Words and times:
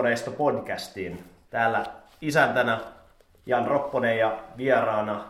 Kasvukoneisto 0.00 0.30
podcastiin. 0.30 1.24
Täällä 1.50 1.86
isäntänä 2.20 2.80
Jan 3.46 3.66
Ropponen 3.66 4.18
ja 4.18 4.38
vieraana 4.56 5.24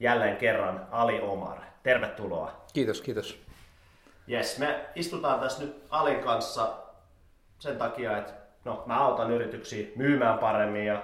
jälleen 0.00 0.36
kerran 0.36 0.86
Ali 0.90 1.20
Omar. 1.20 1.58
Tervetuloa. 1.82 2.64
Kiitos, 2.72 3.00
kiitos. 3.00 3.42
Yes, 4.30 4.58
me 4.58 4.80
istutaan 4.94 5.40
tässä 5.40 5.64
nyt 5.64 5.82
Alin 5.90 6.20
kanssa 6.20 6.76
sen 7.58 7.76
takia, 7.78 8.18
että 8.18 8.32
no, 8.64 8.82
mä 8.86 8.98
autan 9.04 9.30
yrityksiä 9.30 9.88
myymään 9.96 10.38
paremmin 10.38 10.86
ja 10.86 11.02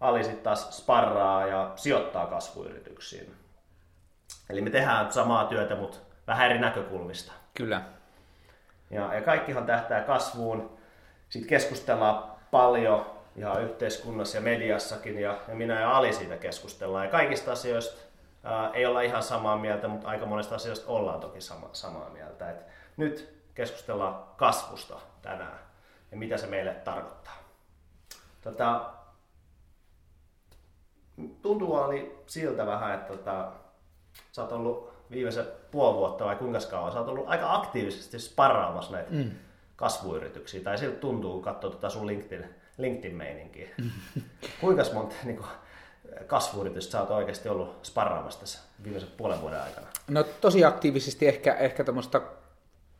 Ali 0.00 0.24
sitten 0.24 0.44
taas 0.44 0.76
sparraa 0.76 1.46
ja 1.46 1.72
sijoittaa 1.76 2.26
kasvuyrityksiin. 2.26 3.34
Eli 4.50 4.60
me 4.60 4.70
tehdään 4.70 5.12
samaa 5.12 5.44
työtä, 5.44 5.74
mutta 5.74 5.98
vähän 6.26 6.50
eri 6.50 6.58
näkökulmista. 6.58 7.32
Kyllä. 7.54 7.82
Ja, 8.90 9.14
ja 9.14 9.22
kaikkihan 9.22 9.66
tähtää 9.66 10.00
kasvuun. 10.00 10.78
Sitten 11.28 11.48
keskustellaan 11.48 12.37
paljon 12.50 13.06
ihan 13.36 13.62
yhteiskunnassa 13.62 14.36
ja 14.36 14.40
mediassakin, 14.40 15.18
ja, 15.18 15.38
ja 15.48 15.54
minä 15.54 15.80
ja 15.80 15.96
Ali 15.96 16.12
siitä 16.12 16.36
keskustellaan. 16.36 17.04
Ja 17.04 17.10
kaikista 17.10 17.52
asioista 17.52 18.00
ää, 18.44 18.70
ei 18.70 18.86
olla 18.86 19.00
ihan 19.00 19.22
samaa 19.22 19.56
mieltä, 19.56 19.88
mutta 19.88 20.08
aika 20.08 20.26
monesta 20.26 20.54
asioista 20.54 20.92
ollaan 20.92 21.20
toki 21.20 21.40
sama, 21.40 21.68
samaa 21.72 22.10
mieltä. 22.10 22.50
Et 22.50 22.66
nyt 22.96 23.38
keskustellaan 23.54 24.24
kasvusta 24.36 25.00
tänään 25.22 25.58
ja 26.10 26.16
mitä 26.16 26.36
se 26.36 26.46
meille 26.46 26.74
tarkoittaa. 26.74 27.38
Tota, 28.40 28.90
tuntuu 31.42 31.74
Ali 31.74 32.22
siltä 32.26 32.66
vähän, 32.66 32.94
että 32.94 33.16
tota, 33.16 33.52
sä 34.32 34.42
oot 34.42 34.52
ollut 34.52 34.92
viimeisen 35.10 35.46
puoli 35.70 35.96
vuotta 35.96 36.24
vai 36.24 36.36
kuinka 36.36 36.58
kauan, 36.70 36.92
sä 36.92 36.98
oot 36.98 37.08
ollut 37.08 37.28
aika 37.28 37.54
aktiivisesti 37.54 38.18
sparraamassa 38.18 38.92
näitä 38.92 39.10
mm. 39.10 39.30
Kasvuyrityksiä, 39.78 40.60
tai 40.60 40.78
siltä 40.78 40.96
tuntuu, 40.96 41.32
kun 41.32 41.42
katsoo 41.42 41.70
tätä 41.70 41.88
sun 41.88 42.06
LinkedIn, 42.06 42.44
LinkedIn-meininkiä. 42.78 43.68
kuinka 44.60 44.82
monta 44.94 45.14
niin 45.24 45.36
kuin, 45.36 45.48
kasvuyritystä 46.26 46.92
sä 46.92 47.00
oot 47.00 47.10
oikeasti 47.10 47.48
ollut 47.48 47.84
sparraamassa 47.84 48.40
tässä 48.40 48.58
viimeisen 48.84 49.08
puolen 49.16 49.40
vuoden 49.40 49.62
aikana? 49.62 49.86
No 50.08 50.22
tosi 50.22 50.64
aktiivisesti 50.64 51.28
ehkä, 51.28 51.54
ehkä 51.54 51.84
tämmöistä 51.84 52.20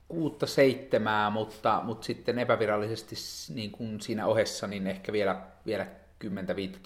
kuutta 0.09 0.47
seitsemää, 0.47 1.31
mutta, 1.31 1.81
mutta 1.85 2.05
sitten 2.05 2.39
epävirallisesti 2.39 3.17
niin 3.55 3.71
kuin 3.71 4.01
siinä 4.01 4.27
ohessa 4.27 4.67
niin 4.67 4.87
ehkä 4.87 5.13
vielä, 5.13 5.43
vielä 5.67 5.87
10-15 6.25 6.29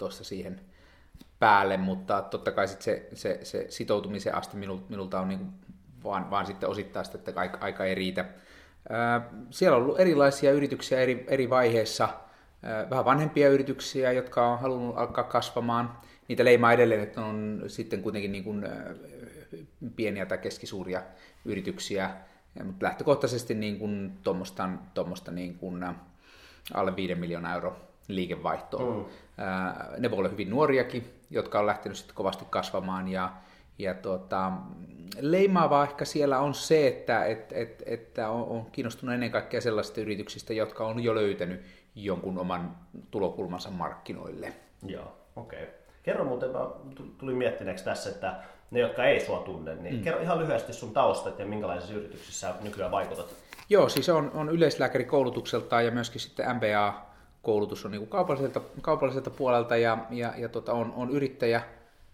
siihen 0.09 0.61
päälle, 1.39 1.77
mutta 1.77 2.21
totta 2.21 2.51
kai 2.51 2.67
sit 2.67 2.81
se, 2.81 3.07
se, 3.13 3.39
se 3.43 3.65
sitoutumisen 3.69 4.35
aste 4.35 4.57
minulta, 4.89 5.19
on 5.19 5.27
niin 5.27 5.49
vaan, 6.03 6.29
vaan 6.29 6.45
sitten 6.45 6.69
osittain 6.69 7.05
sitä, 7.05 7.17
että 7.17 7.39
aika, 7.39 7.57
aika 7.61 7.85
ei 7.85 7.95
riitä. 7.95 8.25
Siellä 9.49 9.77
on 9.77 9.83
ollut 9.83 9.99
erilaisia 9.99 10.51
yrityksiä 10.51 10.99
eri, 10.99 11.25
eri 11.27 11.49
vaiheissa, 11.49 12.09
vähän 12.89 13.05
vanhempia 13.05 13.49
yrityksiä, 13.49 14.11
jotka 14.11 14.47
on 14.47 14.59
halunnut 14.59 14.97
alkaa 14.97 15.23
kasvamaan. 15.23 15.97
Niitä 16.27 16.45
leimaa 16.45 16.73
edelleen, 16.73 17.01
että 17.03 17.21
on 17.21 17.63
sitten 17.67 18.01
kuitenkin 18.01 18.31
niin 18.31 18.43
kuin 18.43 18.65
pieniä 19.95 20.25
tai 20.25 20.37
keskisuuria 20.37 21.01
yrityksiä, 21.45 22.09
mutta 22.63 22.85
lähtökohtaisesti 22.85 23.53
niin 23.53 23.79
kuin 23.79 24.17
tuommoista 24.93 25.31
niin 25.31 25.57
kuin 25.57 25.85
alle 26.73 26.95
5 26.95 27.15
miljoonaa 27.15 27.53
euroa 27.53 27.75
liikevaihtoa. 28.07 28.95
Mm. 28.95 29.05
Ne 29.97 30.11
voi 30.11 30.19
olla 30.19 30.29
hyvin 30.29 30.49
nuoriakin, 30.49 31.13
jotka 31.29 31.59
on 31.59 31.65
lähtenyt 31.65 31.97
sitten 31.97 32.15
kovasti 32.15 32.45
kasvamaan 32.49 33.07
ja, 33.07 33.31
ja 33.77 33.93
tuota, 33.93 34.51
leimaavaa 35.19 35.83
ehkä 35.83 36.05
siellä 36.05 36.39
on 36.39 36.53
se, 36.53 36.87
että, 36.87 37.25
että, 37.25 37.55
että, 37.55 37.83
että 37.87 38.29
on, 38.29 38.47
on 38.47 38.65
kiinnostunut 38.71 39.13
ennen 39.13 39.31
kaikkea 39.31 39.61
sellaisista 39.61 40.01
yrityksistä, 40.01 40.53
jotka 40.53 40.87
on 40.87 41.03
jo 41.03 41.15
löytänyt 41.15 41.61
jonkun 41.95 42.37
oman 42.37 42.77
tulokulmansa 43.11 43.69
markkinoille. 43.69 44.53
Joo, 44.85 45.17
okei. 45.35 45.63
Okay. 45.63 45.75
Kerro 46.03 46.25
muuten, 46.25 46.49
mä 46.49 46.59
tulin 47.17 47.37
miettineeksi 47.37 47.85
tässä, 47.85 48.09
että 48.09 48.35
ne, 48.71 48.79
jotka 48.79 49.05
ei 49.05 49.25
sua 49.25 49.39
tunne, 49.39 49.75
niin 49.75 49.95
mm. 49.95 50.01
kerro 50.01 50.21
ihan 50.21 50.39
lyhyesti 50.39 50.73
sun 50.73 50.93
taustat 50.93 51.39
ja 51.39 51.45
minkälaisissa 51.45 51.95
yrityksissä 51.95 52.53
nykyään 52.61 52.91
vaikutat. 52.91 53.25
Joo, 53.69 53.89
siis 53.89 54.09
on, 54.09 54.31
on 54.33 54.49
yleislääkäri 54.49 55.05
koulutukseltaan 55.05 55.85
ja 55.85 55.91
myöskin 55.91 56.21
sitten 56.21 56.55
MBA 56.55 57.05
koulutus 57.41 57.85
on 57.85 57.91
niin 57.91 58.07
kaupalliselta, 58.07 58.61
kaupalliselta 58.81 59.29
puolelta 59.29 59.77
ja, 59.77 59.97
ja, 60.09 60.33
ja 60.37 60.49
tota, 60.49 60.73
on, 60.73 60.93
on 60.95 61.11
yrittäjä, 61.11 61.61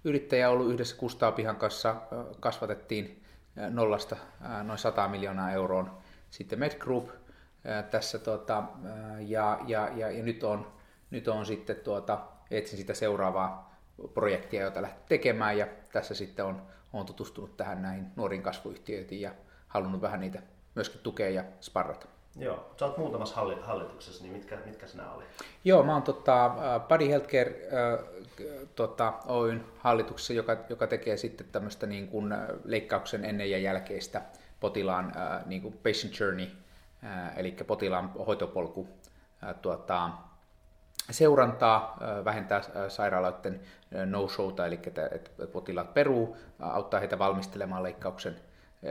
yrittäjä 0.04 0.50
ollut 0.50 0.74
yhdessä 0.74 0.96
Kustaapihan 0.96 1.56
kanssa, 1.56 1.96
kasvatettiin 2.40 3.24
nollasta 3.70 4.16
noin 4.64 4.80
100 4.80 5.08
miljoonaa 5.08 5.52
euroon 5.52 5.92
sitten 6.30 6.60
Med 6.60 6.80
Group 6.80 7.10
tässä 7.92 8.20
tota, 8.20 8.64
ja, 9.20 9.60
ja, 9.68 9.90
ja, 9.96 10.12
ja, 10.12 10.24
nyt 10.24 10.44
on, 10.44 10.72
nyt 11.12 11.28
on 11.28 11.46
sitten 11.46 11.76
tuota, 11.76 12.20
etsin 12.52 12.78
sitä 12.78 12.94
seuraavaa 12.94 13.80
projektia, 14.14 14.64
jota 14.64 14.82
lähti 14.82 15.02
tekemään 15.10 15.58
ja 15.58 15.68
tässä 15.92 16.16
sitten 16.16 16.46
on, 16.46 16.62
on 16.94 17.06
tutustunut 17.06 17.58
tähän 17.58 17.82
näihin 17.82 18.06
nuoriin 18.16 18.44
kasvuyhtiöihin 18.44 19.22
ja 19.22 19.32
halunnut 19.68 20.02
vähän 20.02 20.20
niitä 20.20 20.42
myöskin 20.76 21.02
tukea 21.02 21.30
ja 21.30 21.44
sparrata. 21.62 22.19
Joo, 22.36 22.72
sä 22.80 22.86
oot 22.86 22.98
muutamassa 22.98 23.36
hallituksessa, 23.62 24.24
niin 24.24 24.34
mitkä, 24.34 24.58
mitkä 24.66 24.88
sinä 24.88 25.12
oli? 25.12 25.24
Joo, 25.64 25.84
mä 25.84 25.94
oon 25.94 26.02
tota, 26.02 26.52
Body 26.88 27.10
Healthcare 27.10 27.56
äh, 27.74 28.06
tota, 28.76 29.14
Oyn 29.28 29.66
hallituksessa, 29.78 30.34
joka, 30.34 30.58
joka 30.70 30.88
tekee 30.88 31.18
sitten 31.18 31.48
tämmöistä 31.52 31.88
niin 31.88 32.08
kuin 32.08 32.34
leikkauksen 32.64 33.26
ennen 33.26 33.52
ja 33.52 33.58
jälkeistä 33.58 34.22
potilaan 34.60 35.14
äh, 35.18 35.46
niin 35.46 35.62
kuin 35.62 35.74
patient 35.84 36.20
journey, 36.20 36.48
äh, 37.04 37.38
eli 37.38 37.52
potilaan 37.52 38.12
hoitopolku 38.28 38.88
äh, 39.44 39.56
tuota, 39.62 40.10
seurantaa, 41.12 41.98
äh, 42.02 42.26
vähentää 42.26 42.58
äh, 42.58 42.64
sairaaloiden 42.88 43.60
no-showta, 44.06 44.66
eli 44.66 44.80
että 45.12 45.48
potilaat 45.54 45.94
peruu, 45.94 46.38
auttaa 46.60 47.00
heitä 47.00 47.20
valmistelemaan 47.20 47.84
leikkauksen 47.84 48.36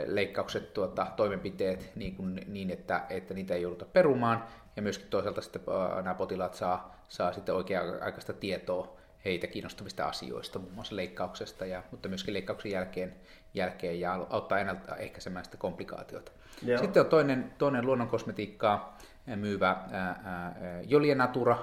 leikkaukset, 0.07 0.75
tuota, 0.75 1.07
toimenpiteet 1.17 1.93
niin, 1.95 2.17
kuin, 2.17 2.41
niin 2.47 2.71
että, 2.71 3.07
että 3.11 3.35
niitä 3.35 3.55
ei 3.55 3.63
jouduta 3.63 3.85
perumaan, 3.85 4.45
ja 4.77 4.83
myöskin 4.83 5.09
toisaalta 5.11 5.41
sitten 5.41 5.63
nämä 6.03 6.15
potilaat 6.15 6.55
saa, 6.55 6.97
saa 7.09 7.33
sitten 7.33 7.55
oikea-aikaista 7.55 8.33
tietoa 8.33 8.99
heitä 9.25 9.47
kiinnostavista 9.47 10.05
asioista, 10.05 10.59
muun 10.59 10.75
muassa 10.75 10.97
leikkauksesta, 10.97 11.67
ja, 11.67 11.83
mutta 11.91 12.09
myöskin 12.09 12.35
leikkauksen 12.35 12.73
jälkeen, 12.73 13.15
jälkeen 13.55 14.01
ja 14.01 14.27
auttaa 14.31 14.59
ennaltaehkäisemään 14.59 15.45
sitä 15.45 15.57
komplikaatiota. 15.57 16.33
Joo. 16.63 16.79
Sitten 16.79 17.03
on 17.03 17.09
toinen, 17.09 17.53
toinen 17.59 17.87
luonnonkosmetiikkaa 17.87 18.99
myyvä 19.37 19.77
ää, 19.91 20.55
Jolie 20.87 21.15
Natura, 21.15 21.59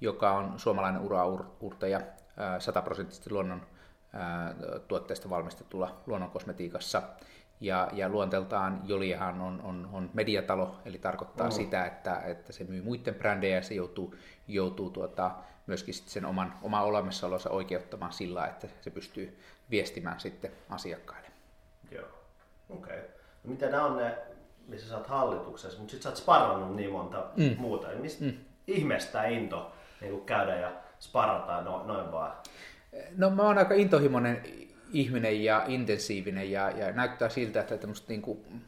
joka 0.00 0.30
on 0.30 0.58
suomalainen 0.58 1.02
uraurtaja, 1.02 2.00
100 2.58 2.82
prosenttisesti 2.82 3.30
luonnon 3.30 3.62
ää, 4.12 4.54
tuotteista 4.88 5.30
valmistettulla 5.30 6.00
luonnonkosmetiikassa. 6.06 7.02
Ja, 7.60 7.88
ja 7.92 8.08
luonteeltaan 8.08 8.80
Jolihan 8.84 9.40
on, 9.40 9.60
on, 9.64 9.88
on 9.92 10.10
mediatalo, 10.14 10.76
eli 10.84 10.98
tarkoittaa 10.98 11.46
oh. 11.46 11.52
sitä, 11.52 11.86
että, 11.86 12.20
että 12.20 12.52
se 12.52 12.64
myy 12.64 12.82
muiden 12.82 13.14
brändejä 13.14 13.56
ja 13.56 13.62
se 13.62 13.74
joutuu, 13.74 14.14
joutuu 14.48 14.90
tuota, 14.90 15.30
myöskin 15.66 15.94
sit 15.94 16.08
sen 16.08 16.24
oman, 16.24 16.54
oma 16.62 16.82
olemassaolonsa 16.82 17.50
oikeuttamaan 17.50 18.12
sillä, 18.12 18.46
että 18.46 18.68
se 18.80 18.90
pystyy 18.90 19.38
viestimään 19.70 20.20
sitten 20.20 20.50
asiakkaille. 20.70 21.28
Joo, 21.90 22.08
okei. 22.70 22.98
Okay. 22.98 23.08
No, 23.44 23.50
mitä 23.50 23.66
nämä 23.66 23.84
on 23.84 23.96
ne, 23.96 24.18
missä 24.68 24.88
sä 24.88 24.96
oot 24.96 25.06
hallituksessa, 25.06 25.78
mutta 25.78 25.90
sit 25.90 26.02
sä 26.02 26.08
oot 26.08 26.16
sparrannut 26.16 26.76
niin 26.76 26.92
monta 26.92 27.24
mm. 27.36 27.54
muuta. 27.58 27.88
Niin 27.88 28.00
mistä 28.00 28.24
mm. 28.24 28.32
ihmeestä 28.66 29.24
into 29.24 29.72
niin 30.00 30.24
käydä 30.24 30.56
ja 30.56 30.72
sparrata 31.00 31.60
no, 31.60 31.84
noin 31.86 32.12
vaan? 32.12 32.32
No 33.16 33.30
mä 33.30 33.42
oon 33.42 33.58
aika 33.58 33.74
intohimoinen 33.74 34.42
ihminen 34.92 35.44
ja 35.44 35.64
intensiivinen 35.66 36.50
ja, 36.50 36.70
ja 36.70 36.92
näyttää 36.92 37.28
siltä, 37.28 37.60
että 37.60 37.76
tämmöistä 37.76 38.06
niin 38.08 38.22
kuin 38.22 38.62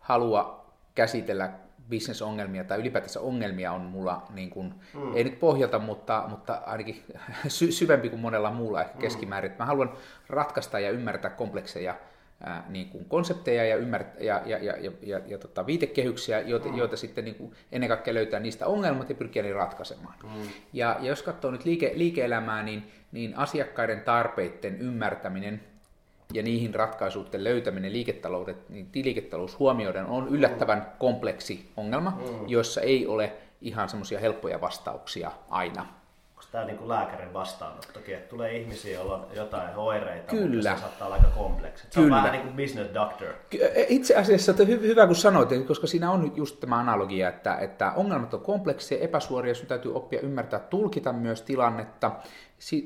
halua 0.00 0.66
käsitellä 0.94 1.52
bisnesongelmia 1.88 2.64
tai 2.64 2.78
ylipäätänsä 2.78 3.20
ongelmia 3.20 3.72
on 3.72 3.80
mulla, 3.80 4.26
niin 4.34 4.50
kuin, 4.50 4.74
mm. 4.94 5.16
ei 5.16 5.24
nyt 5.24 5.40
pohjalta, 5.40 5.78
mutta, 5.78 6.24
mutta 6.28 6.62
ainakin 6.66 7.04
sy- 7.48 7.72
syvempi 7.72 8.08
kuin 8.08 8.20
monella 8.20 8.50
muulla 8.50 8.80
ehkä 8.80 8.94
mm. 8.94 9.00
keskimäärin. 9.00 9.52
Mä 9.58 9.64
haluan 9.64 9.92
ratkaista 10.28 10.80
ja 10.80 10.90
ymmärtää 10.90 11.30
komplekseja 11.30 11.94
ää, 12.44 12.64
niin 12.68 12.88
kuin 12.88 13.04
konsepteja 13.04 13.64
ja, 13.64 13.76
ymmärtää, 13.76 14.22
ja, 14.22 14.42
ja, 14.46 14.58
ja, 14.58 14.76
ja, 14.80 14.92
ja, 15.02 15.20
ja 15.26 15.38
tota, 15.38 15.66
viitekehyksiä, 15.66 16.40
joita, 16.40 16.68
mm. 16.68 16.76
joita 16.76 16.96
sitten 16.96 17.24
niin 17.24 17.34
kuin 17.34 17.52
ennen 17.72 17.88
kaikkea 17.88 18.14
löytää 18.14 18.40
niistä 18.40 18.66
ongelmat 18.66 19.08
ja 19.08 19.14
pyrkiä 19.14 19.42
niitä 19.42 19.58
ratkaisemaan. 19.58 20.14
Mm. 20.22 20.42
Ja, 20.72 20.96
ja 21.00 21.08
jos 21.08 21.22
katsoo 21.22 21.50
nyt 21.50 21.64
liike, 21.64 21.92
liike-elämää, 21.94 22.62
niin, 22.62 22.90
niin 23.12 23.36
asiakkaiden 23.36 24.00
tarpeiden 24.00 24.78
ymmärtäminen 24.78 25.60
ja 26.32 26.42
niihin 26.42 26.74
ratkaisuiden 26.74 27.44
löytäminen 27.44 27.92
liiketaloudet, 27.92 28.68
niin 28.68 28.88
liiketalous 28.94 29.58
huomioiden 29.58 30.06
on 30.06 30.28
yllättävän 30.28 30.92
kompleksi 30.98 31.70
ongelma, 31.76 32.10
mm. 32.10 32.48
jossa 32.48 32.80
ei 32.80 33.06
ole 33.06 33.32
ihan 33.60 33.88
semmoisia 33.88 34.20
helppoja 34.20 34.60
vastauksia 34.60 35.32
aina. 35.50 35.99
Tämä 36.52 36.64
niin 36.64 36.78
kuin 36.78 36.88
lääkärin 36.88 37.32
vastaanottokin, 37.32 38.14
että 38.14 38.28
tulee 38.28 38.56
ihmisiä, 38.56 38.94
joilla 38.94 39.16
on 39.16 39.26
jotain 39.34 39.76
oireita, 39.76 40.30
Kyllä. 40.30 40.70
mutta 40.70 40.74
se 40.74 40.80
saattaa 40.80 41.06
olla 41.06 41.16
aika 41.16 41.28
kompleksi. 41.28 41.86
Se 41.90 42.00
Kyllä. 42.00 42.16
on 42.16 42.22
vähän 42.22 42.32
niin 42.32 42.42
kuin 42.42 42.56
business 42.56 42.94
doctor. 42.94 43.28
E, 43.60 43.84
Itse 43.88 44.16
asiassa 44.16 44.50
että 44.50 44.62
hy- 44.62 44.82
hyvä 44.82 45.06
kun 45.06 45.16
sanoit, 45.16 45.66
koska 45.66 45.86
siinä 45.86 46.10
on 46.10 46.32
just 46.36 46.60
tämä 46.60 46.78
analogia, 46.78 47.28
että, 47.28 47.56
että 47.56 47.92
ongelmat 47.96 48.34
on 48.34 48.40
komplekseja, 48.40 49.04
epäsuoria, 49.04 49.54
sun 49.54 49.66
täytyy 49.66 49.94
oppia 49.94 50.20
ymmärtää, 50.20 50.60
tulkita 50.60 51.12
myös 51.12 51.42
tilannetta. 51.42 52.10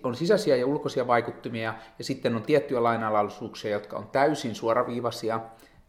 On 0.02 0.16
sisäisiä 0.16 0.56
ja 0.56 0.66
ulkoisia 0.66 1.06
vaikuttimia 1.06 1.75
ja 1.99 2.05
sitten 2.05 2.37
on 2.37 2.43
tiettyjä 2.43 2.82
lainalaisuuksia, 2.82 3.70
jotka 3.70 3.96
on 3.96 4.08
täysin 4.12 4.55
suoraviivaisia 4.55 5.40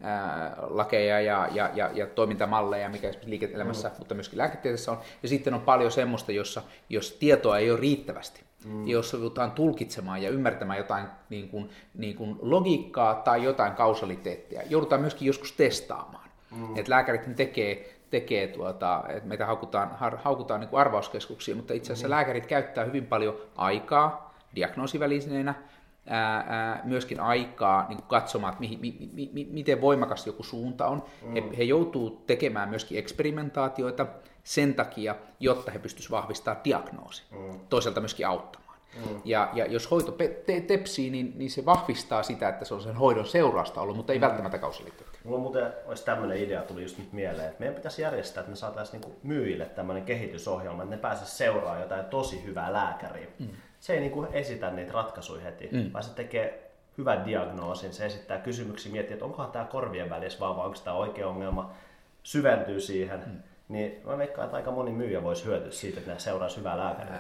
ää, 0.01 0.55
lakeja 0.69 1.21
ja, 1.21 1.47
ja, 1.51 1.69
ja, 1.73 1.89
ja 1.93 2.07
toimintamalleja, 2.07 2.89
mikä 2.89 3.09
esimerkiksi 3.09 3.29
liike-elämässä, 3.29 3.87
mm. 3.89 3.95
mutta 3.99 4.15
myöskin 4.15 4.37
lääketieteessä 4.37 4.91
on. 4.91 4.97
Ja 5.23 5.29
sitten 5.29 5.53
on 5.53 5.61
paljon 5.61 5.91
semmoista, 5.91 6.31
jossa 6.31 6.61
jos 6.89 7.11
tietoa 7.11 7.57
ei 7.57 7.71
ole 7.71 7.79
riittävästi, 7.79 8.43
mm. 8.65 8.87
jos 8.87 9.13
joudutaan 9.13 9.51
tulkitsemaan 9.51 10.21
ja 10.21 10.29
ymmärtämään 10.29 10.77
jotain 10.77 11.07
niin 11.29 11.49
kuin, 11.49 11.69
niin 11.93 12.15
kuin 12.15 12.37
logiikkaa 12.41 13.15
tai 13.15 13.43
jotain 13.43 13.73
kausaliteettia, 13.73 14.61
joudutaan 14.69 15.01
myöskin 15.01 15.25
joskus 15.25 15.51
testaamaan. 15.51 16.29
Mm. 16.51 16.77
Et 16.77 16.87
lääkärit 16.87 17.35
tekee 17.35 17.95
tekee 18.09 18.47
tuota, 18.47 19.03
että 19.09 19.29
meitä 19.29 19.45
haukutaan, 19.45 19.89
haukutaan 20.23 20.59
niin 20.59 20.69
kuin 20.69 20.79
arvauskeskuksia, 20.79 21.55
mutta 21.55 21.73
itse 21.73 21.93
asiassa 21.93 22.07
mm. 22.07 22.11
lääkärit 22.11 22.45
käyttää 22.45 22.85
hyvin 22.85 23.05
paljon 23.05 23.35
aikaa 23.55 24.35
diagnoosiväliseneenä, 24.55 25.55
ää, 26.07 26.45
ää, 26.47 26.81
myöskin 26.83 27.19
aikaa 27.19 27.87
niin 27.87 27.97
kuin 27.97 28.07
katsomaan, 28.07 28.51
että 28.51 28.59
mihin, 28.59 28.79
mi, 28.79 29.09
mi, 29.13 29.29
mi, 29.33 29.47
miten 29.51 29.81
voimakas 29.81 30.27
joku 30.27 30.43
suunta 30.43 30.87
on. 30.87 31.03
Mm. 31.21 31.33
He, 31.33 31.43
he 31.57 31.63
joutuu 31.63 32.23
tekemään 32.27 32.69
myöskin 32.69 32.97
eksperimentaatioita 32.99 34.07
sen 34.43 34.73
takia, 34.73 35.15
jotta 35.39 35.71
he 35.71 35.79
pystyisivät 35.79 36.11
vahvistamaan 36.11 36.63
diagnoosi, 36.63 37.23
mm. 37.31 37.59
toisaalta 37.69 37.99
myöskin 37.99 38.27
auttamaan. 38.27 38.65
Mm. 38.95 39.21
Ja, 39.25 39.49
ja 39.53 39.65
jos 39.65 39.91
hoito 39.91 40.11
pe- 40.11 40.27
te- 40.27 40.61
tepsii, 40.61 41.09
niin, 41.09 41.33
niin 41.35 41.51
se 41.51 41.65
vahvistaa 41.65 42.23
sitä, 42.23 42.49
että 42.49 42.65
se 42.65 42.73
on 42.73 42.81
sen 42.81 42.95
hoidon 42.95 43.25
seurausta 43.25 43.81
ollut, 43.81 43.95
mutta 43.95 44.13
ei 44.13 44.19
mm. 44.19 44.21
välttämättä 44.21 44.57
kausaliteettia. 44.57 45.21
Mulla 45.23 45.39
muuten 45.39 45.73
olisi 45.85 46.05
tämmöinen 46.05 46.37
idea, 46.37 46.61
tuli 46.61 46.81
just 46.81 46.97
nyt 46.97 47.13
mieleen, 47.13 47.47
että 47.47 47.59
meidän 47.59 47.75
pitäisi 47.75 48.01
järjestää, 48.01 48.41
että 48.41 48.49
me 48.49 48.55
saataisiin 48.55 49.01
niinku 49.01 49.15
myyjille 49.23 49.65
tämmöinen 49.65 50.03
kehitysohjelma, 50.03 50.83
että 50.83 50.95
ne 50.95 51.01
pääsisi 51.01 51.37
seuraamaan 51.37 51.81
jotain 51.81 52.05
tosi 52.05 52.43
hyvää 52.43 52.73
lääkäriä. 52.73 53.27
Mm. 53.39 53.47
Se 53.85 53.93
ei 53.93 53.99
niinku 53.99 54.27
esitä 54.31 54.71
niitä 54.71 54.93
ratkaisuja 54.93 55.41
heti, 55.41 55.69
mm. 55.71 55.93
vaan 55.93 56.03
se 56.03 56.15
tekee 56.15 56.71
hyvän 56.97 57.25
diagnoosin, 57.25 57.93
se 57.93 58.05
esittää 58.05 58.37
kysymyksiä, 58.37 58.91
miettii, 58.91 59.13
että 59.13 59.25
onkohan 59.25 59.51
tämä 59.51 59.65
korvien 59.65 60.09
välissä 60.09 60.39
vauva, 60.39 60.63
onko 60.63 60.77
tämä 60.83 60.95
oikea 60.95 61.27
ongelma, 61.27 61.73
syventyy 62.23 62.79
siihen. 62.79 63.19
Mm. 63.25 63.39
Niin 63.69 64.01
mä 64.05 64.17
veikkaan, 64.17 64.45
että 64.45 64.57
aika 64.57 64.71
moni 64.71 64.91
myyjä 64.91 65.23
voisi 65.23 65.45
hyötyä 65.45 65.71
siitä, 65.71 65.99
että 65.99 66.13
ne 66.13 66.19
seuraisi 66.19 66.57
hyvää 66.57 66.77
lääkäriä. 66.77 67.19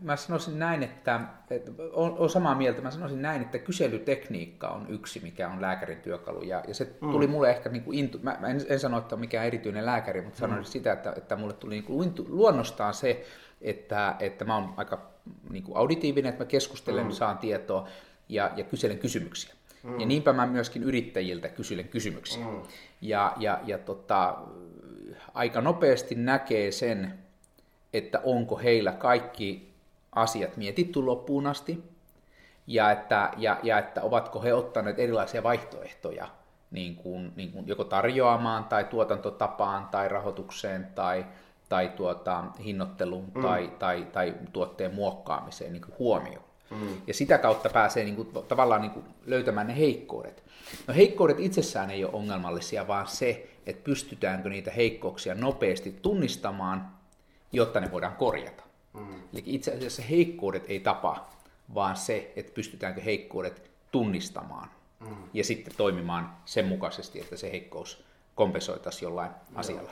Mä 0.00 0.16
sanoisin 0.16 0.58
näin, 0.58 0.82
että, 0.82 1.20
että 1.50 1.70
on, 1.92 2.18
on 2.18 2.30
samaa 2.30 2.54
mieltä, 2.54 2.82
mä 2.82 2.90
sanoisin 2.90 3.22
näin, 3.22 3.42
että 3.42 3.58
kyselytekniikka 3.58 4.68
on 4.68 4.86
yksi, 4.88 5.20
mikä 5.20 5.48
on 5.48 5.62
lääkärin 5.62 6.00
työkalu. 6.00 6.42
Ja, 6.42 6.62
ja 6.68 6.74
se 6.74 6.96
mm. 7.00 7.10
tuli 7.10 7.26
mulle 7.26 7.50
ehkä, 7.50 7.68
niin 7.68 7.82
kuin 7.82 7.98
intu, 7.98 8.18
mä, 8.22 8.36
mä 8.40 8.48
en, 8.48 8.60
en 8.68 8.80
sano, 8.80 8.98
että 8.98 9.14
on 9.14 9.20
mikään 9.20 9.46
erityinen 9.46 9.86
lääkäri, 9.86 10.22
mutta 10.22 10.38
sanoin 10.38 10.60
mm. 10.60 10.64
sitä, 10.64 10.92
että, 10.92 11.12
että 11.16 11.36
mulle 11.36 11.54
tuli 11.54 11.74
niin 11.74 11.84
kuin 11.84 12.08
intu, 12.08 12.26
luonnostaan 12.28 12.94
se, 12.94 13.24
että, 13.62 14.16
että 14.20 14.44
mä 14.44 14.54
oon 14.54 14.74
aika 14.76 15.13
niin 15.50 15.64
kuin 15.64 15.76
auditiivinen, 15.76 16.30
että 16.30 16.44
mä 16.44 16.48
keskustelen, 16.48 17.04
mm. 17.04 17.10
saan 17.10 17.38
tietoa 17.38 17.88
ja, 18.28 18.50
ja 18.56 18.64
kyselen 18.64 18.98
kysymyksiä. 18.98 19.54
Mm. 19.82 20.00
Ja 20.00 20.06
niinpä 20.06 20.32
mä 20.32 20.46
myöskin 20.46 20.82
yrittäjiltä 20.82 21.48
kyselen 21.48 21.88
kysymyksiä. 21.88 22.44
Mm. 22.44 22.62
Ja, 23.00 23.32
ja, 23.36 23.60
ja 23.66 23.78
tota, 23.78 24.38
aika 25.34 25.60
nopeasti 25.60 26.14
näkee 26.14 26.72
sen, 26.72 27.18
että 27.92 28.20
onko 28.24 28.58
heillä 28.58 28.92
kaikki 28.92 29.74
asiat 30.12 30.56
mietitty 30.56 31.02
loppuun 31.02 31.46
asti, 31.46 31.84
ja 32.66 32.90
että, 32.90 33.30
ja, 33.36 33.60
ja 33.62 33.78
että 33.78 34.02
ovatko 34.02 34.42
he 34.42 34.54
ottaneet 34.54 34.98
erilaisia 34.98 35.42
vaihtoehtoja 35.42 36.28
niin 36.70 36.96
kuin, 36.96 37.32
niin 37.36 37.52
kuin 37.52 37.68
joko 37.68 37.84
tarjoamaan 37.84 38.64
tai 38.64 38.84
tuotantotapaan 38.84 39.88
tai 39.90 40.08
rahoitukseen 40.08 40.86
tai, 40.94 41.26
tai 41.68 41.88
tuota, 41.88 42.44
hinnoitteluun 42.64 43.32
mm. 43.34 43.42
tai, 43.42 43.72
tai, 43.78 44.06
tai 44.12 44.34
tuotteen 44.52 44.94
muokkaamiseen 44.94 45.72
niin 45.72 45.82
kuin 45.82 45.98
huomioon. 45.98 46.44
Mm. 46.70 47.00
Ja 47.06 47.14
sitä 47.14 47.38
kautta 47.38 47.68
pääsee 47.68 48.04
niin 48.04 48.16
kuin, 48.16 48.28
tavallaan 48.48 48.80
niin 48.80 48.90
kuin, 48.90 49.04
löytämään 49.26 49.66
ne 49.66 49.78
heikkoudet. 49.78 50.44
No 50.86 50.94
heikkoudet 50.94 51.40
itsessään 51.40 51.90
ei 51.90 52.04
ole 52.04 52.12
ongelmallisia, 52.12 52.86
vaan 52.86 53.06
se, 53.06 53.48
että 53.66 53.84
pystytäänkö 53.84 54.48
niitä 54.48 54.70
heikkouksia 54.70 55.34
nopeasti 55.34 55.98
tunnistamaan, 56.02 56.90
jotta 57.52 57.80
ne 57.80 57.92
voidaan 57.92 58.16
korjata. 58.16 58.62
Mm. 58.92 59.14
Eli 59.32 59.42
itse 59.46 59.72
asiassa 59.72 60.02
heikkoudet 60.02 60.64
ei 60.68 60.80
tapa, 60.80 61.28
vaan 61.74 61.96
se, 61.96 62.32
että 62.36 62.52
pystytäänkö 62.54 63.00
heikkoudet 63.00 63.70
tunnistamaan 63.90 64.68
mm. 65.00 65.16
ja 65.34 65.44
sitten 65.44 65.74
toimimaan 65.76 66.36
sen 66.44 66.64
mukaisesti, 66.64 67.20
että 67.20 67.36
se 67.36 67.52
heikkous 67.52 68.04
kompensoitaisiin 68.34 69.06
jollain 69.06 69.30
Joo. 69.30 69.60
asialla. 69.60 69.90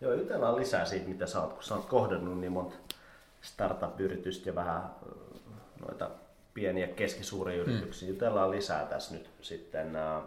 Joo, 0.00 0.12
jutellaan 0.12 0.56
lisää 0.56 0.84
siitä, 0.84 1.08
mitä 1.08 1.26
sä 1.26 1.40
oot, 1.40 1.52
kun 1.52 1.62
sä 1.62 1.74
oot 1.74 1.86
kohdannut 1.86 2.40
niin 2.40 2.52
monta 2.52 2.76
startup-yritystä 3.40 4.48
ja 4.48 4.54
vähän 4.54 4.90
noita 5.80 6.10
pieniä 6.54 6.86
keskisuuria 6.86 7.62
yrityksiä. 7.62 8.08
Mm. 8.08 8.14
Jutellaan 8.14 8.50
lisää 8.50 8.86
tässä 8.86 9.14
nyt 9.14 9.30
sitten 9.40 9.96
äh, 9.96 10.22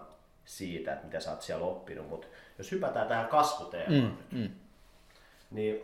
siitä, 0.45 0.94
että 0.94 1.06
mitä 1.06 1.19
sä 1.19 1.31
oot 1.31 1.41
siellä 1.41 1.65
oppinut, 1.65 2.09
mutta 2.09 2.27
jos 2.57 2.71
hypätään 2.71 3.07
tähän 3.07 3.27
kasvuteemaan, 3.27 4.18
mm. 4.31 4.39
Mm. 4.39 4.50
niin 5.51 5.81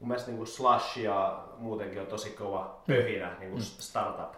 mun 0.00 0.08
mielestä 0.08 0.30
niin 0.30 0.38
kuin 0.38 0.48
Slash 0.48 0.98
ja 0.98 1.44
muutenkin 1.58 2.00
on 2.00 2.06
tosi 2.06 2.30
kova 2.30 2.82
pöhinä, 2.86 3.30
mm. 3.30 3.40
niin 3.40 3.50
kuin 3.50 3.62
startup 3.62 4.34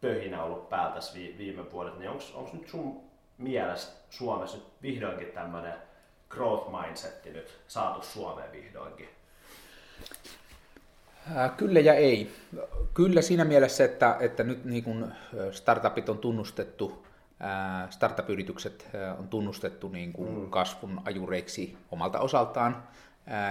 pöhinä 0.00 0.42
ollut 0.42 0.68
päällä 0.68 0.94
tässä 0.94 1.14
viime 1.14 1.72
vuodet, 1.72 1.98
niin 1.98 2.10
onko 2.10 2.50
nyt 2.52 2.68
sun 2.68 3.00
mielestä 3.38 3.92
Suomessa 4.10 4.56
nyt 4.56 4.66
vihdoinkin 4.82 5.32
tämmöinen 5.32 5.74
growth 6.30 6.70
mindsetti 6.80 7.30
nyt 7.30 7.58
saatu 7.68 8.02
Suomeen 8.06 8.52
vihdoinkin? 8.52 9.08
Kyllä 11.56 11.80
ja 11.80 11.94
ei. 11.94 12.32
Kyllä 12.94 13.22
siinä 13.22 13.44
mielessä, 13.44 13.84
että, 13.84 14.16
että 14.20 14.42
nyt 14.44 14.64
niin 14.64 14.84
kuin 14.84 15.12
startupit 15.52 16.08
on 16.08 16.18
tunnustettu, 16.18 17.06
startup-yritykset 17.90 18.88
on 19.18 19.28
tunnustettu 19.28 19.88
niin 19.88 20.12
kuin 20.12 20.38
mm. 20.38 20.50
kasvun 20.50 21.00
ajureiksi 21.04 21.76
omalta 21.90 22.20
osaltaan, 22.20 22.82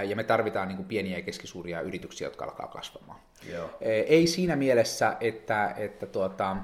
ja 0.07 0.15
me 0.15 0.23
tarvitaan 0.23 0.67
niin 0.67 0.75
kuin 0.75 0.87
pieniä 0.87 1.17
ja 1.17 1.23
keskisuuria 1.23 1.81
yrityksiä, 1.81 2.27
jotka 2.27 2.45
alkaa 2.45 2.67
kasvamaan. 2.67 3.19
Joo. 3.49 3.69
Ei 3.81 4.27
siinä 4.27 4.55
mielessä, 4.55 5.17
että, 5.19 5.73
että, 5.77 6.05
tuota, 6.05 6.57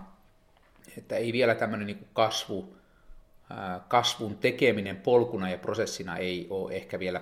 että 0.97 1.15
ei 1.15 1.33
vielä 1.33 1.55
tämmöinen 1.55 1.87
niin 1.87 1.97
kuin 1.97 2.09
kasvu, 2.13 2.75
kasvun 3.87 4.37
tekeminen 4.37 4.97
polkuna 4.97 5.49
ja 5.49 5.57
prosessina 5.57 6.17
ei 6.17 6.47
ole 6.49 6.73
ehkä 6.73 6.99
vielä 6.99 7.21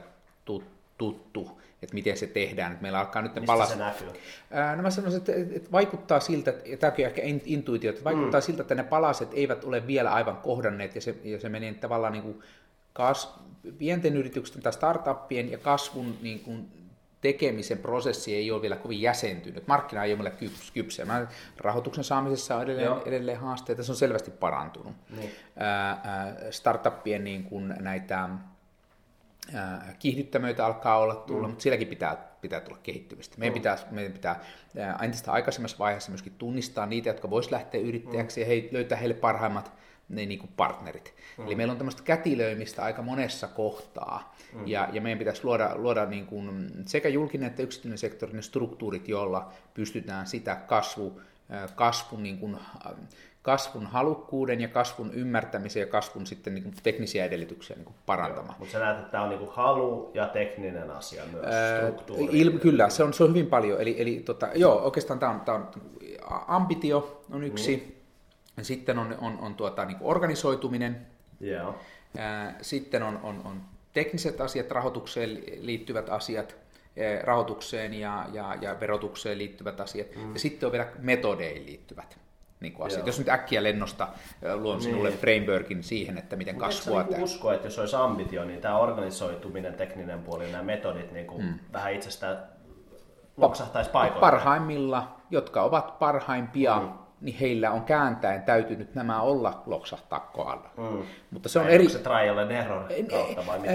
tuttu 0.97 1.63
että 1.83 1.93
miten 1.93 2.17
se 2.17 2.27
tehdään. 2.27 2.71
Että 2.71 2.81
meillä 2.81 2.99
alkaa 2.99 3.21
nyt 3.21 3.35
ne 3.35 3.41
Mistä 3.41 3.65
se 3.65 3.75
näkyy? 3.75 4.07
No 4.75 4.81
mä 4.81 4.89
sanoisin, 4.89 5.17
että, 5.17 5.31
että 5.55 5.71
vaikuttaa 5.71 6.19
siltä, 6.19 6.53
ja 6.65 6.77
tämäkin 6.77 7.05
on 7.05 7.09
ehkä 7.09 7.21
intuitio, 7.45 7.89
että 7.89 8.03
vaikuttaa 8.03 8.39
mm. 8.39 8.43
siltä, 8.43 8.61
että 8.61 8.75
ne 8.75 8.83
palaset 8.83 9.29
eivät 9.33 9.63
ole 9.63 9.87
vielä 9.87 10.13
aivan 10.13 10.37
kohdanneet, 10.37 10.95
ja 10.95 11.01
se, 11.01 11.15
ja 11.23 11.39
se 11.39 11.49
menee 11.49 11.73
tavallaan 11.73 12.13
niin 12.13 12.23
kuin 12.23 12.39
kas, 12.93 13.35
pienten 13.77 14.17
yritysten 14.17 14.61
tai 14.61 14.73
startuppien 14.73 15.51
ja 15.51 15.57
kasvun 15.57 16.17
niin 16.21 16.39
kuin 16.39 16.67
tekemisen 17.23 17.77
prosessi 17.77 18.35
ei 18.35 18.51
ole 18.51 18.61
vielä 18.61 18.75
kovin 18.75 19.01
jäsentynyt. 19.01 19.67
Markkina 19.67 20.03
ei 20.03 20.11
ole 20.11 20.23
meillä 20.23 20.39
kyps, 20.39 20.71
kypsä. 20.71 21.05
Rahoituksen 21.57 22.03
saamisessa 22.03 22.55
on 22.55 22.63
edelleen, 22.63 22.91
edelleen 23.05 23.39
haasteita, 23.39 23.83
se 23.83 23.91
on 23.91 23.95
selvästi 23.95 24.31
parantunut. 24.31 24.93
Niin. 25.17 25.31
Ää, 25.57 26.35
startuppien 26.49 27.23
niin 27.23 27.43
kuin 27.43 27.75
näitä 27.79 28.29
kiihdyttämöitä 29.99 30.65
alkaa 30.65 30.97
olla 30.97 31.15
tulla, 31.15 31.47
mm. 31.47 31.49
mutta 31.49 31.63
sielläkin 31.63 31.87
pitää, 31.87 32.17
pitää 32.41 32.59
tulla 32.59 32.79
kehittymistä. 32.83 33.35
Meidän, 33.37 33.53
mm. 33.53 33.53
pitää, 33.53 33.77
meidän 33.91 34.13
pitää 34.13 34.39
entistä 35.01 35.31
aikaisemmassa 35.31 35.79
vaiheessa 35.79 36.11
myöskin 36.11 36.33
tunnistaa 36.37 36.85
niitä, 36.85 37.09
jotka 37.09 37.29
vois 37.29 37.51
lähteä 37.51 37.81
yrittäjäksi 37.81 38.43
mm. 38.43 38.49
ja 38.51 38.55
he, 38.55 38.69
löytää 38.71 38.97
heille 38.97 39.15
parhaimmat 39.15 39.71
ne, 40.09 40.25
niin 40.25 40.39
kuin 40.39 40.51
partnerit. 40.57 41.13
Mm. 41.37 41.45
Eli 41.45 41.55
meillä 41.55 41.71
on 41.71 41.77
tämmöistä 41.77 42.03
kätilöimistä 42.03 42.83
aika 42.83 43.01
monessa 43.01 43.47
kohtaa, 43.47 44.35
mm. 44.53 44.67
ja, 44.67 44.89
ja 44.91 45.01
meidän 45.01 45.19
pitäisi 45.19 45.43
luoda, 45.43 45.71
luoda 45.75 46.05
niin 46.05 46.25
kuin 46.25 46.71
sekä 46.85 47.09
julkinen 47.09 47.47
että 47.47 47.63
yksityinen 47.63 47.97
sektori 47.97 48.33
ne 48.33 48.41
struktuurit, 48.41 49.07
joilla 49.07 49.51
pystytään 49.73 50.27
sitä 50.27 50.55
kasvu, 50.55 51.21
kasvun 51.75 52.23
niin 52.23 52.37
kuin, 52.37 52.57
kasvun 53.41 53.85
halukkuuden 53.85 54.61
ja 54.61 54.67
kasvun 54.67 55.13
ymmärtämisen 55.13 55.81
ja 55.81 55.87
kasvun 55.87 56.27
sitten 56.27 56.55
niin 56.55 56.63
kuin 56.63 56.75
teknisiä 56.83 57.25
edellytyksiä 57.25 57.75
niin 57.75 57.85
kuin 57.85 57.95
parantamaan. 58.05 58.55
Mutta 58.59 58.71
sä 58.71 58.79
näet, 58.79 58.97
että 58.97 59.11
tämä 59.11 59.23
on 59.23 59.29
niin 59.29 59.39
kuin 59.39 59.51
halu 59.51 60.11
ja 60.13 60.27
tekninen 60.27 60.91
asia 60.91 61.23
myös, 61.31 61.45
struktuuri. 61.77 62.39
Il, 62.39 62.59
kyllä, 62.59 62.89
se 62.89 63.03
on, 63.03 63.13
se 63.13 63.23
on 63.23 63.29
hyvin 63.29 63.47
paljon. 63.47 63.81
Eli, 63.81 64.01
eli 64.01 64.21
tota, 64.25 64.49
joo, 64.55 64.81
oikeastaan 64.81 65.19
tämä 65.19 65.31
on, 65.31 65.41
tämä 65.41 65.57
on 65.57 65.71
ambitio 66.47 67.21
on 67.31 67.43
yksi, 67.43 67.75
mm. 67.75 68.02
Sitten 68.61 68.99
on, 68.99 69.15
on, 69.21 69.37
on 69.41 69.55
tuota, 69.55 69.85
niin 69.85 69.97
kuin 69.97 70.11
organisoituminen, 70.11 71.07
yeah. 71.41 71.75
sitten 72.61 73.03
on, 73.03 73.19
on, 73.23 73.41
on 73.45 73.61
tekniset 73.93 74.41
asiat, 74.41 74.71
rahoitukseen 74.71 75.43
liittyvät 75.59 76.09
asiat, 76.09 76.55
rahoitukseen 77.23 77.93
ja, 77.93 78.25
ja, 78.33 78.55
ja 78.61 78.79
verotukseen 78.79 79.37
liittyvät 79.37 79.79
asiat, 79.79 80.07
mm. 80.15 80.33
ja 80.33 80.39
sitten 80.39 80.67
on 80.67 80.71
vielä 80.71 80.87
metodeihin 80.99 81.65
liittyvät 81.65 82.17
niin 82.59 82.73
kuin 82.73 82.87
asiat. 82.87 82.99
Joo. 82.99 83.07
Jos 83.07 83.19
nyt 83.19 83.29
äkkiä 83.29 83.63
lennosta 83.63 84.07
luon 84.55 84.77
niin. 84.77 84.83
sinulle 84.83 85.11
frameworkin 85.11 85.83
siihen, 85.83 86.17
että 86.17 86.35
miten 86.35 86.55
Mut 86.55 86.63
kasvua... 86.63 87.03
Niin 87.03 87.23
usko, 87.23 87.51
että 87.51 87.67
jos 87.67 87.79
olisi 87.79 87.95
ambitio, 87.95 88.45
niin 88.45 88.61
tämä 88.61 88.77
organisoituminen, 88.77 89.73
tekninen 89.73 90.23
puoli, 90.23 90.51
nämä 90.51 90.63
metodit 90.63 91.11
niin 91.11 91.27
kuin 91.27 91.45
mm. 91.45 91.59
vähän 91.73 91.93
itsestään 91.93 92.43
loksahtaisi 93.37 93.89
paikoille. 93.89 94.19
Parhaimmilla, 94.19 95.15
jotka 95.29 95.63
ovat 95.63 95.99
parhaimpia, 95.99 96.79
mm. 96.79 97.02
Niin 97.23 97.37
heillä 97.37 97.71
on 97.71 97.81
kääntäen 97.81 98.41
täytynyt 98.41 98.95
nämä 98.95 99.21
olla 99.21 99.63
loksahtaa 99.65 100.19
kohdalla. 100.33 100.69
Mm. 100.77 101.03
Mutta 101.31 101.49
se 101.49 101.59
on 101.59 101.69
eri... 101.69 101.89
se 101.89 101.99
trial 101.99 102.37
and 102.37 102.51
error 102.51 102.83
kautta 103.09 103.45
vai 103.47 103.59
mitä? 103.59 103.73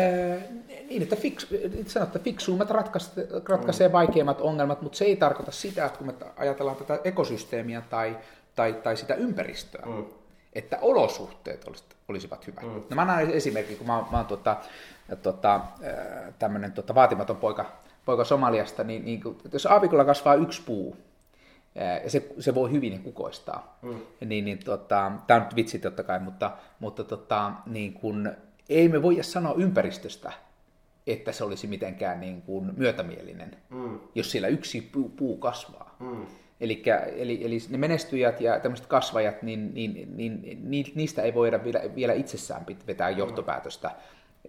niin, 0.88 1.02
että, 1.02 1.17
fix, 1.17 1.47
sanoo, 1.87 2.07
että 2.07 2.19
fiksuimmat 2.19 2.71
ratkaisee, 2.71 3.28
ratkaisee 3.49 3.88
mm. 3.88 3.93
vaikeimmat 3.93 4.40
ongelmat, 4.40 4.83
mutta 4.83 4.99
se 4.99 5.05
ei 5.05 5.17
tarkoita 5.17 5.50
sitä, 5.50 5.85
että 5.85 5.99
kun 5.99 6.07
me 6.07 6.14
ajatellaan 6.37 6.76
tätä 6.76 6.99
ekosysteemiä 7.05 7.83
tai 7.90 8.17
tai, 8.59 8.73
tai 8.73 8.97
sitä 8.97 9.14
ympäristöä, 9.14 9.83
mm. 9.87 10.05
että 10.52 10.78
olosuhteet 10.83 11.64
olisivat 12.09 12.47
hyvät. 12.47 12.62
Mm. 12.62 12.83
No 12.90 12.95
mä 12.95 13.02
annan 13.02 13.31
esimerkki, 13.31 13.76
kun 13.76 13.87
mä, 13.87 14.05
mä 14.11 14.17
oon 14.17 14.26
tuota, 14.26 14.57
tuota, 15.23 15.61
tämmöinen 16.38 16.73
tuota, 16.73 16.95
vaatimaton 16.95 17.37
poika, 17.37 17.73
poika 18.05 18.25
Somaliasta, 18.25 18.85
niin, 18.85 19.05
niin 19.05 19.21
jos 19.52 19.67
aavikolla 19.67 20.05
kasvaa 20.05 20.35
yksi 20.35 20.62
puu, 20.62 20.97
se, 22.06 22.32
se 22.38 22.54
voi 22.54 22.70
hyvin 22.70 23.02
kukoistaa, 23.02 23.78
mm. 23.82 24.00
niin, 24.26 24.44
niin 24.44 24.58
tota, 24.58 25.12
tämä 25.26 25.40
on 25.40 25.42
nyt 25.42 25.56
vitsi 25.56 25.78
totta 25.78 26.02
kai, 26.02 26.20
mutta, 26.20 26.50
mutta 26.80 27.04
tota, 27.04 27.52
niin 27.66 27.92
kun, 27.92 28.32
ei 28.68 28.88
me 28.88 29.02
voida 29.02 29.23
sanoa 29.23 29.54
ympäristöstä, 29.56 30.32
että 31.06 31.32
se 31.32 31.44
olisi 31.44 31.66
mitenkään 31.66 32.20
niin 32.20 32.42
kuin 32.42 32.73
myötämielinen, 32.76 33.56
mm. 33.70 34.00
jos 34.14 34.30
siellä 34.30 34.49
yksi 34.49 34.80
puu, 34.80 35.08
puu 35.08 35.37
kasvaa. 35.37 35.97
Mm. 36.00 36.26
Elikkä, 36.61 36.99
eli, 36.99 37.44
eli 37.44 37.58
ne 37.68 37.78
menestyjät 37.78 38.40
ja 38.40 38.61
tämmöiset 38.61 38.87
kasvajat, 38.87 39.42
niin, 39.42 39.75
niin, 39.75 40.16
niin, 40.16 40.61
niin 40.70 40.92
niistä 40.94 41.23
ei 41.23 41.35
voida 41.35 41.64
vielä, 41.64 41.80
vielä 41.94 42.12
itsessään 42.12 42.66
vetää 42.87 43.11
johtopäätöstä 43.11 43.90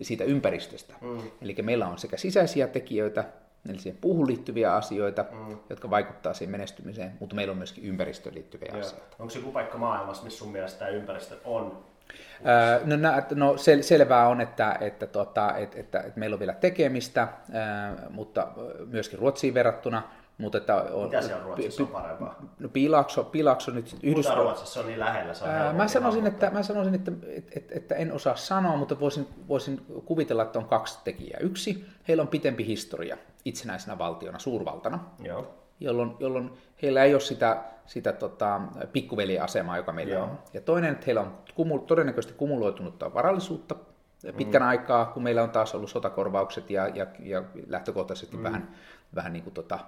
siitä 0.02 0.24
ympäristöstä. 0.24 0.94
Mm. 1.02 1.22
Eli 1.42 1.56
meillä 1.62 1.88
on 1.88 1.98
sekä 1.98 2.18
sisäisiä 2.18 2.68
tekijöitä, 2.68 3.24
eli 3.70 3.80
siihen 3.80 3.98
puuhun 4.02 4.28
liittyviä 4.28 4.74
asioita, 4.74 5.26
mm. 5.32 5.58
jotka 5.70 5.90
vaikuttaa 5.90 6.34
siihen 6.34 6.52
menestymiseen, 6.52 7.12
mutta 7.20 7.36
meillä 7.36 7.52
on 7.52 7.58
myöskin 7.58 7.84
ympäristöön 7.84 8.36
liittyviä 8.36 8.70
Joo. 8.72 8.80
asioita. 8.80 9.16
Onko 9.20 9.30
se 9.30 9.40
joku 9.40 9.52
paikka 9.52 9.78
maailmassa, 9.78 10.24
missä 10.24 10.40
sun 10.40 10.52
mielestä 10.52 10.80
tämä 10.80 10.92
ympäristö 10.92 11.36
on? 11.46 11.86
Öö, 12.48 12.98
no, 12.98 12.98
no 13.36 13.58
sel, 13.58 13.82
selvää 13.82 14.28
on, 14.28 14.42
että, 14.42 14.78
että, 14.82 15.08
tota, 15.08 15.58
että, 15.58 15.80
että, 15.80 16.00
että 16.00 16.20
meillä 16.20 16.34
on 16.34 16.40
vielä 16.40 16.54
tekemistä, 16.54 17.28
öö, 17.54 18.10
mutta 18.10 18.48
myöskin 18.86 19.20
Ruotsiin 19.20 19.54
verrattuna– 19.54 20.04
mutta 20.40 20.58
että 20.58 20.76
on, 20.76 21.10
Mitä 21.10 21.36
on 21.36 21.42
Ruotsissa 21.42 21.84
on 21.84 21.90
parempaa? 21.90 22.42
No 22.60 22.70
Piilakso, 22.70 23.24
Piilakso 23.24 23.72
nyt 23.72 23.96
Yhdysvallat... 24.04 24.44
Ruotsissa 24.44 24.80
on 24.80 24.86
niin 24.86 25.00
lähellä, 25.00 25.34
se 25.34 25.44
on 25.44 25.50
ää, 25.50 25.74
mä 25.74 25.88
sanoisin, 25.88 26.28
että, 26.28 26.50
mä 26.50 26.64
sanoisin 26.64 26.96
että, 26.96 27.12
että, 27.52 27.76
että, 27.76 27.96
en 27.96 28.12
osaa 28.12 28.36
sanoa, 28.36 28.76
mutta 28.76 29.00
voisin, 29.00 29.28
voisin 29.48 29.82
kuvitella, 30.06 30.44
että 30.44 30.60
on 30.60 30.66
kaksi 30.66 31.00
tekijää. 31.04 31.40
Yksi, 31.40 31.86
heillä 32.08 32.22
on 32.22 32.28
pitempi 32.28 32.66
historia 32.66 33.18
itsenäisenä 33.46 33.98
valtiona, 33.98 34.40
suurvaltana, 34.40 35.00
Joo. 35.24 35.56
Jolloin, 35.80 36.16
jolloin 36.20 36.52
heillä 36.82 37.04
ei 37.04 37.14
ole 37.14 37.20
sitä, 37.22 37.64
sitä 37.86 38.14
tota, 38.14 38.62
pikkuveliasemaa, 38.94 39.78
joka 39.78 39.92
meillä 39.92 40.14
Joo. 40.14 40.24
on. 40.24 40.40
Ja 40.54 40.62
toinen, 40.62 40.92
että 40.92 41.06
heillä 41.06 41.22
on 41.22 41.38
kumul, 41.56 41.78
todennäköisesti 41.78 42.38
kumuloitunutta 42.38 43.14
varallisuutta 43.14 43.76
pitkän 44.38 44.62
mm. 44.62 44.68
aikaa, 44.68 45.06
kun 45.06 45.24
meillä 45.24 45.44
on 45.44 45.50
taas 45.50 45.76
ollut 45.76 45.90
sotakorvaukset 45.90 46.70
ja, 46.70 46.88
ja, 46.88 47.08
ja 47.20 47.44
lähtökohtaisesti 47.68 48.38
mm. 48.38 48.44
vähän, 48.44 48.70
vähän 49.16 49.34
niin 49.34 49.44
kuin 49.44 49.54
tota, 49.54 49.80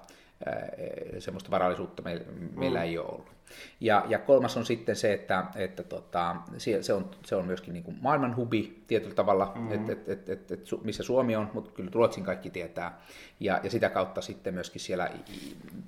semmoista 1.20 1.52
varallisuutta 1.52 2.02
meillä, 2.02 2.26
meillä 2.56 2.80
mm. 2.80 2.86
ei 2.86 2.98
ole 2.98 3.08
ollut. 3.08 3.32
Ja, 3.80 4.06
ja 4.10 4.20
kolmas 4.20 4.58
on 4.58 4.66
sitten 4.66 4.96
se, 4.96 5.14
että, 5.14 5.46
että 5.56 5.84
tota, 5.84 6.36
se, 6.82 6.94
on, 6.94 7.12
se 7.26 7.36
on 7.36 7.46
myöskin 7.46 7.74
niin 7.74 7.84
kuin 7.84 7.98
maailman 8.02 8.36
hubi 8.36 8.84
tietyllä 8.88 9.16
tavalla, 9.16 9.52
mm. 9.56 9.72
että 9.72 9.92
et, 9.92 10.10
et, 10.10 10.30
et, 10.30 10.52
et, 10.52 10.68
missä 10.84 11.04
Suomi 11.04 11.36
on, 11.36 11.50
mutta 11.54 11.72
kyllä 11.72 11.92
Ruotsin 11.94 12.24
kaikki 12.24 12.50
tietää. 12.50 13.02
Ja, 13.40 13.60
ja 13.64 13.70
sitä 13.70 13.90
kautta 13.90 14.22
sitten 14.22 14.54
myöskin 14.54 14.82
siellä 14.82 15.10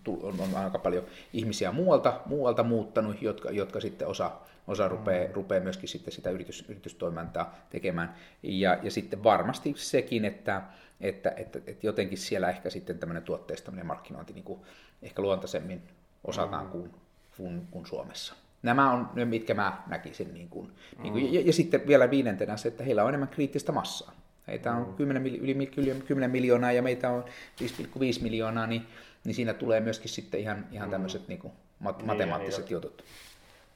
on, 0.07 0.35
on 0.39 0.55
aika 0.55 0.79
paljon 0.79 1.03
ihmisiä 1.33 1.71
muualta, 1.71 2.21
muualta 2.25 2.63
muuttanut, 2.63 3.21
jotka, 3.21 3.51
jotka 3.51 3.79
sitten 3.79 4.07
osa, 4.07 4.31
osa 4.67 4.87
rupeaa, 4.87 5.27
mm. 5.27 5.33
rupeaa 5.33 5.63
myöskin 5.63 5.89
sitten 5.89 6.13
sitä 6.13 6.29
yritys, 6.29 6.65
yritystoimintaa 6.69 7.55
tekemään. 7.69 8.15
Ja, 8.43 8.77
ja 8.81 8.91
sitten 8.91 9.23
varmasti 9.23 9.73
sekin, 9.77 10.25
että, 10.25 10.61
että, 11.01 11.33
että, 11.37 11.59
että 11.67 11.87
jotenkin 11.87 12.17
siellä 12.17 12.49
ehkä 12.49 12.69
sitten 12.69 12.99
tämmöinen 12.99 13.23
tuotteistaminen 13.23 13.81
ja 13.81 13.87
markkinointi 13.87 14.33
niin 14.33 14.43
kuin 14.43 14.59
ehkä 15.01 15.21
luontaisemmin 15.21 15.81
osataan 16.23 16.65
mm. 16.65 16.71
kuin, 16.71 16.91
kuin, 17.37 17.67
kuin 17.71 17.85
Suomessa. 17.85 18.35
Nämä 18.63 18.91
on 18.91 19.09
ne, 19.13 19.25
mitkä 19.25 19.53
mä 19.53 19.83
näkisin. 19.87 20.33
Niin 20.33 20.49
kuin, 20.49 20.67
mm. 20.67 21.03
niin 21.03 21.13
kuin, 21.13 21.33
ja, 21.33 21.41
ja 21.41 21.53
sitten 21.53 21.87
vielä 21.87 22.09
viidentenä 22.09 22.57
se, 22.57 22.67
että 22.67 22.83
heillä 22.83 23.03
on 23.03 23.09
enemmän 23.09 23.29
kriittistä 23.29 23.71
massaa. 23.71 24.13
Heitä 24.47 24.71
on 24.71 24.87
mm. 24.87 24.93
10, 24.93 25.25
yli 25.25 25.71
10 26.07 26.31
miljoonaa 26.31 26.71
ja 26.71 26.81
meitä 26.81 27.09
on 27.09 27.25
5,5 27.61 28.21
miljoonaa, 28.21 28.67
niin, 28.67 28.87
niin 29.23 29.35
siinä 29.35 29.53
tulee 29.53 29.79
myöskin 29.79 30.09
sitten 30.09 30.39
ihan, 30.39 30.67
ihan 30.71 30.87
mm. 30.87 30.91
tämmöiset 30.91 31.27
niin 31.27 31.39
kuin 31.39 31.53
mat- 31.83 31.97
niin, 31.97 32.05
matemaattiset 32.05 32.65
niin, 32.65 32.71
jutut. 32.71 33.03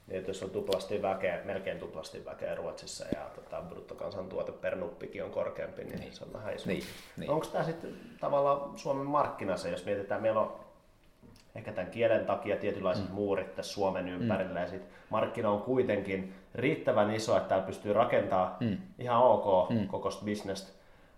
Niin, 0.08 0.24
jos 0.26 0.42
on 0.42 0.50
tuplasti 0.50 1.02
väkeä, 1.02 1.40
melkein 1.44 1.78
tuplasti 1.78 2.24
väkeä 2.24 2.54
Ruotsissa 2.54 3.04
ja 3.14 3.30
tota, 3.34 3.62
bruttokansantuote 3.62 4.52
per 4.52 4.76
nuppikin 4.76 5.24
on 5.24 5.30
korkeampi, 5.30 5.84
niin, 5.84 6.00
niin. 6.00 6.12
se 6.12 6.24
on 6.24 6.32
vähän 6.32 6.54
iso. 6.54 6.68
Niin, 6.68 6.84
niin. 7.16 7.30
Onko 7.30 7.46
tämä 7.46 7.64
sitten 7.64 7.94
tavallaan 8.20 8.78
Suomen 8.78 9.06
markkinassa, 9.06 9.68
jos 9.68 9.84
mietitään, 9.84 10.22
meillä 10.22 10.40
on 10.40 10.60
ehkä 11.54 11.72
tämän 11.72 11.90
kielen 11.90 12.26
takia 12.26 12.56
tietynlaiset 12.56 13.08
mm. 13.08 13.14
muurit 13.14 13.54
tässä 13.54 13.72
Suomen 13.72 14.04
mm. 14.04 14.10
ympärillä, 14.10 14.54
mm. 14.54 14.60
ja 14.60 14.68
sit 14.68 14.82
markkina 15.10 15.50
on 15.50 15.62
kuitenkin 15.62 16.34
riittävän 16.54 17.14
iso, 17.14 17.36
että 17.36 17.48
täällä 17.48 17.66
pystyy 17.66 17.92
rakentamaan 17.92 18.56
mm. 18.60 18.78
ihan 18.98 19.22
ok 19.22 19.70
mm. 19.70 19.88
kokoista 19.88 20.24
bisnestä, 20.24 20.72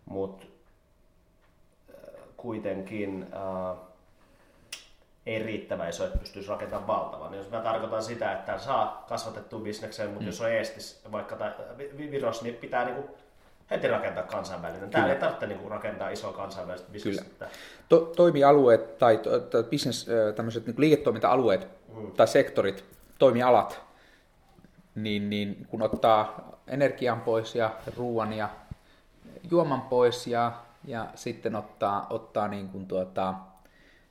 mutta 0.04 0.46
äh, 1.90 2.24
kuitenkin 2.36 3.26
äh, 3.32 3.89
ei 5.30 5.42
riittävän 5.42 5.88
iso, 5.88 6.04
että 6.04 6.18
pystyisi 6.18 6.48
rakentamaan 6.48 6.86
valtavan. 6.86 7.34
Jos 7.34 7.50
mä 7.50 7.60
tarkoitan 7.60 8.02
sitä, 8.02 8.32
että 8.32 8.58
saa 8.58 9.04
kasvatettua 9.08 9.60
bisneksen, 9.60 10.06
mutta 10.06 10.20
mm. 10.20 10.26
jos 10.26 10.40
on 10.40 10.50
Eestis 10.50 11.02
vaikka 11.12 11.36
tai 11.36 11.52
Viros, 12.10 12.42
niin 12.42 12.54
pitää 12.54 12.84
niinku 12.84 13.16
heti 13.70 13.88
rakentaa 13.88 14.22
kansainvälinen. 14.22 14.90
Täällä 14.90 15.12
ei 15.12 15.20
tarvitse 15.20 15.46
niinku 15.46 15.68
rakentaa 15.68 16.10
isoa 16.10 16.32
kansainvälistä 16.32 16.92
bisnestä. 16.92 17.24
Kyllä. 17.38 17.50
To, 17.88 17.98
toimialueet 18.16 18.98
tai 18.98 19.18
to, 19.18 19.40
to, 19.40 19.62
business, 19.62 20.06
tämmöiset 20.36 20.66
niinku 20.66 20.80
liiketoiminta-alueet 20.80 21.68
mm. 21.96 22.10
tai 22.10 22.28
sektorit, 22.28 22.84
toimialat, 23.18 23.80
niin, 24.94 25.30
niin 25.30 25.66
kun 25.70 25.82
ottaa 25.82 26.50
energian 26.66 27.20
pois 27.20 27.54
ja 27.54 27.70
ruoan 27.96 28.32
ja 28.32 28.48
juoman 29.50 29.82
pois 29.82 30.26
ja, 30.26 30.52
ja 30.84 31.06
sitten 31.14 31.56
ottaa, 31.56 32.06
ottaa 32.10 32.48
niin 32.48 32.68
kuin 32.68 32.86
tuota, 32.86 33.34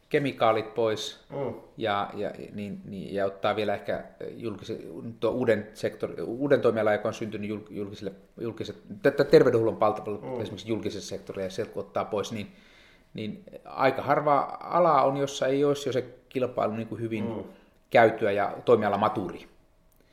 kemikaalit 0.09 0.73
pois 0.73 1.19
mm. 1.29 1.53
ja, 1.77 2.09
ja, 2.13 2.31
niin, 2.53 2.81
niin, 2.85 3.13
ja 3.13 3.25
ottaa 3.25 3.55
vielä 3.55 3.73
ehkä 3.73 4.03
julkisen, 4.37 4.77
tuo 5.19 5.31
uuden, 5.31 5.67
sektori, 5.73 6.21
uuden 6.21 6.61
toimialan, 6.61 6.93
joka 6.93 7.07
on 7.07 7.13
syntynyt 7.13 7.49
julkiselle, 7.69 8.11
julkiset, 8.41 8.75
tätä 9.01 9.23
terveydenhuollon 9.23 9.77
palvelut 9.77 10.21
mm. 10.21 10.41
esimerkiksi 10.41 10.69
julkisessa 10.69 11.09
sektorilla 11.09 11.43
ja 11.43 11.49
sieltä 11.49 11.73
kun 11.73 11.83
ottaa 11.83 12.05
pois, 12.05 12.31
niin, 12.31 12.51
niin 13.13 13.43
aika 13.65 14.01
harva 14.01 14.57
ala 14.59 15.01
on, 15.01 15.17
jossa 15.17 15.47
ei 15.47 15.63
olisi 15.65 15.89
jo 15.89 15.93
se 15.93 16.05
kilpailu 16.29 16.73
niin 16.73 16.87
kuin 16.87 17.01
hyvin 17.01 17.23
mm. 17.27 17.43
käytyä 17.89 18.31
ja 18.31 18.57
toimiala 18.65 18.97
maturi. 18.97 19.47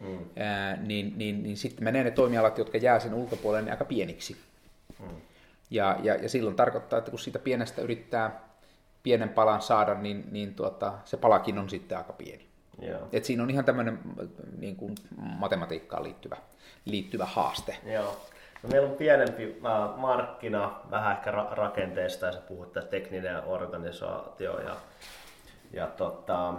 Mm. 0.00 0.18
Ää, 0.36 0.76
niin, 0.76 1.12
niin, 1.16 1.42
niin 1.42 1.56
sitten 1.56 1.84
menee 1.84 2.04
ne 2.04 2.10
toimialat, 2.10 2.58
jotka 2.58 2.78
jää 2.78 2.98
sen 2.98 3.14
ulkopuolelle, 3.14 3.62
niin 3.62 3.72
aika 3.72 3.84
pieniksi. 3.84 4.36
Mm. 4.98 5.06
Ja, 5.70 5.96
ja, 6.02 6.14
ja 6.14 6.28
silloin 6.28 6.56
tarkoittaa, 6.56 6.98
että 6.98 7.10
kun 7.10 7.20
siitä 7.20 7.38
pienestä 7.38 7.82
yrittää 7.82 8.45
pienen 9.06 9.28
palan 9.28 9.62
saada, 9.62 9.94
niin, 9.94 10.24
niin 10.30 10.54
tuota, 10.54 10.92
se 11.04 11.16
palakin 11.16 11.58
on 11.58 11.70
sitten 11.70 11.98
aika 11.98 12.12
pieni. 12.12 12.46
Joo. 12.80 13.08
Et 13.12 13.24
siinä 13.24 13.42
on 13.42 13.50
ihan 13.50 13.64
tämmöinen 13.64 13.98
niin 14.58 14.76
kuin 14.76 14.94
matematiikkaan 15.16 16.02
liittyvä, 16.02 16.36
liittyvä 16.84 17.24
haaste. 17.24 17.76
Joo. 17.84 18.16
No 18.62 18.68
meillä 18.68 18.88
on 18.88 18.96
pienempi 18.96 19.60
äh, 19.66 19.98
markkina, 19.98 20.80
vähän 20.90 21.16
ehkä 21.16 21.30
ra- 21.30 21.54
rakenteesta, 21.54 22.26
ja 22.26 22.32
sä 22.32 22.40
puhut 22.40 22.72
tästä 22.72 22.90
tekninen 22.90 23.44
organisaatio 23.44 24.60
ja, 24.60 24.76
ja 25.72 25.86
tota, 25.86 26.54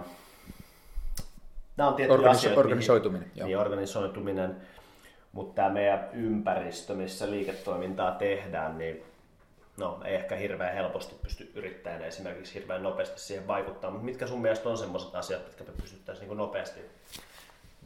nämä 1.76 1.88
on 1.88 1.94
tiettyjä 1.94 2.18
Organiso- 2.18 2.30
asioita, 2.30 2.60
organisoituminen. 2.60 3.30
Mihin, 3.34 3.46
niin, 3.46 3.58
organisoituminen, 3.58 4.56
mutta 5.32 5.54
tämä 5.54 5.70
meidän 5.70 6.08
ympäristö, 6.12 6.94
missä 6.94 7.30
liiketoimintaa 7.30 8.10
tehdään, 8.10 8.78
niin 8.78 9.02
no, 9.78 10.00
ei 10.04 10.14
ehkä 10.14 10.36
hirveän 10.36 10.74
helposti 10.74 11.14
pysty 11.22 11.50
yrittäjänä 11.54 12.06
esimerkiksi 12.06 12.54
hirveän 12.54 12.82
nopeasti 12.82 13.20
siihen 13.20 13.46
vaikuttaa, 13.46 13.90
mutta 13.90 14.04
mitkä 14.04 14.26
sun 14.26 14.40
mielestä 14.42 14.68
on 14.68 14.78
sellaiset 14.78 15.14
asiat, 15.14 15.46
mitkä 15.46 15.64
me 15.64 15.70
pystyttäisiin 15.82 16.28
niin 16.28 16.38
nopeasti 16.38 16.80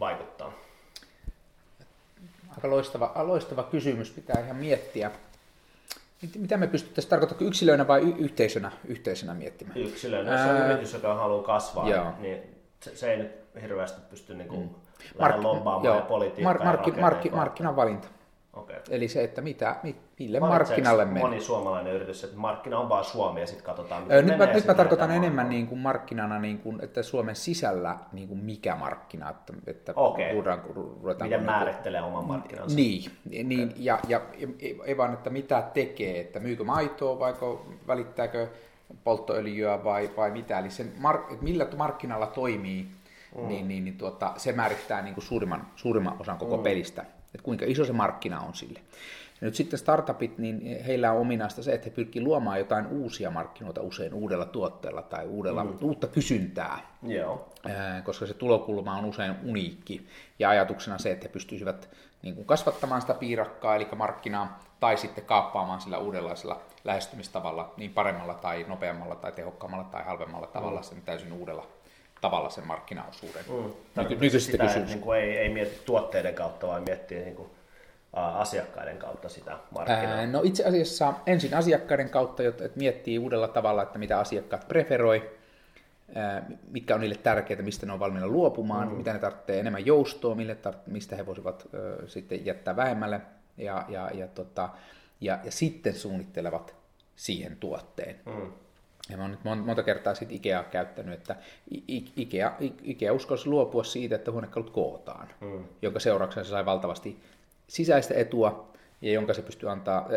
vaikuttaa? 0.01 0.53
Aika 2.57 2.71
loistava, 2.71 3.13
loistava 3.17 3.63
kysymys, 3.63 4.11
pitää 4.11 4.43
ihan 4.45 4.57
miettiä. 4.57 5.11
Mitä 6.39 6.57
me 6.57 6.67
pystyttäisiin 6.67 7.11
tarkoittamaan 7.11 7.47
yksilöinä 7.49 7.87
vai 7.89 8.01
y- 8.03 8.15
yhteisönä, 8.19 8.73
yhteisönä 8.85 9.35
miettimään? 9.35 9.77
Yksilönä, 9.79 10.33
jos 10.33 10.41
on 10.41 10.57
Ää, 10.57 10.73
yritys, 10.73 10.93
joka 10.93 11.15
haluaa 11.15 11.43
kasvaa, 11.43 11.89
joo. 11.89 12.13
niin 12.19 12.39
se, 12.81 12.97
se 12.97 13.11
ei 13.11 13.17
nyt 13.17 13.33
hirveästi 13.63 14.01
pysty 14.11 14.35
niin 14.35 14.49
kuin, 14.49 14.75
Mark- 15.01 15.19
Mark, 15.19 15.43
lobbaamaan 15.43 15.85
joo, 15.85 15.97
ja 15.97 16.03
politiikkaa 16.03 16.53
mar- 16.53 16.57
ja 16.57 16.65
markki- 16.65 16.77
rakenteita 16.77 17.01
markki- 17.01 17.29
kohtaan. 17.29 17.39
markkinavalinta. 17.47 18.09
Okei. 18.53 18.77
Eli 18.91 19.09
se, 19.09 19.25
että 19.25 19.41
mitä, 19.41 19.77
mi- 19.83 19.97
mille 20.23 20.41
Valitseeko 20.41 20.69
markkinalle 20.69 21.05
mennään. 21.05 21.27
moni 21.27 21.41
suomalainen 21.41 21.93
yritys, 21.93 22.25
että 22.25 22.37
markkina 22.37 22.79
on 22.79 22.89
vaan 22.89 23.05
Suomi 23.05 23.41
ja 23.41 23.47
sitten 23.47 23.67
katsotaan, 23.67 24.03
Öö, 24.11 24.23
Nyt 24.23 24.39
mä, 24.39 24.47
nyt 24.47 24.67
mä 24.67 24.75
tarkoitan 24.75 25.11
enemmän 25.11 25.49
niin 25.49 25.67
kuin 25.67 25.79
markkinana, 25.79 26.39
niin 26.39 26.59
kuin, 26.59 26.85
että 26.85 27.03
Suomen 27.03 27.37
sisällä 27.37 27.97
niin 28.13 28.29
kuin 28.29 28.41
mikä 28.45 28.77
markkina, 28.77 29.31
että, 29.31 29.53
että 29.67 29.93
Okei. 29.97 30.33
ruvetaan, 30.33 30.61
ruvetaan 30.75 31.31
Miten 31.31 31.45
määrittelee 31.45 32.03
oman 32.03 32.25
markkinansa. 32.25 32.77
Niin, 32.77 33.11
niin 33.25 33.73
ja, 33.77 33.99
ja 34.09 34.21
ei, 34.61 34.81
ei 34.85 34.97
vaan, 34.97 35.13
että 35.13 35.31
mitä 35.31 35.63
tekee, 35.75 36.21
että 36.21 36.41
myykö 36.41 36.65
maitoa 36.65 37.19
vai 37.19 37.35
välittääkö 37.87 38.49
polttoöljyä 39.05 39.85
vai, 39.85 40.11
vai 40.17 40.31
mitä, 40.31 40.59
eli 40.59 40.71
sen 40.71 40.93
mark, 40.99 41.33
että 41.33 41.45
millä 41.45 41.67
markkinalla 41.77 42.27
toimii, 42.27 42.87
mm. 43.37 43.49
niin, 43.49 43.69
niin, 43.69 43.85
niin 43.85 43.99
tuota, 43.99 44.33
se 44.37 44.53
määrittää 44.53 45.03
niin 45.03 45.15
kuin 45.15 45.25
suurimman, 45.25 45.67
suurimman 45.77 46.17
osan 46.21 46.39
koko 46.39 46.57
mm. 46.57 46.63
pelistä, 46.63 47.03
että 47.35 47.45
kuinka 47.45 47.65
iso 47.69 47.85
se 47.85 47.93
markkina 47.93 48.41
on 48.41 48.55
sille. 48.55 48.81
Nyt 49.43 49.55
sitten 49.55 49.79
startupit, 49.79 50.39
niin 50.39 50.85
heillä 50.85 51.13
on 51.13 51.21
ominaista 51.21 51.63
se, 51.63 51.73
että 51.73 51.85
he 51.85 51.91
pyrkii 51.91 52.23
luomaan 52.23 52.59
jotain 52.59 52.87
uusia 52.87 53.31
markkinoita 53.31 53.83
usein 53.83 54.15
uudella 54.15 54.45
tuotteella 54.45 55.03
tai 55.03 55.27
uudella, 55.27 55.65
mm. 55.65 55.79
uutta 55.81 56.07
kysyntää 56.07 56.79
Joo. 57.03 57.49
koska 58.05 58.27
se 58.27 58.35
tulokulma 58.35 58.97
on 58.97 59.05
usein 59.05 59.35
uniikki. 59.45 60.07
Ja 60.39 60.51
ajatuksena 60.51 60.99
se, 60.99 61.11
että 61.11 61.29
he 61.29 61.33
pystyisivät 61.33 61.89
niin 62.23 62.35
kuin 62.35 62.47
kasvattamaan 62.47 63.01
sitä 63.01 63.15
piirakkaa, 63.15 63.77
eli 63.77 63.89
markkinaa, 63.97 64.61
tai 64.81 64.97
sitten 64.97 65.25
kaappaamaan 65.25 65.81
sillä 65.81 65.99
uudenlaisella 65.99 66.61
lähestymistavalla, 66.85 67.75
niin 67.77 67.91
paremmalla 67.91 68.35
tai 68.35 68.65
nopeammalla 68.69 69.17
tai 69.17 69.33
tehokkaammalla 69.33 69.85
tai 69.85 70.05
halvemmalla 70.05 70.47
tavalla, 70.47 70.83
sen 70.83 71.03
täysin 71.05 71.33
uudella 71.33 71.67
tavalla 72.21 72.51
sen 72.51 72.67
markkinaosuuden. 72.67 73.45
Mm. 73.49 73.73
Nyky- 73.97 74.15
nykyisestä 74.15 74.53
sitä, 74.53 74.67
kysymys. 74.67 74.89
niin 74.89 75.01
kuin 75.01 75.19
ei, 75.19 75.37
ei 75.39 75.49
mieti 75.49 75.83
tuotteiden 75.87 76.35
kautta, 76.35 76.67
vaan 76.67 76.83
miettii 76.83 77.25
niin 77.25 77.37
kuin, 77.37 77.51
asiakkaiden 78.13 78.97
kautta 78.99 79.29
sitä 79.29 79.59
markkinaa. 79.71 80.15
Ää, 80.15 80.27
no 80.27 80.41
itse 80.45 80.65
asiassa 80.65 81.15
ensin 81.27 81.55
asiakkaiden 81.55 82.11
kautta, 82.11 82.43
jotta 82.43 82.65
että 82.65 82.79
miettii 82.79 83.19
uudella 83.19 83.49
tavalla, 83.49 83.83
että 83.83 83.99
mitä 83.99 84.19
asiakkaat 84.19 84.69
preferoi, 84.69 85.31
ää, 86.15 86.47
mitkä 86.71 86.95
on 86.95 87.01
niille 87.01 87.17
tärkeitä, 87.23 87.63
mistä 87.63 87.87
ne 87.87 87.93
on 87.93 88.01
valmiina 88.01 88.27
luopumaan, 88.27 88.89
mm. 88.89 88.95
mitä 88.95 89.13
ne 89.13 89.19
tarvitsee 89.19 89.61
enemmän 89.61 89.87
joustoa, 89.87 90.35
mille 90.35 90.57
tar- 90.69 90.77
mistä 90.87 91.17
he 91.17 91.27
voisivat 91.27 91.69
sitten 92.07 92.47
jättää 92.47 92.77
vähemmälle, 92.77 93.21
ja, 93.59 93.85
ja, 93.89 94.11
ja, 94.15 94.27
tota, 94.29 94.69
ja, 95.21 95.39
ja 95.45 95.51
sitten 95.51 95.95
suunnittelevat 95.95 96.75
siihen 97.17 97.57
tuotteen. 97.57 98.17
Mm. 98.27 98.53
Ja 99.11 99.17
mä 99.17 99.23
oon 99.23 99.31
nyt 99.31 99.41
mon- 99.41 99.67
monta 99.67 99.83
kertaa 99.83 100.15
sit 100.15 100.33
Ikea 100.33 100.65
käyttänyt, 100.65 101.15
että 101.15 101.37
Ikea, 102.17 102.53
Ikea 102.83 103.13
uskalsi 103.13 103.49
luopua 103.49 103.85
siitä, 103.85 104.15
että 104.15 104.31
huonekalut 104.33 104.71
kootaan, 104.71 105.29
Mm. 105.41 105.65
jonka 105.83 106.01
seurauksena 106.01 106.45
se 106.45 106.51
sai 106.51 106.65
valtavasti 106.67 107.21
sisäistä 107.67 108.15
etua, 108.15 108.73
ja 109.03 109.13
jonka 109.13 109.35
se 109.35 109.43
pystyy 109.43 109.71
antaa 109.71 110.09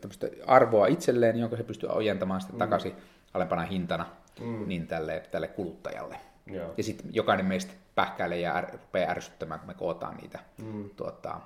tämmöistä 0.00 0.26
arvoa 0.46 0.86
itselleen, 0.86 1.36
jonka 1.38 1.56
se 1.56 1.62
pystyy 1.62 1.88
ojentamaan 1.88 2.40
sitten 2.40 2.58
takaisin 2.58 2.96
alempana 3.34 3.62
hintana 3.62 4.06
Mm. 4.40 4.68
niin 4.68 4.86
tälle, 4.86 5.22
tälle 5.30 5.48
kuluttajalle. 5.48 6.16
Joo. 6.46 6.74
Ja 6.76 6.82
sitten 6.82 7.14
jokainen 7.14 7.46
meistä 7.46 7.72
pähkäilee 7.94 8.40
ja 8.40 8.58
är, 8.58 8.72
rupeaa 8.72 9.10
ärsyttämään, 9.10 9.60
kun 9.60 9.66
me 9.66 9.74
kootaan 9.74 10.16
niitä 10.16 10.38
Mm. 10.62 10.90
tuota, 10.96 11.40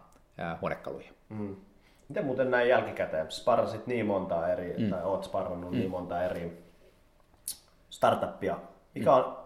huonekaluja. 0.61 1.11
Mm. 1.28 1.56
Miten 2.09 2.25
muuten 2.25 2.50
näin 2.50 2.68
jälkikäteen? 2.68 3.30
Sparrasit 3.30 3.87
niin 3.87 4.06
monta 4.06 4.49
eri, 4.52 4.75
mm. 4.78 4.90
tai 4.90 5.02
oot 5.04 5.25
sparrannut 5.25 5.71
mm. 5.71 5.78
niin 5.78 5.90
monta 5.90 6.23
eri 6.23 6.62
startuppia. 7.90 8.59
Mikä 8.95 9.11
Mm. 9.11 9.16
on 9.16 9.37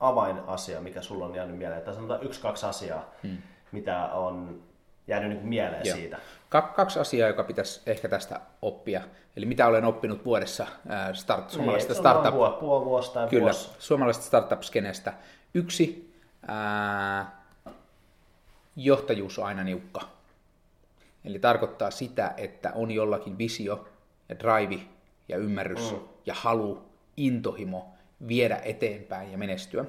avainasia, 0.00 0.80
mikä 0.80 1.02
sulla 1.02 1.24
on 1.26 1.34
jäänyt 1.34 1.58
mieleen? 1.58 1.82
Tai 1.82 1.94
sanotaan 1.94 2.22
yksi, 2.22 2.40
kaksi 2.40 2.66
asiaa, 2.66 3.10
mm. 3.22 3.36
Mitä 3.72 4.06
on 4.06 4.62
jäänyt 5.06 5.30
niin 5.30 5.48
mieleen 5.48 5.86
Joo. 5.86 5.96
siitä. 5.96 6.18
Ka- 6.48 6.62
kaksi 6.62 6.98
asiaa, 6.98 7.28
joka 7.28 7.44
pitäisi 7.44 7.80
ehkä 7.86 8.08
tästä 8.08 8.40
oppia. 8.62 9.02
Eli 9.36 9.46
mitä 9.46 9.66
olen 9.66 9.84
oppinut 9.84 10.24
vuodessa 10.24 10.66
start, 11.12 11.50
suomalaisesta 11.50 11.92
niin, 11.92 12.00
startup. 12.00 12.34
Vuosi, 12.34 12.56
puoli 12.60 12.84
vuosi 12.84 13.12
tai 13.12 13.28
Kyllä, 13.28 13.42
vuosi. 13.42 13.70
suomalaisesta 13.78 14.26
startup-skenestä. 14.26 15.12
Yksi, 15.54 16.14
ää, 16.48 17.40
johtajuus 18.76 19.38
on 19.38 19.46
aina 19.46 19.64
niukka. 19.64 20.00
Eli 21.24 21.38
tarkoittaa 21.38 21.90
sitä, 21.90 22.34
että 22.36 22.72
on 22.74 22.90
jollakin 22.90 23.38
visio 23.38 23.88
ja 24.28 24.38
drive 24.38 24.82
ja 25.28 25.36
ymmärrys 25.36 25.92
mm. 25.92 25.98
ja 26.26 26.34
halu, 26.34 26.82
intohimo 27.16 27.86
viedä 28.28 28.60
eteenpäin 28.64 29.32
ja 29.32 29.38
menestyä 29.38 29.84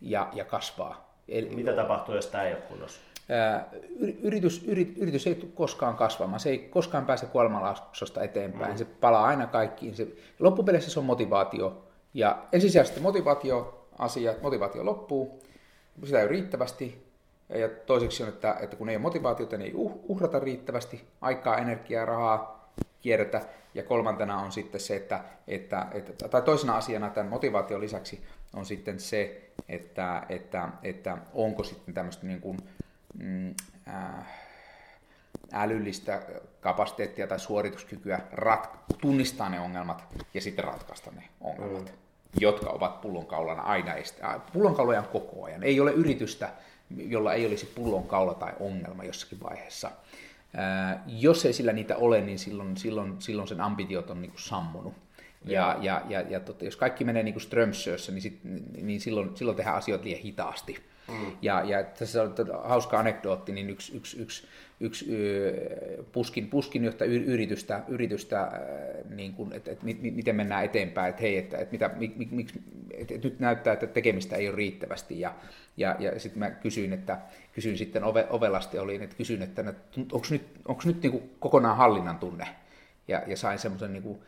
ja, 0.00 0.28
ja 0.32 0.44
kasvaa. 0.44 1.08
Eli, 1.28 1.48
Mitä 1.48 1.72
tapahtuu, 1.72 2.14
jos 2.14 2.26
tämä 2.26 2.44
ei 2.44 2.52
ole 2.52 2.60
kunnossa? 2.60 3.00
Yritys, 4.22 4.64
yrit, 4.66 4.98
yritys 4.98 5.26
ei 5.26 5.34
tule 5.34 5.50
koskaan 5.54 5.96
kasvamaan, 5.96 6.40
se 6.40 6.50
ei 6.50 6.58
koskaan 6.58 7.06
pääse 7.06 7.26
kuolemanlaskusta 7.26 8.22
eteenpäin, 8.22 8.72
mm. 8.72 8.78
se 8.78 8.84
palaa 8.84 9.24
aina 9.24 9.46
kaikkiin. 9.46 9.94
Se, 9.94 10.08
loppupeleissä 10.38 10.90
se 10.90 10.98
on 10.98 11.04
motivaatio, 11.04 11.82
ja 12.14 12.38
ensisijaisesti 12.52 13.00
motivaatioasia, 13.00 14.34
motivaatio 14.42 14.84
loppuu, 14.84 15.42
sitä 16.04 16.18
ei 16.18 16.24
ole 16.24 16.30
riittävästi, 16.30 17.08
ja 17.48 17.68
toiseksi 17.68 18.22
on, 18.22 18.28
että, 18.28 18.56
että 18.60 18.76
kun 18.76 18.88
ei 18.88 18.96
ole 18.96 19.02
motivaatiota, 19.02 19.56
niin 19.56 19.76
ei 19.76 19.84
uh- 19.84 20.00
uhrata 20.08 20.38
riittävästi 20.38 21.04
aikaa, 21.20 21.58
energiaa, 21.58 22.04
rahaa, 22.04 22.70
kierretä. 23.00 23.40
Ja 23.74 23.82
kolmantena 23.82 24.38
on 24.38 24.52
sitten 24.52 24.80
se, 24.80 24.96
että, 24.96 25.24
että, 25.48 25.86
että 25.92 26.28
tai 26.28 26.42
toisena 26.42 26.76
asiana 26.76 27.10
tämän 27.10 27.30
motivaation 27.30 27.80
lisäksi 27.80 28.20
on 28.54 28.66
sitten 28.66 29.00
se, 29.00 29.50
että, 29.68 30.22
että, 30.28 30.68
että 30.82 31.18
onko 31.32 31.64
sitten 31.64 31.94
tämmöistä 31.94 32.26
niin 32.26 32.40
kuin, 32.40 32.58
mm, 33.14 33.54
äh, 33.88 34.26
älyllistä 35.52 36.22
kapasiteettia 36.60 37.26
tai 37.26 37.40
suorituskykyä 37.40 38.20
rat- 38.32 38.96
tunnistaa 39.00 39.48
ne 39.48 39.60
ongelmat 39.60 40.04
ja 40.34 40.40
sitten 40.40 40.64
ratkaista 40.64 41.10
ne 41.10 41.22
ongelmat, 41.40 41.84
mm. 41.84 41.98
jotka 42.40 42.70
ovat 42.70 43.00
pullonkaulana 43.00 43.62
aina 43.62 43.94
este- 43.94 44.24
äh, 44.24 44.40
pullonkauloja 44.52 45.00
on 45.00 45.08
koko 45.08 45.44
ajan. 45.44 45.62
Ei 45.62 45.80
ole 45.80 45.92
yritystä, 45.92 46.52
jolla 46.96 47.34
ei 47.34 47.46
olisi 47.46 47.66
pullonkaula 47.66 48.34
tai 48.34 48.52
ongelma 48.60 49.04
jossakin 49.04 49.42
vaiheessa. 49.42 49.90
Ää, 50.54 51.02
jos 51.06 51.46
ei 51.46 51.52
sillä 51.52 51.72
niitä 51.72 51.96
ole, 51.96 52.20
niin 52.20 52.38
silloin, 52.38 52.76
silloin, 52.76 53.22
silloin 53.22 53.48
sen 53.48 53.60
ambitiot 53.60 54.10
on 54.10 54.22
niin 54.22 54.30
kuin 54.30 54.42
sammunut. 54.42 54.94
Ja, 55.44 55.76
ja, 55.80 56.02
ja, 56.08 56.20
ja 56.20 56.40
tota, 56.40 56.64
jos 56.64 56.76
kaikki 56.76 57.04
menee 57.04 57.22
niin 57.22 57.34
kuin 57.34 57.42
Strömsössä, 57.42 58.12
niin, 58.12 58.22
sit, 58.22 58.40
niin 58.82 59.00
silloin, 59.00 59.36
silloin 59.36 59.56
tehdään 59.56 59.76
asioita 59.76 60.04
liian 60.04 60.20
hitaasti. 60.20 60.87
Mm. 61.08 61.36
Ja, 61.42 61.62
ja 61.64 61.82
tässä 61.82 62.22
on 62.22 62.32
tota 62.32 62.58
hauska 62.64 62.98
anekdootti, 62.98 63.52
niin 63.52 63.70
yksi, 63.70 63.96
yksi, 63.96 64.22
yksi, 64.22 64.48
yksi 64.80 65.06
puskin, 66.12 66.48
puskin 66.48 66.84
johtaa 66.84 67.06
yritystä, 67.06 67.82
yritystä 67.88 68.40
äh, 68.40 68.50
niin 69.10 69.34
kuin, 69.34 69.52
että, 69.52 69.70
että 69.70 69.84
mi- 69.84 69.98
mi- 70.00 70.10
miten 70.10 70.36
mennään 70.36 70.64
eteenpäin, 70.64 71.10
että 71.10 71.22
hei, 71.22 71.38
että, 71.38 71.58
että, 71.58 71.72
mitä, 71.72 71.90
mik, 71.96 72.30
mik, 72.30 72.48
että, 72.90 73.14
nyt 73.14 73.40
näyttää, 73.40 73.72
että 73.72 73.86
tekemistä 73.86 74.36
ei 74.36 74.48
ole 74.48 74.56
riittävästi. 74.56 75.20
Ja, 75.20 75.34
ja, 75.76 75.96
ja 75.98 76.20
sitten 76.20 76.38
mä 76.38 76.50
kysyin, 76.50 76.92
että 76.92 77.18
kysyin 77.52 77.78
sitten 77.78 78.04
ove, 78.04 78.26
ovelasti, 78.30 78.78
olin, 78.78 79.02
että 79.02 79.16
kysyin, 79.16 79.42
että 79.42 79.74
onko 80.12 80.26
nyt, 80.30 80.42
onko 80.68 80.82
nyt 80.84 81.02
niin 81.02 81.12
kuin 81.12 81.30
kokonaan 81.38 81.76
hallinnan 81.76 82.18
tunne? 82.18 82.46
Ja, 83.08 83.22
ja 83.26 83.36
sain 83.36 83.58
semmoisen 83.58 83.92
niin 83.92 84.02
kuin, 84.02 84.18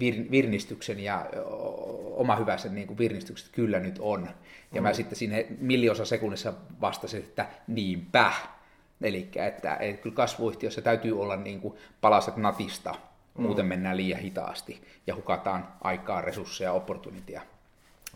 vir, 0.00 0.14
virnistyksen 0.30 1.00
ja 1.00 1.26
oma 2.10 2.36
hyväisen 2.36 2.74
niin 2.74 2.86
kuin 2.86 2.98
virnistyksen, 2.98 3.46
että 3.46 3.56
kyllä 3.56 3.80
nyt 3.80 3.98
on. 4.00 4.28
Ja 4.72 4.80
mm. 4.80 4.82
mä 4.82 4.92
sitten 4.92 5.18
siinä 5.18 5.36
milliosa 5.58 6.04
sekunnissa 6.04 6.52
vastasin, 6.80 7.20
että 7.20 7.46
niinpä. 7.66 8.32
Eli 9.02 9.28
että, 9.34 9.76
että 9.76 10.02
kyllä 10.02 10.16
kasvuyhtiössä 10.16 10.82
täytyy 10.82 11.20
olla 11.20 11.36
niin 11.36 11.60
kuin 11.60 11.74
palaset 12.00 12.36
natista, 12.36 12.94
muuten 13.38 13.66
mennään 13.66 13.96
liian 13.96 14.20
hitaasti 14.20 14.82
ja 15.06 15.16
hukataan 15.16 15.68
aikaa, 15.80 16.20
resursseja, 16.20 16.72
opportunitia. 16.72 17.42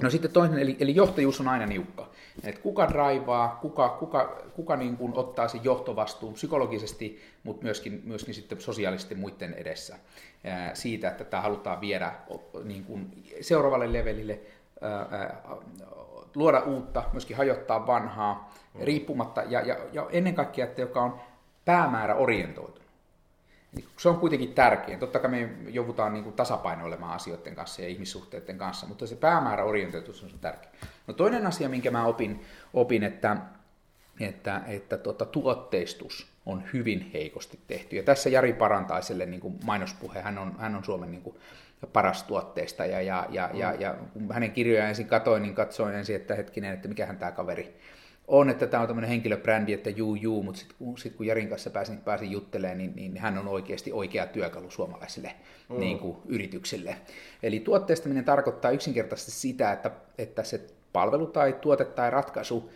No 0.02 0.10
sitten 0.10 0.30
toinen, 0.30 0.58
eli, 0.58 0.76
eli 0.80 0.94
johtajuus 0.94 1.40
on 1.40 1.48
aina 1.48 1.66
niukka. 1.66 2.10
Et 2.44 2.58
kuka 2.58 2.88
draivaa, 2.88 3.58
kuka, 3.60 3.88
kuka, 3.88 4.42
kuka 4.56 4.76
niin 4.76 4.96
kuin 4.96 5.12
ottaa 5.14 5.48
sen 5.48 5.64
johtovastuun 5.64 6.34
psykologisesti, 6.34 7.22
mutta 7.42 7.62
myöskin, 7.64 8.02
myöskin 8.04 8.34
sitten 8.34 8.60
sosiaalisesti 8.60 9.14
muiden 9.14 9.54
edessä 9.54 9.98
ää, 10.44 10.74
siitä, 10.74 11.08
että 11.08 11.24
tämä 11.24 11.40
halutaan 11.42 11.80
viedä 11.80 12.12
niin 12.64 12.84
kuin 12.84 13.24
seuraavalle 13.40 13.92
levelille, 13.92 14.40
ää, 14.80 15.06
ää, 15.10 15.42
luoda 16.34 16.60
uutta, 16.60 17.02
myöskin 17.12 17.36
hajottaa 17.36 17.86
vanhaa, 17.86 18.52
mm. 18.74 18.84
riippumatta, 18.84 19.42
ja, 19.42 19.60
ja, 19.60 19.76
ja 19.92 20.06
ennen 20.10 20.34
kaikkea, 20.34 20.64
että 20.64 20.80
joka 20.80 21.02
on 21.02 21.20
päämäärä 21.64 22.14
orientoitunut. 22.14 22.83
Eli 23.74 23.84
Se 23.96 24.08
on 24.08 24.18
kuitenkin 24.18 24.54
tärkein. 24.54 24.98
Totta 24.98 25.18
kai 25.18 25.30
me 25.30 25.48
joudutaan 25.68 26.12
niin 26.12 26.24
kuin 26.24 26.36
tasapainoilemaan 26.36 27.14
asioiden 27.14 27.54
kanssa 27.54 27.82
ja 27.82 27.88
ihmissuhteiden 27.88 28.58
kanssa, 28.58 28.86
mutta 28.86 29.06
se 29.06 29.16
päämäärä 29.16 29.64
on 29.64 29.74
tärkeä. 30.40 30.70
No 31.06 31.14
toinen 31.14 31.46
asia, 31.46 31.68
minkä 31.68 31.90
mä 31.90 32.06
opin, 32.06 32.44
opin 32.74 33.02
että, 33.02 33.36
että, 34.20 34.60
että 34.66 34.96
tuota, 34.96 35.24
tuotteistus 35.24 36.26
on 36.46 36.62
hyvin 36.72 37.10
heikosti 37.14 37.60
tehty. 37.66 37.96
Ja 37.96 38.02
tässä 38.02 38.30
Jari 38.30 38.52
Parantaiselle 38.52 39.26
niin 39.26 39.40
kuin 39.40 39.58
mainospuhe, 39.64 40.20
hän 40.20 40.38
on, 40.38 40.54
hän 40.58 40.76
on 40.76 40.84
Suomen 40.84 41.10
niin 41.10 41.22
kuin, 41.22 41.36
paras 41.92 42.22
tuotteista 42.22 42.86
ja, 42.86 43.00
ja, 43.00 43.26
ja, 43.30 43.50
ja, 43.54 43.74
ja 43.74 43.94
kun 44.12 44.32
hänen 44.32 44.52
kirjojaan 44.52 44.88
ensin 44.88 45.06
katoin, 45.06 45.42
niin 45.42 45.54
katsoin 45.54 45.94
ensin, 45.94 46.16
että 46.16 46.34
hetkinen, 46.34 46.74
että 46.74 46.88
mikähän 46.88 47.18
tämä 47.18 47.32
kaveri 47.32 47.76
on, 48.28 48.50
että 48.50 48.66
tämä 48.66 48.80
on 48.80 48.86
tämmöinen 48.86 49.10
henkilöbrändi, 49.10 49.72
että 49.72 49.90
juu 49.90 50.14
juu, 50.14 50.42
mutta 50.42 50.58
sitten 50.58 50.76
kun, 50.78 50.98
sit 50.98 51.14
kun 51.14 51.26
Jarin 51.26 51.48
kanssa 51.48 51.70
pääsin, 51.70 51.98
pääsin 51.98 52.30
juttelemaan, 52.30 52.78
niin, 52.78 52.92
niin 52.96 53.16
hän 53.16 53.38
on 53.38 53.48
oikeasti 53.48 53.92
oikea 53.92 54.26
työkalu 54.26 54.70
suomalaisille 54.70 55.34
mm. 55.68 55.80
niin 55.80 55.98
kuin, 55.98 56.16
yrityksille. 56.26 56.96
Eli 57.42 57.60
tuotteistaminen 57.60 58.24
tarkoittaa 58.24 58.70
yksinkertaisesti 58.70 59.32
sitä, 59.32 59.72
että, 59.72 59.90
että 60.18 60.42
se 60.42 60.60
palvelu 60.92 61.26
tai 61.26 61.52
tuote 61.60 61.84
tai 61.84 62.10
ratkaisu 62.10 62.70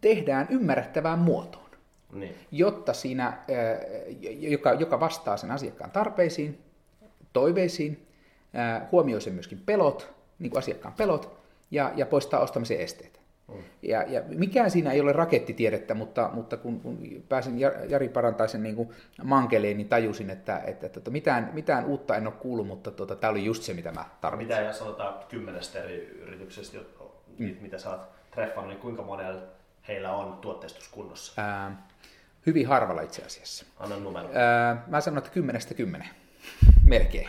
tehdään 0.00 0.46
ymmärrettävään 0.50 1.18
muotoon, 1.18 1.70
niin. 2.12 2.34
jotta 2.50 2.92
siinä, 2.92 3.38
joka, 4.40 4.72
joka 4.72 5.00
vastaa 5.00 5.36
sen 5.36 5.50
asiakkaan 5.50 5.90
tarpeisiin, 5.90 6.58
toiveisiin, 7.32 8.06
huomioi 8.92 9.20
sen 9.20 9.34
myöskin 9.34 9.62
pelot, 9.66 10.14
niin 10.38 10.50
kuin 10.50 10.58
asiakkaan 10.58 10.94
pelot, 10.94 11.38
ja, 11.70 11.92
ja 11.96 12.06
poistaa 12.06 12.40
ostamisen 12.40 12.80
esteet. 12.80 13.15
Ja, 13.82 14.02
ja 14.02 14.22
mikään 14.28 14.70
siinä 14.70 14.92
ei 14.92 15.00
ole 15.00 15.12
rakettitiedettä, 15.12 15.94
mutta, 15.94 16.30
mutta 16.32 16.56
kun, 16.56 16.80
kun 16.80 16.98
pääsin 17.28 17.58
Jari 17.88 18.08
Parantaisen 18.08 18.62
niin 18.62 18.76
kuin 18.76 18.88
mankeleen, 19.24 19.76
niin 19.76 19.88
tajusin, 19.88 20.30
että, 20.30 20.58
että, 20.58 20.86
että, 20.86 21.00
että 21.00 21.10
mitään, 21.10 21.50
mitään 21.52 21.84
uutta 21.84 22.16
en 22.16 22.26
ole 22.26 22.34
kuullut, 22.34 22.66
mutta 22.66 22.90
tuota, 22.90 23.16
tämä 23.16 23.30
oli 23.30 23.44
just 23.44 23.62
se, 23.62 23.74
mitä 23.74 23.92
mä 23.92 24.04
tarvitsin. 24.20 24.56
Mitä 24.56 24.68
jos 24.68 24.78
sanotaan 24.78 25.14
kymmenestä 25.28 25.78
eri 25.78 25.96
yrityksestä, 26.22 26.78
mm. 27.38 27.56
mitä 27.60 27.78
sä 27.78 27.90
oot 27.90 28.00
treffannut, 28.30 28.72
niin 28.72 28.80
kuinka 28.80 29.02
monella 29.02 29.40
heillä 29.88 30.12
on 30.12 30.32
tuotteistus 30.32 30.88
kunnossa? 30.88 31.42
Ää, 31.42 31.86
hyvin 32.46 32.66
harvalla 32.66 33.02
itse 33.02 33.22
asiassa. 33.22 33.66
Anna 33.78 33.96
numero. 33.96 34.28
Ää, 34.34 34.84
mä 34.86 35.00
sanon, 35.00 35.18
että 35.18 35.30
kymmenestä 35.30 35.74
kymmenen. 35.74 36.08
Melkein. 36.88 37.28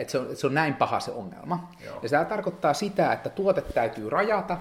Että 0.00 0.12
se, 0.12 0.18
on, 0.18 0.36
se 0.36 0.46
on 0.46 0.54
näin 0.54 0.74
paha 0.74 1.00
se 1.00 1.10
ongelma. 1.10 1.72
Joo. 1.84 1.98
Ja 2.02 2.08
se 2.08 2.24
tarkoittaa 2.24 2.74
sitä, 2.74 3.12
että 3.12 3.30
tuote 3.30 3.60
täytyy 3.60 4.10
rajata, 4.10 4.58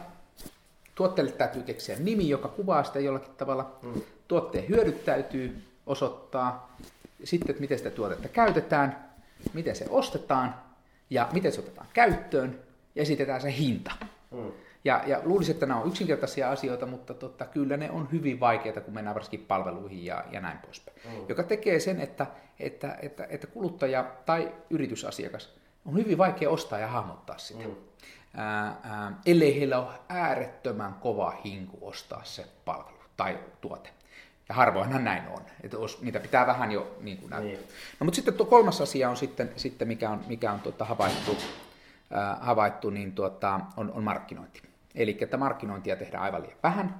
tuotteelle 0.97 1.31
täytyy 1.31 1.63
keksiä 1.63 1.95
nimi, 1.99 2.29
joka 2.29 2.47
kuvaa 2.47 2.83
sitä 2.83 2.99
jollakin 2.99 3.35
tavalla, 3.37 3.79
mm. 3.81 4.01
tuotteen 4.27 4.69
hyödyt 4.69 5.05
täytyy 5.05 5.63
osoittaa, 5.85 6.77
sitten, 7.23 7.49
että 7.49 7.61
miten 7.61 7.77
sitä 7.77 7.89
tuotetta 7.89 8.27
käytetään, 8.27 9.09
miten 9.53 9.75
se 9.75 9.85
ostetaan 9.89 10.55
ja 11.09 11.29
miten 11.33 11.51
se 11.51 11.59
otetaan 11.59 11.87
käyttöön 11.93 12.59
ja 12.95 13.01
esitetään 13.01 13.41
se 13.41 13.57
hinta. 13.57 13.91
Mm. 14.31 14.51
Ja, 14.83 15.03
ja 15.07 15.21
luulisin, 15.23 15.53
että 15.53 15.65
nämä 15.65 15.81
on 15.81 15.87
yksinkertaisia 15.87 16.51
asioita, 16.51 16.85
mutta 16.85 17.13
totta, 17.13 17.45
kyllä 17.45 17.77
ne 17.77 17.91
on 17.91 18.11
hyvin 18.11 18.39
vaikeita, 18.39 18.81
kun 18.81 18.93
mennään 18.93 19.15
varsinkin 19.15 19.45
palveluihin 19.47 20.05
ja, 20.05 20.23
ja 20.31 20.41
näin 20.41 20.57
poispäin. 20.57 20.97
Mm. 21.05 21.25
Joka 21.29 21.43
tekee 21.43 21.79
sen, 21.79 22.01
että, 22.01 22.27
että, 22.59 22.97
että, 23.01 23.27
että 23.29 23.47
kuluttaja 23.47 24.11
tai 24.25 24.51
yritysasiakas 24.69 25.53
on 25.85 25.95
hyvin 25.95 26.17
vaikea 26.17 26.49
ostaa 26.49 26.79
ja 26.79 26.87
hahmottaa 26.87 27.37
sitä. 27.37 27.67
Mm. 27.67 27.75
Ää, 28.37 28.75
ää, 28.83 29.11
ellei 29.25 29.59
heillä 29.59 29.79
ole 29.79 29.93
äärettömän 30.09 30.93
kova 30.93 31.33
hinku 31.45 31.77
ostaa 31.81 32.23
se 32.23 32.45
palvelu 32.65 32.97
tai 33.17 33.39
tuote. 33.61 33.89
Ja 34.49 34.55
harvoinhan 34.55 35.03
näin 35.03 35.27
on, 35.27 35.41
että 35.63 35.77
niitä 36.01 36.19
pitää 36.19 36.47
vähän 36.47 36.71
jo 36.71 36.97
niin 37.01 37.17
kuin 37.17 37.29
näyttää. 37.29 37.59
Niin. 37.59 37.69
No, 37.99 38.05
mutta 38.05 38.15
sitten 38.15 38.33
tuo 38.33 38.45
kolmas 38.45 38.81
asia 38.81 39.09
on 39.09 39.17
sitten, 39.17 39.51
sitten 39.55 39.87
mikä 39.87 40.09
on, 40.09 40.21
mikä 40.27 40.51
on 40.51 40.59
tuota, 40.59 40.85
havaittu, 40.85 41.37
ää, 42.11 42.37
havaittu 42.41 42.89
niin 42.89 43.11
tuota, 43.11 43.59
on, 43.77 43.91
on 43.91 44.03
markkinointi. 44.03 44.61
Eli 44.95 45.17
että 45.21 45.37
markkinointia 45.37 45.95
tehdään 45.95 46.23
aivan 46.23 46.41
liian 46.41 46.57
vähän, 46.63 46.99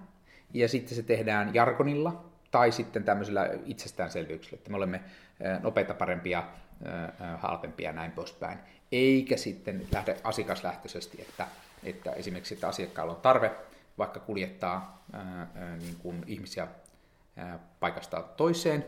ja 0.54 0.68
sitten 0.68 0.96
se 0.96 1.04
tehdään 1.04 1.54
jargonilla 1.54 2.24
tai 2.52 2.72
sitten 2.72 3.04
tämmöisillä 3.04 3.50
itsestäänselvyyksillä, 3.66 4.58
että 4.58 4.70
me 4.70 4.78
olemme 4.78 5.02
nopeita, 5.64 5.94
parempia, 5.94 6.44
halvempia 7.38 7.90
ja 7.90 7.94
näin 7.94 8.12
poispäin. 8.12 8.60
Eikä 8.92 9.38
sitten 9.38 9.88
lähde 9.92 10.18
asiakaslähtöisesti, 10.24 11.22
että, 11.22 11.48
että 11.84 12.12
esimerkiksi 12.12 12.54
että 12.54 12.68
asiakkaalla 12.68 13.14
on 13.14 13.22
tarve 13.22 13.52
vaikka 13.98 14.20
kuljettaa 14.20 15.04
ää, 15.14 15.48
niin 15.80 15.96
kuin 15.96 16.24
ihmisiä 16.28 16.68
ää, 17.38 17.60
paikasta 17.80 18.22
toiseen, 18.22 18.86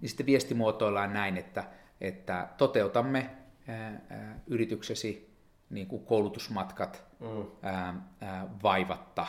niin 0.00 0.08
sitten 0.08 0.26
viestimuotoillaan 0.26 1.12
näin, 1.12 1.36
että, 1.36 1.64
että 2.00 2.48
toteutamme 2.56 3.30
ää, 3.68 4.00
ää, 4.10 4.40
yrityksesi 4.46 5.30
niin 5.70 5.86
kuin 5.86 6.04
koulutusmatkat 6.04 7.04
mm. 7.20 7.46
ää, 7.62 7.94
ää, 8.20 8.46
vaivatta 8.62 9.26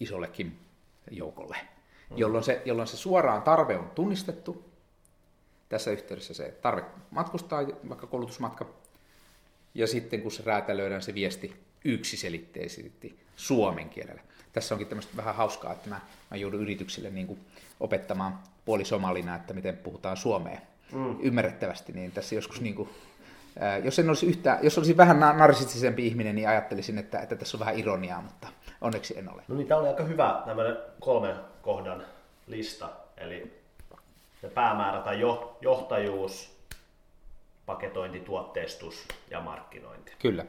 isollekin 0.00 0.58
joukolle, 1.10 1.56
mm. 2.10 2.18
jolloin, 2.18 2.44
se, 2.44 2.62
jolloin 2.64 2.88
se 2.88 2.96
suoraan 2.96 3.42
tarve 3.42 3.78
on 3.78 3.90
tunnistettu. 3.90 4.74
Tässä 5.68 5.90
yhteydessä 5.90 6.34
se 6.34 6.58
tarve 6.62 6.84
matkustaa, 7.10 7.62
vaikka 7.88 8.06
koulutusmatka, 8.06 8.66
ja 9.74 9.86
sitten 9.86 10.22
kun 10.22 10.32
se 10.32 10.42
räätälöidään 10.46 11.02
se 11.02 11.14
viesti 11.14 11.56
yksiselitteisesti 11.84 13.18
suomen 13.36 13.88
kielellä. 13.88 14.22
Tässä 14.52 14.74
onkin 14.74 14.88
tämmöistä 14.88 15.16
vähän 15.16 15.34
hauskaa, 15.34 15.72
että 15.72 15.88
mä, 15.88 16.00
mä 16.30 16.36
joudun 16.36 16.62
yrityksille 16.62 17.10
niin 17.10 17.26
kuin 17.26 17.38
opettamaan 17.80 18.38
puolisomalina, 18.64 19.36
että 19.36 19.54
miten 19.54 19.76
puhutaan 19.76 20.16
suomea 20.16 20.58
mm. 20.92 21.16
ymmärrettävästi, 21.20 21.92
niin 21.92 22.12
tässä 22.12 22.34
joskus 22.34 22.60
niin 22.60 22.74
kuin 22.74 22.88
jos, 23.84 23.98
en 23.98 24.08
olisi 24.08 24.26
yhtä, 24.26 24.58
jos 24.62 24.78
olisin 24.78 24.96
vähän 24.96 25.20
narsistisempi 25.20 26.06
ihminen, 26.06 26.34
niin 26.34 26.48
ajattelisin, 26.48 26.98
että, 26.98 27.20
että 27.20 27.36
tässä 27.36 27.56
on 27.56 27.60
vähän 27.60 27.78
ironiaa, 27.78 28.22
mutta 28.22 28.48
onneksi 28.80 29.18
en 29.18 29.32
ole. 29.34 29.42
No 29.48 29.54
niin, 29.54 29.66
tämä 29.66 29.80
oli 29.80 29.88
aika 29.88 30.04
hyvä 30.04 30.42
tämmöinen 30.46 30.76
kolmen 31.00 31.36
kohdan 31.62 32.04
lista. 32.46 32.90
Eli 33.16 33.60
päämäärä 34.54 35.00
tai 35.00 35.20
jo, 35.20 35.58
johtajuus, 35.60 36.53
paketointi, 37.66 38.20
tuotteistus 38.20 39.08
ja 39.30 39.40
markkinointi. 39.40 40.12
Kyllä. 40.18 40.44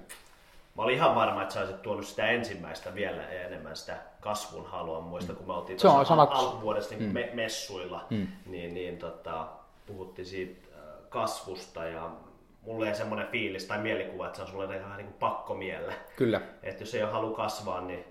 Mä 0.75 0.84
olin 0.84 0.95
ihan 0.95 1.15
varma, 1.15 1.41
että 1.41 1.54
sä 1.54 1.60
olisit 1.60 1.82
tuonut 1.82 2.06
sitä 2.06 2.28
ensimmäistä 2.28 2.95
vielä 2.95 3.30
enemmän 3.30 3.75
sitä 3.75 3.97
kasvun 4.21 4.65
halua. 4.65 5.01
Muista, 5.01 5.34
kun 5.34 5.47
me 5.47 5.54
oltiin 5.54 5.80
se 5.80 5.88
on, 5.88 6.06
sama... 6.06 6.28
alkuvuodesta 6.32 6.95
niin 6.95 7.10
mm. 7.10 7.36
messuilla, 7.36 8.06
mm. 8.10 8.28
niin, 8.45 8.73
niin 8.73 8.97
tota, 8.97 9.47
puhuttiin 9.86 10.25
siitä 10.25 10.67
kasvusta 11.10 11.86
ja 11.86 12.10
mulle 12.62 12.88
ei 12.89 12.95
semmoinen 12.95 13.28
fiilis 13.28 13.65
tai 13.65 13.78
mielikuva, 13.78 14.25
että 14.25 14.36
se 14.36 14.41
on 14.41 14.47
sulle 14.47 14.78
ihan 14.78 14.97
niin 14.97 15.08
kuin 15.08 15.19
pakko 15.19 15.54
mielle. 15.54 15.93
Kyllä. 16.15 16.41
Että 16.63 16.82
jos 16.84 16.95
ei 16.95 17.04
ole 17.04 17.12
halu 17.12 17.34
kasvaa, 17.34 17.82
niin 17.82 18.06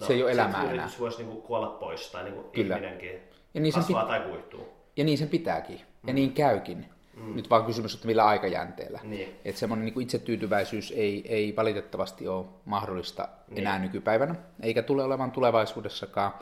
no, 0.00 0.06
se 0.06 0.12
ei 0.12 0.22
ole 0.22 0.32
elämää 0.32 0.62
enää. 0.62 0.74
Yritys 0.74 1.00
voisi 1.00 1.18
niin 1.18 1.28
kuin 1.28 1.42
kuolla 1.42 1.66
pois 1.66 2.10
tai 2.10 2.24
niin 2.24 2.34
kuin 2.34 2.50
Kyllä. 2.50 2.76
ihminenkin 2.76 3.20
ja 3.54 3.60
niin 3.60 3.74
kasvaa 3.74 4.02
pit- 4.02 4.06
tai 4.06 4.20
kuihtuu. 4.20 4.68
Ja 4.96 5.04
niin 5.04 5.18
sen 5.18 5.28
pitääkin. 5.28 5.78
Ja 5.78 6.12
mm. 6.12 6.14
niin 6.14 6.32
käykin. 6.32 6.86
Mm. 7.20 7.36
Nyt 7.36 7.50
vaan 7.50 7.64
kysymys, 7.64 7.94
että 7.94 8.06
millä 8.06 8.26
aikajänteellä. 8.26 9.00
Niin. 9.02 9.28
Että 9.44 9.58
semmoinen 9.58 9.84
niin 9.86 10.00
itsetyytyväisyys 10.00 10.92
ei, 10.96 11.24
ei 11.28 11.56
valitettavasti 11.56 12.28
ole 12.28 12.46
mahdollista 12.64 13.28
niin. 13.48 13.58
enää 13.58 13.78
nykypäivänä, 13.78 14.34
eikä 14.62 14.82
tule 14.82 15.02
olemaan 15.02 15.30
tulevaisuudessakaan. 15.30 16.32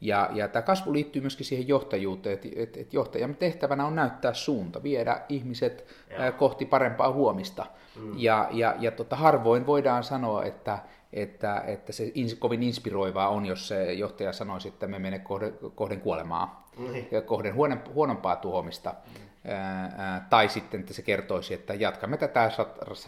Ja, 0.00 0.30
ja 0.32 0.48
tämä 0.48 0.62
kasvu 0.62 0.92
liittyy 0.92 1.22
myöskin 1.22 1.46
siihen 1.46 1.68
johtajuuteen, 1.68 2.34
että 2.34 2.48
et, 2.56 2.76
et 2.76 2.94
johtajan 2.94 3.36
tehtävänä 3.36 3.86
on 3.86 3.94
näyttää 3.94 4.34
suunta, 4.34 4.82
viedä 4.82 5.20
ihmiset 5.28 5.86
ja. 6.10 6.32
kohti 6.32 6.66
parempaa 6.66 7.12
huomista. 7.12 7.66
Mm. 7.96 8.12
Ja, 8.16 8.48
ja, 8.50 8.74
ja 8.78 8.90
tota, 8.90 9.16
harvoin 9.16 9.66
voidaan 9.66 10.04
sanoa, 10.04 10.44
että, 10.44 10.78
että, 11.12 11.64
että 11.66 11.92
se 11.92 12.12
kovin 12.38 12.62
inspiroivaa 12.62 13.28
on, 13.28 13.46
jos 13.46 13.68
se 13.68 13.92
johtaja 13.92 14.32
sanoisi, 14.32 14.68
että 14.68 14.86
me 14.86 14.98
menemme 14.98 15.18
kohden, 15.24 15.54
kohden 15.74 16.00
kuolemaa 16.00 16.63
ja 17.10 17.22
kohden 17.22 17.54
huonompaa 17.94 18.36
tuomista. 18.36 18.90
Mm. 18.90 19.50
Ää, 19.50 20.26
tai 20.30 20.48
sitten, 20.48 20.80
että 20.80 20.94
se 20.94 21.02
kertoisi, 21.02 21.54
että 21.54 21.74
jatkamme 21.74 22.16
tätä 22.16 22.50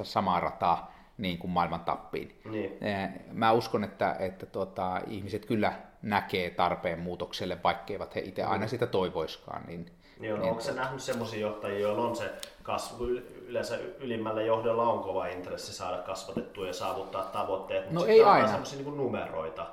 samaa 0.03 0.41
rataa 0.41 0.97
niin 1.19 1.39
kuin 1.39 1.51
maailman 1.51 1.81
tappiin. 1.81 2.41
Niin. 2.51 2.79
Mä 3.33 3.53
uskon, 3.53 3.85
että, 3.85 4.17
että 4.19 4.47
tuota, 4.47 5.01
ihmiset 5.07 5.47
kyllä 5.47 5.73
näkee 6.03 6.51
tarpeen 6.51 6.99
muutokselle, 6.99 7.59
vaikkeivat 7.65 8.15
he 8.15 8.21
itse 8.21 8.43
aina 8.43 8.65
mm. 8.65 8.69
sitä 8.69 8.87
toivoiskaan. 8.87 9.63
Niin, 9.67 9.91
Joo, 10.21 10.37
no 10.37 10.43
niin, 10.43 10.51
onko 10.51 10.63
se 10.63 10.73
nähnyt 10.73 11.03
sellaisia 11.03 11.41
johtajia, 11.41 11.79
joilla 11.79 12.03
on 12.03 12.17
se 12.17 12.31
kasvu, 12.63 13.05
yleensä 13.47 13.79
ylimmällä 13.99 14.43
johdolla 14.43 14.83
on 14.83 15.03
kova 15.03 15.27
intressi 15.27 15.73
saada 15.73 16.03
kasvatettua 16.03 16.67
ja 16.67 16.73
saavuttaa 16.73 17.23
tavoitteet, 17.23 17.85
mutta 17.85 18.01
no 18.01 18.07
ei 18.07 18.23
aina. 18.23 18.49
sellaisia 18.49 18.79
niin 18.79 18.97
numeroita. 18.97 19.67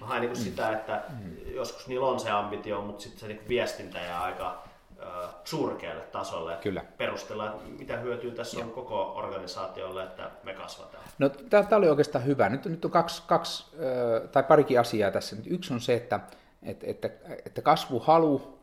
Mä 0.00 0.06
haen 0.06 0.20
niin 0.20 0.32
mm. 0.32 0.36
sitä, 0.36 0.72
että 0.72 1.02
mm. 1.08 1.54
joskus 1.54 1.88
niillä 1.88 2.06
on 2.06 2.20
se 2.20 2.30
ambitio, 2.30 2.82
mutta 2.82 3.02
sitten 3.02 3.20
se 3.20 3.28
niin 3.28 3.40
viestintä 3.48 3.98
ja 3.98 4.22
aika 4.22 4.62
äh, 5.02 5.30
surkealle 5.44 6.02
tasolle. 6.02 6.56
Kyllä. 6.56 6.84
Perustella, 6.98 7.60
mitä 7.78 7.96
hyötyä 7.96 8.30
tässä 8.30 8.60
on 8.60 8.70
koko 8.70 9.12
organisaatiolle, 9.16 10.04
että 10.04 10.30
me 10.42 10.54
kasvataan. 10.54 11.04
No, 11.18 11.28
tämä 11.28 11.66
oli 11.72 11.88
oikeastaan 11.88 12.24
hyvä. 12.24 12.48
Nyt, 12.48 12.64
nyt 12.64 12.84
on 12.84 12.90
kaksi, 12.90 13.22
kaksi 13.26 13.64
äh, 13.74 14.30
tai 14.30 14.42
parikin 14.42 14.80
asiaa 14.80 15.10
tässä. 15.10 15.36
Yksi 15.46 15.74
on 15.74 15.80
se, 15.80 15.94
että, 15.94 16.20
että, 16.62 16.86
että, 16.86 17.10
että 17.46 17.62
kasvuhalu 17.62 18.58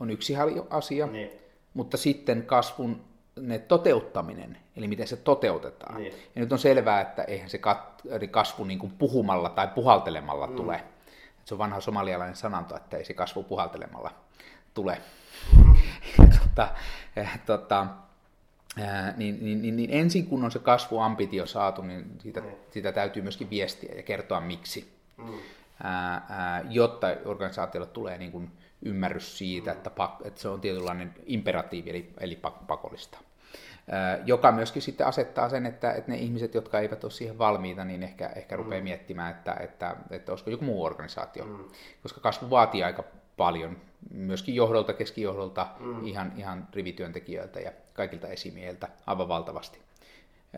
on 0.00 0.10
yksi 0.10 0.34
asia, 0.70 1.06
niin. 1.06 1.30
mutta 1.74 1.96
sitten 1.96 2.42
kasvun 2.46 3.00
ne 3.40 3.58
toteuttaminen, 3.58 4.58
eli 4.76 4.88
miten 4.88 5.08
se 5.08 5.16
toteutetaan. 5.16 5.96
Niin. 5.96 6.12
Ja 6.34 6.40
nyt 6.40 6.52
on 6.52 6.58
selvää, 6.58 7.00
että 7.00 7.24
eihän 7.24 7.50
se 7.50 7.60
kasvu 8.30 8.64
niin 8.64 8.78
kuin 8.78 8.92
puhumalla 8.98 9.48
tai 9.48 9.68
puhaltelemalla 9.68 10.46
mm. 10.46 10.56
tule 10.56 10.84
Se 11.44 11.54
on 11.54 11.58
vanha 11.58 11.80
somalialainen 11.80 12.36
sananto, 12.36 12.76
että 12.76 12.96
ei 12.96 13.04
se 13.04 13.14
kasvu 13.14 13.42
puhaltelemalla 13.42 14.10
tule. 14.74 14.98
Mm-hmm. 15.56 16.30
tota, 16.42 16.68
eh, 17.16 17.40
tota, 17.46 17.86
Ää, 18.80 19.14
niin, 19.16 19.38
niin, 19.44 19.62
niin, 19.62 19.76
niin 19.76 19.90
ensin 19.90 20.26
kun 20.26 20.44
on 20.44 20.50
se 20.50 20.58
kasvuambitio 20.58 21.46
saatu, 21.46 21.82
niin 21.82 22.04
siitä, 22.18 22.40
mm. 22.40 22.46
sitä 22.70 22.92
täytyy 22.92 23.22
myöskin 23.22 23.50
viestiä 23.50 23.94
ja 23.96 24.02
kertoa 24.02 24.40
miksi, 24.40 24.92
mm. 25.16 25.24
ää, 25.82 26.26
ää, 26.28 26.64
jotta 26.68 27.06
organisaatiolle 27.24 27.86
tulee 27.86 28.18
niin 28.18 28.32
kuin 28.32 28.50
ymmärrys 28.82 29.38
siitä, 29.38 29.72
että, 29.72 29.90
pak, 29.90 30.10
että 30.24 30.40
se 30.40 30.48
on 30.48 30.60
tietynlainen 30.60 31.14
imperatiivi 31.26 31.90
eli, 31.90 32.12
eli 32.20 32.38
pakollista. 32.66 33.18
Ää, 33.90 34.18
joka 34.26 34.52
myöskin 34.52 34.82
sitten 34.82 35.06
asettaa 35.06 35.48
sen, 35.48 35.66
että, 35.66 35.92
että 35.92 36.10
ne 36.10 36.18
ihmiset, 36.18 36.54
jotka 36.54 36.80
eivät 36.80 37.04
ole 37.04 37.12
siihen 37.12 37.38
valmiita, 37.38 37.84
niin 37.84 38.02
ehkä, 38.02 38.30
ehkä 38.36 38.56
rupeaa 38.56 38.80
mm. 38.80 38.84
miettimään, 38.84 39.30
että, 39.30 39.56
että, 39.60 39.96
että 40.10 40.32
olisiko 40.32 40.50
joku 40.50 40.64
muu 40.64 40.84
organisaatio, 40.84 41.44
mm. 41.44 41.64
koska 42.02 42.20
kasvu 42.20 42.50
vaatii 42.50 42.82
aika 42.82 43.04
paljon 43.36 43.76
myöskin 44.10 44.54
johdolta, 44.54 44.92
keskijohdolta, 44.92 45.66
mm. 45.80 46.06
ihan, 46.06 46.32
ihan 46.36 46.68
rivityöntekijöiltä 46.72 47.60
ja 47.60 47.72
kaikilta 47.92 48.28
esimiehiltä 48.28 48.88
aivan 49.06 49.28
valtavasti. 49.28 49.78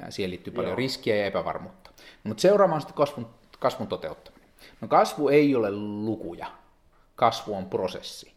Siihen 0.09 0.31
liittyy 0.31 0.53
paljon 0.53 0.71
Joo. 0.71 0.77
riskiä 0.77 1.17
ja 1.17 1.27
epävarmuutta. 1.27 1.91
Mutta 2.25 2.41
seuraava 2.41 2.75
on 2.75 2.81
sitten 2.81 2.97
kasvun, 2.97 3.27
kasvun 3.59 3.87
toteuttaminen. 3.87 4.49
No 4.81 4.89
kasvu 4.89 5.29
ei 5.29 5.55
ole 5.55 5.71
lukuja, 6.05 6.47
kasvu 7.17 7.55
on 7.55 7.67
prosessi. 7.67 8.35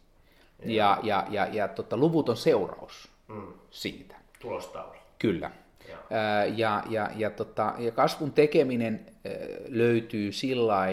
Joo. 0.62 0.76
Ja, 0.76 0.98
ja, 1.02 1.26
ja, 1.30 1.46
ja 1.52 1.68
tota, 1.68 1.96
luvut 1.96 2.28
on 2.28 2.36
seuraus 2.36 3.08
mm. 3.28 3.52
siitä. 3.70 4.16
Tulostaulu. 4.38 4.98
Kyllä. 5.18 5.50
Ja, 6.56 6.82
ja, 6.88 7.10
ja, 7.16 7.30
tota, 7.30 7.74
ja 7.78 7.92
kasvun 7.92 8.32
tekeminen 8.32 9.06
löytyy 9.68 10.32
sillä 10.32 10.86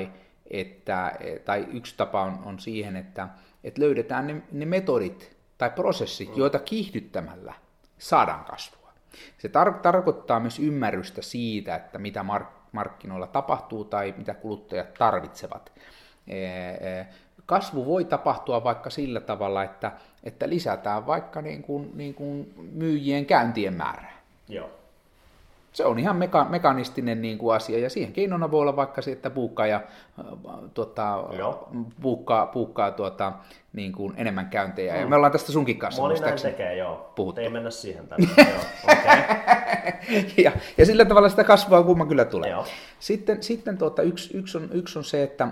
että, 0.50 1.12
tai 1.46 1.68
yksi 1.74 1.94
tapa 1.98 2.22
on, 2.22 2.40
on 2.46 2.60
siihen, 2.60 2.96
että, 2.96 3.28
että 3.64 3.82
löydetään 3.82 4.28
ne, 4.28 4.42
ne 4.52 4.66
metodit 4.66 5.38
tai 5.58 5.70
prosessit, 5.70 6.30
mm. 6.30 6.38
joita 6.38 6.60
kiihdyttämällä 6.60 7.54
saadaan 7.98 8.46
kasvua. 8.46 8.94
Se 9.38 9.48
tar- 9.48 9.80
tarkoittaa 9.80 10.40
myös 10.40 10.60
ymmärrystä 10.60 11.22
siitä, 11.22 11.76
että 11.76 12.00
mitä 12.00 12.24
mark- 12.24 12.56
markkinoilla 12.72 13.28
tapahtuu 13.28 13.86
tai 13.86 14.14
mitä 14.18 14.34
kuluttajat 14.34 14.94
tarvitsevat. 14.94 15.72
Kasvu 17.46 17.86
voi 17.86 18.06
tapahtua 18.06 18.64
vaikka 18.64 18.90
sillä 18.90 19.20
tavalla, 19.20 19.64
että, 19.64 19.92
että 20.24 20.50
lisätään 20.50 21.06
vaikka 21.06 21.42
niin 21.42 21.64
kuin, 21.64 21.92
niin 21.96 22.14
kuin 22.14 22.54
myyjien 22.72 23.26
käyntien 23.26 23.74
määrää. 23.74 24.22
Joo. 24.50 24.70
Se 25.74 25.86
on 25.86 26.00
ihan 26.00 26.16
meka- 26.16 26.50
mekanistinen 26.50 27.22
niin 27.22 27.38
kuin 27.38 27.56
asia, 27.56 27.80
ja 27.80 27.90
siihen 27.90 28.14
keinona 28.14 28.52
voi 28.52 28.62
olla 28.62 28.76
vaikka 28.76 29.02
se, 29.02 29.12
että 29.12 29.30
puukkaaja 29.30 29.76
äh, 29.76 30.26
tuota, 30.74 31.24
puukkaa, 32.02 32.46
puukkaa 32.46 32.92
tuota, 32.92 33.34
niin 33.74 33.92
kuin 33.92 34.14
enemmän 34.18 34.50
käyntejä. 34.50 34.94
Mm. 34.94 35.00
Ja 35.00 35.08
me 35.08 35.16
ollaan 35.16 35.32
tästä 35.32 35.52
sunkin 35.52 35.80
kanssa. 35.80 36.02
Moni 36.02 36.20
näin 36.20 36.42
tekee, 36.42 36.78
joo. 36.78 37.12
Puhuttu. 37.16 37.42
Ei 37.42 37.50
mennä 37.50 37.72
siihen 37.72 38.08
tänne. 38.08 38.28
joo. 38.38 38.64
Okay. 38.92 40.24
ja, 40.44 40.52
ja 40.78 40.86
sillä 40.86 41.06
tavalla 41.06 41.30
sitä 41.30 41.44
kasvua 41.44 41.84
kumma 41.84 42.06
kyllä 42.06 42.26
tulee. 42.26 42.50
Joo. 42.50 42.66
Sitten, 43.00 43.44
sitten 43.44 43.78
tuota, 43.78 44.02
yksi, 44.02 44.38
yksi, 44.38 44.58
on, 44.58 44.70
yksi 44.72 45.00
on 45.00 45.06
se, 45.06 45.24
että 45.24 45.48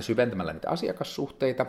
syventämällä 0.00 0.52
niitä 0.52 0.70
asiakassuhteita, 0.70 1.66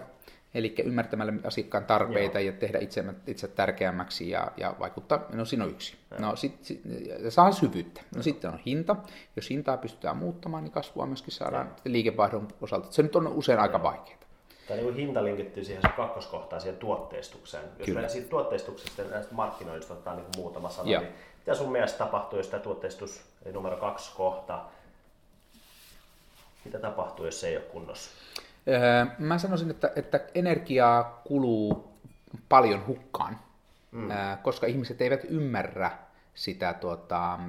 Eli 0.53 0.75
ymmärtämällä 0.83 1.33
asiakkaan 1.43 1.85
tarpeita 1.85 2.39
Joo. 2.39 2.51
ja 2.53 2.59
tehdä 2.59 2.79
itse, 2.79 3.03
itse 3.27 3.47
tärkeämmäksi 3.47 4.29
ja, 4.29 4.51
ja 4.57 4.75
vaikuttaa, 4.79 5.25
no 5.33 5.45
siinä 5.45 5.63
on 5.63 5.69
yksi. 5.71 5.95
Joo. 6.11 6.19
No 6.19 6.35
sit, 6.35 6.63
sit, 6.65 6.81
saa 7.29 7.51
syvyyttä. 7.51 8.01
No 8.01 8.07
Joo. 8.15 8.23
sitten 8.23 8.51
on 8.51 8.59
hinta. 8.65 8.95
Jos 9.35 9.49
hintaa 9.49 9.77
pystytään 9.77 10.17
muuttamaan, 10.17 10.63
niin 10.63 10.71
kasvua 10.71 11.05
myöskin 11.05 11.33
saadaan 11.33 11.65
Joo. 11.65 11.75
liikevaihdon 11.85 12.47
osalta. 12.61 12.91
Se 12.91 13.03
nyt 13.03 13.15
on 13.15 13.27
usein 13.27 13.55
Joo. 13.55 13.63
aika 13.63 13.83
vaikeaa. 13.83 14.19
Tämä 14.67 14.81
niin 14.81 14.95
hinta 14.95 15.23
linkittyy 15.23 15.63
siihen 15.63 15.81
kakkoskohtaan, 15.95 16.61
siihen 16.61 16.79
tuotteistukseen. 16.79 17.63
Jos 17.63 17.85
Kyllä. 17.85 17.97
meidän 17.97 18.11
siitä 18.11 18.29
tuotteistuksesta 18.29 19.01
ja 19.01 19.07
näistä 19.07 19.33
markkinoista 19.33 19.93
ottaa 19.93 20.15
niin 20.15 20.25
muutama 20.37 20.69
sana, 20.69 20.89
Joo. 20.91 21.01
niin 21.01 21.13
mitä 21.39 21.55
sun 21.55 21.71
mielestä 21.71 21.97
tapahtuu, 21.97 22.39
jos 22.39 22.47
tämä 22.47 22.63
tuotteistus, 22.63 23.21
eli 23.45 23.53
numero 23.53 23.77
kaksi 23.77 24.15
kohta, 24.15 24.65
mitä 26.65 26.79
tapahtuu, 26.79 27.25
jos 27.25 27.41
se 27.41 27.47
ei 27.47 27.57
ole 27.57 27.65
kunnossa? 27.65 28.11
Öö, 28.67 29.05
mä 29.19 29.37
sanoisin, 29.37 29.69
että, 29.69 29.91
että 29.95 30.19
energiaa 30.35 31.21
kuluu 31.27 31.91
paljon 32.49 32.87
hukkaan, 32.87 33.37
mm. 33.91 34.11
Öö, 34.11 34.17
koska 34.43 34.67
ihmiset 34.67 35.01
eivät 35.01 35.21
ymmärrä 35.29 35.91
sitä, 36.33 36.73
tuota, 36.73 37.39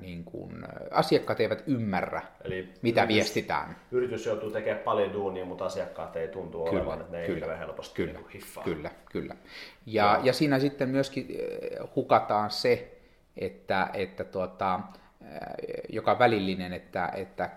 niin 0.00 0.24
kuin, 0.24 0.66
asiakkaat 0.90 1.40
eivät 1.40 1.62
ymmärrä, 1.66 2.22
Eli 2.44 2.68
mitä 2.82 3.02
yritys, 3.02 3.14
viestitään. 3.14 3.76
Yritys 3.90 4.26
joutuu 4.26 4.50
tekemään 4.50 4.84
paljon 4.84 5.12
duunia, 5.12 5.44
mutta 5.44 5.64
asiakkaat 5.64 6.16
ei 6.16 6.28
tuntu 6.28 6.64
kyllä, 6.64 6.82
olevan, 6.82 7.00
että 7.00 7.16
ne 7.16 7.26
kyllä, 7.26 7.52
ei 7.52 7.58
helposti 7.58 7.94
kyllä, 7.94 8.12
niin 8.12 8.28
hiffaa. 8.28 8.64
Kyllä, 8.64 8.90
kyllä. 9.12 9.36
Ja, 9.86 10.20
ja 10.22 10.32
siinä 10.32 10.58
sitten 10.58 10.88
myöskin 10.88 11.28
hukataan 11.96 12.50
se, 12.50 12.98
että, 13.36 13.90
että 13.94 14.24
tuota, 14.24 14.80
joka 15.88 16.18
välillinen, 16.18 16.72
että, 16.72 17.08
että 17.14 17.50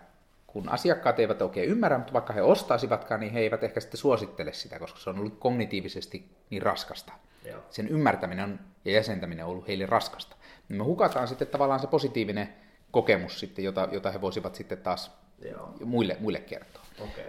kun 0.56 0.70
asiakkaat 0.70 1.20
eivät 1.20 1.42
oikein 1.42 1.70
ymmärrä, 1.70 1.98
mutta 1.98 2.14
vaikka 2.14 2.34
he 2.34 2.42
ostaisivatkaan, 2.42 3.20
niin 3.20 3.34
he 3.34 3.40
eivät 3.40 3.64
ehkä 3.64 3.80
sitten 3.80 3.98
suosittele 3.98 4.54
sitä, 4.54 4.80
koska 4.80 5.00
se 5.00 5.10
on 5.10 5.20
ollut 5.20 5.40
kognitiivisesti 5.40 6.36
niin 6.50 6.62
raskasta. 6.62 7.14
Joo. 7.46 7.60
Sen 7.70 7.88
ymmärtäminen 7.88 8.46
on, 8.46 8.60
ja 8.86 8.92
jäsentäminen 8.92 9.46
on 9.46 9.52
ollut 9.52 9.68
heille 9.68 9.86
raskasta. 9.86 10.36
Niin 10.70 10.78
me 10.78 10.84
hukataan 10.84 11.28
sitten 11.28 11.48
tavallaan 11.48 11.80
se 11.80 11.88
positiivinen 11.88 12.54
kokemus, 12.92 13.40
sitten, 13.40 13.66
jota, 13.66 13.88
jota 13.92 14.12
he 14.12 14.22
voisivat 14.22 14.56
sitten 14.56 14.78
taas 14.78 15.12
Joo. 15.50 15.74
Muille, 15.86 16.18
muille 16.20 16.40
kertoa. 16.40 16.85
Okay. 17.00 17.24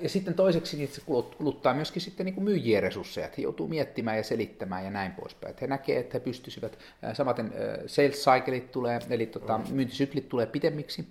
Ja 0.00 0.08
sitten 0.08 0.34
toiseksi 0.34 0.76
niin 0.76 0.88
se 0.88 1.00
kuluttaa 1.38 1.74
myöskin 1.74 2.02
sitten 2.02 2.26
niin 2.26 2.34
kuin 2.34 2.44
myyjien 2.44 2.82
resursseja, 2.82 3.26
että 3.26 3.34
he 3.38 3.42
joutuu 3.42 3.68
miettimään 3.68 4.16
ja 4.16 4.22
selittämään 4.22 4.84
ja 4.84 4.90
näin 4.90 5.12
poispäin. 5.12 5.50
Että 5.50 5.60
he 5.60 5.66
näkevät, 5.66 6.00
että 6.00 6.18
he 6.18 6.20
pystyisivät, 6.20 6.78
samaten 7.12 7.52
sales 7.86 8.24
cycleit 8.24 8.72
tulee, 8.72 9.00
eli 9.10 9.26
tota, 9.26 9.58
mm. 9.58 9.64
myyntisyklit 9.70 10.28
tulee 10.28 10.46
pitemmiksi, 10.46 11.08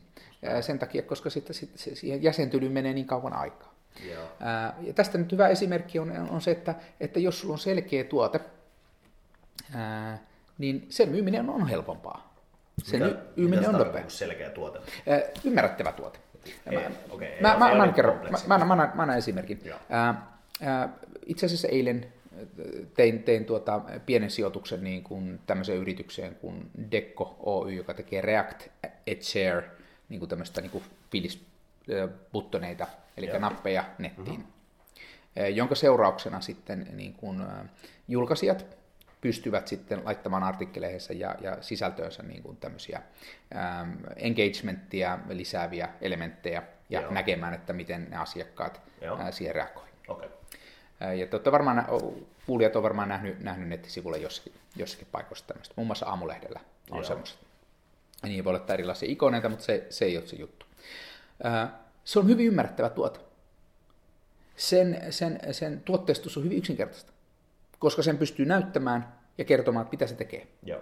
sen 0.61 0.79
takia, 0.79 1.01
koska 1.01 1.29
sitten, 1.29 1.53
sitten 1.53 1.95
siihen 1.95 2.23
jäsentelyyn 2.23 2.71
menee 2.71 2.93
niin 2.93 3.05
kauan 3.05 3.33
aikaa. 3.33 3.73
Joo. 4.11 4.27
Ja 4.81 4.93
tästä 4.93 5.17
nyt 5.17 5.31
hyvä 5.31 5.47
esimerkki 5.47 5.99
on, 5.99 6.27
on 6.29 6.41
se, 6.41 6.51
että, 6.51 6.75
että 6.99 7.19
jos 7.19 7.39
sulla 7.39 7.53
on 7.53 7.59
selkeä 7.59 8.03
tuote, 8.03 8.39
niin 10.57 10.85
sen 10.89 11.09
myyminen 11.09 11.49
on 11.49 11.67
helpompaa. 11.67 12.33
Sen 12.83 13.03
mitä, 13.03 13.19
myyminen 13.35 13.69
on 13.69 13.75
nopea. 13.75 14.03
selkeä 14.07 14.49
tuote? 14.49 14.79
Ymmärrettävä 15.43 15.91
tuote. 15.91 16.19
Mä, 16.71 16.81
okay, 17.09 17.27
mä, 17.41 17.57
mä, 17.59 17.75
mä, 17.75 17.87
kerron, 17.87 18.19
mä, 18.47 18.57
mä, 18.57 18.65
mä, 18.65 18.75
mä 18.75 19.01
annan 19.01 19.17
esimerkin. 19.17 19.61
itse 21.25 21.45
asiassa 21.45 21.67
eilen 21.67 22.05
tein, 22.95 23.23
tein 23.23 23.45
tuota 23.45 23.81
pienen 24.05 24.31
sijoituksen 24.31 24.83
niin 24.83 25.03
kuin 25.03 25.39
tämmöiseen 25.47 25.77
yritykseen 25.77 26.35
kuin 26.35 26.69
Dekko 26.91 27.35
Oy, 27.39 27.73
joka 27.73 27.93
tekee 27.93 28.21
React 28.21 28.67
Share 29.21 29.69
niin 30.09 30.19
kuin 30.19 30.29
tämmöistä 30.29 30.61
niin 30.61 30.71
kuin 30.71 30.83
buttoneita, 32.33 32.87
eli 33.17 33.27
Joo. 33.27 33.39
nappeja 33.39 33.83
nettiin, 33.97 34.39
mm-hmm. 34.39 35.55
jonka 35.55 35.75
seurauksena 35.75 36.41
sitten 36.41 36.87
niin 36.93 37.13
kuin, 37.13 37.43
julkaisijat 38.07 38.65
pystyvät 39.23 39.67
sitten 39.67 40.05
laittamaan 40.05 40.43
artikkeleihinsa 40.43 41.13
ja, 41.13 41.35
ja 41.41 41.57
sisältöönsä 41.61 42.23
niin 42.23 42.43
kuin 42.43 42.57
tämmöisiä 42.57 43.01
ähm, 43.55 43.91
engagementtia 44.15 45.19
lisääviä 45.29 45.89
elementtejä 46.01 46.63
ja 46.89 47.01
Joo. 47.01 47.11
näkemään, 47.11 47.53
että 47.53 47.73
miten 47.73 48.07
ne 48.09 48.17
asiakkaat 48.17 48.81
Joo. 49.01 49.19
Äh, 49.19 49.31
siihen 49.31 49.55
reagoivat. 49.55 49.89
Okay. 50.07 50.29
Ja 51.15 51.39
te 51.39 51.51
varmaan, 51.51 51.85
kuulijat 52.45 52.75
on 52.75 52.83
varmaan 52.83 53.09
nähnyt, 53.09 53.39
nähnyt 53.39 53.69
nettisivulle 53.69 54.17
jossakin, 54.17 54.53
jossakin 54.75 55.07
paikoissa 55.11 55.47
tämmöistä. 55.47 55.73
Muun 55.77 55.87
muassa 55.87 56.05
aamulehdellä 56.05 56.59
on 56.91 57.05
semmoista. 57.05 57.45
Niin 58.23 58.43
voi 58.43 58.55
olla 58.55 58.73
erilaisia 58.73 59.09
ikoneita, 59.11 59.49
mutta 59.49 59.65
se, 59.65 59.87
se 59.89 60.05
ei 60.05 60.17
ole 60.17 60.27
se 60.27 60.35
juttu. 60.35 60.65
Se 62.03 62.19
on 62.19 62.27
hyvin 62.27 62.47
ymmärrettävä 62.47 62.89
tuote. 62.89 63.19
Sen, 64.55 65.01
sen, 65.09 65.39
sen 65.51 65.81
tuotteistus 65.85 66.37
on 66.37 66.43
hyvin 66.43 66.57
yksinkertaista, 66.57 67.12
koska 67.83 68.03
sen 68.03 68.17
pystyy 68.17 68.45
näyttämään 68.45 69.13
ja 69.37 69.45
kertomaan, 69.45 69.87
mitä 69.91 70.07
se 70.07 70.15
tekee. 70.15 70.47
Joo. 70.63 70.81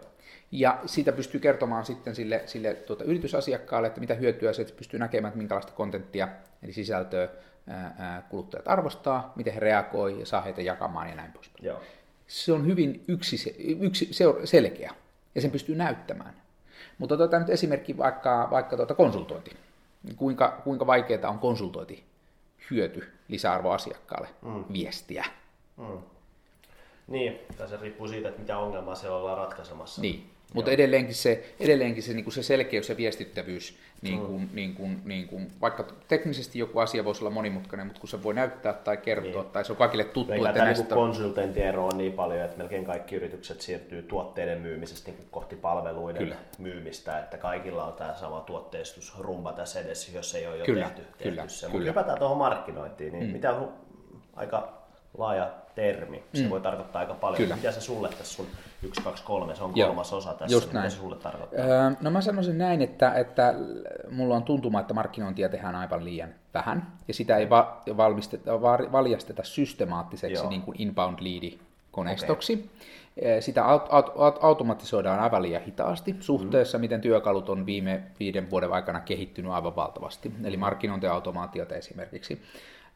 Ja 0.51 0.79
siitä 0.85 1.11
pystyy 1.11 1.39
kertomaan 1.39 1.85
sitten 1.85 2.15
sille, 2.15 2.41
sille 2.45 2.73
tuota, 2.73 3.03
yritysasiakkaalle, 3.03 3.87
että 3.87 3.99
mitä 3.99 4.13
hyötyä 4.13 4.53
se, 4.53 4.61
että 4.61 4.73
pystyy 4.77 4.99
näkemään, 4.99 5.29
että 5.29 5.37
minkälaista 5.37 5.71
kontenttia, 5.71 6.27
eli 6.63 6.73
sisältöä 6.73 7.29
ää, 7.67 8.27
kuluttajat 8.29 8.67
arvostaa, 8.67 9.33
miten 9.35 9.53
he 9.53 9.59
reagoi 9.59 10.19
ja 10.19 10.25
saa 10.25 10.41
heitä 10.41 10.61
jakamaan 10.61 11.09
ja 11.09 11.15
näin 11.15 11.31
poispäin. 11.31 11.65
Joo. 11.65 11.81
Se 12.27 12.53
on 12.53 12.65
hyvin 12.65 13.03
yksi, 13.07 13.55
yksi 13.81 14.09
selkeä 14.43 14.93
ja 15.35 15.41
sen 15.41 15.51
pystyy 15.51 15.75
näyttämään. 15.75 16.33
Mutta 16.97 17.15
otetaan 17.15 17.41
nyt 17.41 17.49
esimerkki 17.49 17.97
vaikka, 17.97 18.47
vaikka 18.51 18.75
tuota 18.75 18.95
konsultointi. 18.95 19.51
Kuinka, 20.15 20.61
kuinka 20.63 20.87
vaikeaa 20.87 21.29
on 21.29 21.39
konsultointi 21.39 22.03
hyöty 22.71 23.11
lisäarvo 23.27 23.71
asiakkaalle 23.71 24.27
mm. 24.41 24.63
viestiä. 24.73 25.25
Mm. 25.77 25.97
Niin, 27.07 27.39
tai 27.57 27.69
se 27.69 27.77
riippuu 27.81 28.07
siitä, 28.07 28.29
että 28.29 28.41
mitä 28.41 28.57
ongelmaa 28.57 28.95
se 28.95 29.09
ollaan 29.09 29.37
ratkaisemassa. 29.37 30.01
Niin, 30.01 30.29
Mutta 30.53 30.71
edelleenkin 30.71 31.15
se, 31.15 31.53
edelleenkin 31.59 32.03
se, 32.03 32.13
niin 32.13 32.23
kuin 32.23 32.33
se 32.33 32.43
selkeys 32.43 32.89
ja 32.89 32.97
viestittävyys, 32.97 33.77
niin 34.01 34.19
kuin, 34.19 34.41
mm. 34.41 34.49
niin 34.53 34.75
kuin, 34.75 35.01
niin 35.05 35.27
kuin, 35.27 35.51
vaikka 35.61 35.87
teknisesti 36.07 36.59
joku 36.59 36.79
asia 36.79 37.05
voisi 37.05 37.21
olla 37.21 37.33
monimutkainen, 37.33 37.87
mutta 37.87 37.99
kun 37.99 38.09
se 38.09 38.23
voi 38.23 38.33
näyttää 38.33 38.73
tai 38.73 38.97
kertoa, 38.97 39.41
niin. 39.41 39.51
tai 39.51 39.65
se 39.65 39.71
on 39.71 39.77
kaikille 39.77 40.03
tuttu. 40.03 40.33
Eikä 40.33 40.53
tämä 40.53 40.65
näistä... 40.65 40.95
konsultointiero 40.95 41.85
on 41.87 41.97
niin 41.97 42.13
paljon, 42.13 42.45
että 42.45 42.57
melkein 42.57 42.85
kaikki 42.85 43.15
yritykset 43.15 43.61
siirtyy 43.61 44.01
tuotteiden 44.01 44.61
myymisestä 44.61 45.11
niin 45.11 45.27
kohti 45.31 45.55
palveluiden 45.55 46.23
kyllä. 46.23 46.35
myymistä, 46.57 47.19
että 47.19 47.37
kaikilla 47.37 47.85
on 47.85 47.93
tämä 47.93 48.13
sama 48.13 48.41
tuotteistusrumba 48.41 49.53
tässä 49.53 49.79
edessä, 49.79 50.11
jos 50.17 50.35
ei 50.35 50.47
ole 50.47 50.57
jo 50.57 50.65
kyllä, 50.65 50.85
tehty, 50.85 51.01
tehty 51.01 51.29
kyllä, 51.29 51.47
se. 51.47 51.67
Mutta 51.67 51.87
hypätään 51.87 52.19
tuohon 52.19 52.37
markkinointiin, 52.37 53.13
niin 53.13 53.25
mm. 53.25 53.31
mitä 53.31 53.55
aika 54.35 54.80
laaja 55.17 55.51
termi. 55.75 56.23
Se 56.33 56.43
mm. 56.43 56.49
voi 56.49 56.61
tarkoittaa 56.61 56.99
aika 56.99 57.13
paljon. 57.13 57.37
Kyllä. 57.37 57.55
Mitä 57.55 57.71
se 57.71 57.81
sulle 57.81 58.09
tässä 58.09 58.33
sun 58.33 58.47
1, 58.83 59.01
2, 59.01 59.23
3, 59.23 59.55
se 59.55 59.63
on 59.63 59.73
kolmas 59.73 60.11
Joo, 60.11 60.17
osa 60.17 60.33
tässä, 60.33 60.55
just 60.55 60.73
näin. 60.73 60.85
mitä 60.85 60.95
se 60.95 61.01
sulle 61.01 61.15
tarkoittaa? 61.15 61.65
Öö, 61.65 61.91
no 62.01 62.11
mä 62.11 62.21
sanoisin 62.21 62.57
näin, 62.57 62.81
että, 62.81 63.13
että 63.13 63.53
mulla 64.11 64.35
on 64.35 64.43
tuntuma, 64.43 64.79
että 64.79 64.93
markkinointia 64.93 65.49
tehdään 65.49 65.75
aivan 65.75 66.05
liian 66.05 66.29
vähän, 66.53 66.87
ja 67.07 67.13
sitä 67.13 67.37
ei 67.37 67.49
va- 67.49 67.81
valmisteta, 67.97 68.61
valjasteta 68.91 69.43
systemaattiseksi 69.43 70.47
niin 70.47 70.61
kuin 70.61 70.81
inbound 70.81 71.17
leadi 71.21 71.59
koneistoksi. 71.91 72.53
Okay. 72.53 73.41
Sitä 73.41 73.61
aut- 73.61 73.89
aut- 73.89 74.39
automatisoidaan 74.41 75.19
aivan 75.19 75.41
liian 75.41 75.61
hitaasti 75.61 76.15
suhteessa, 76.19 76.77
mm. 76.77 76.81
miten 76.81 77.01
työkalut 77.01 77.49
on 77.49 77.65
viime 77.65 78.03
viiden 78.19 78.49
vuoden 78.49 78.73
aikana 78.73 78.99
kehittynyt 78.99 79.51
aivan 79.51 79.75
valtavasti, 79.75 80.31
eli 80.43 80.57
markkinointiautomaatiota 80.57 81.75
esimerkiksi. 81.75 82.41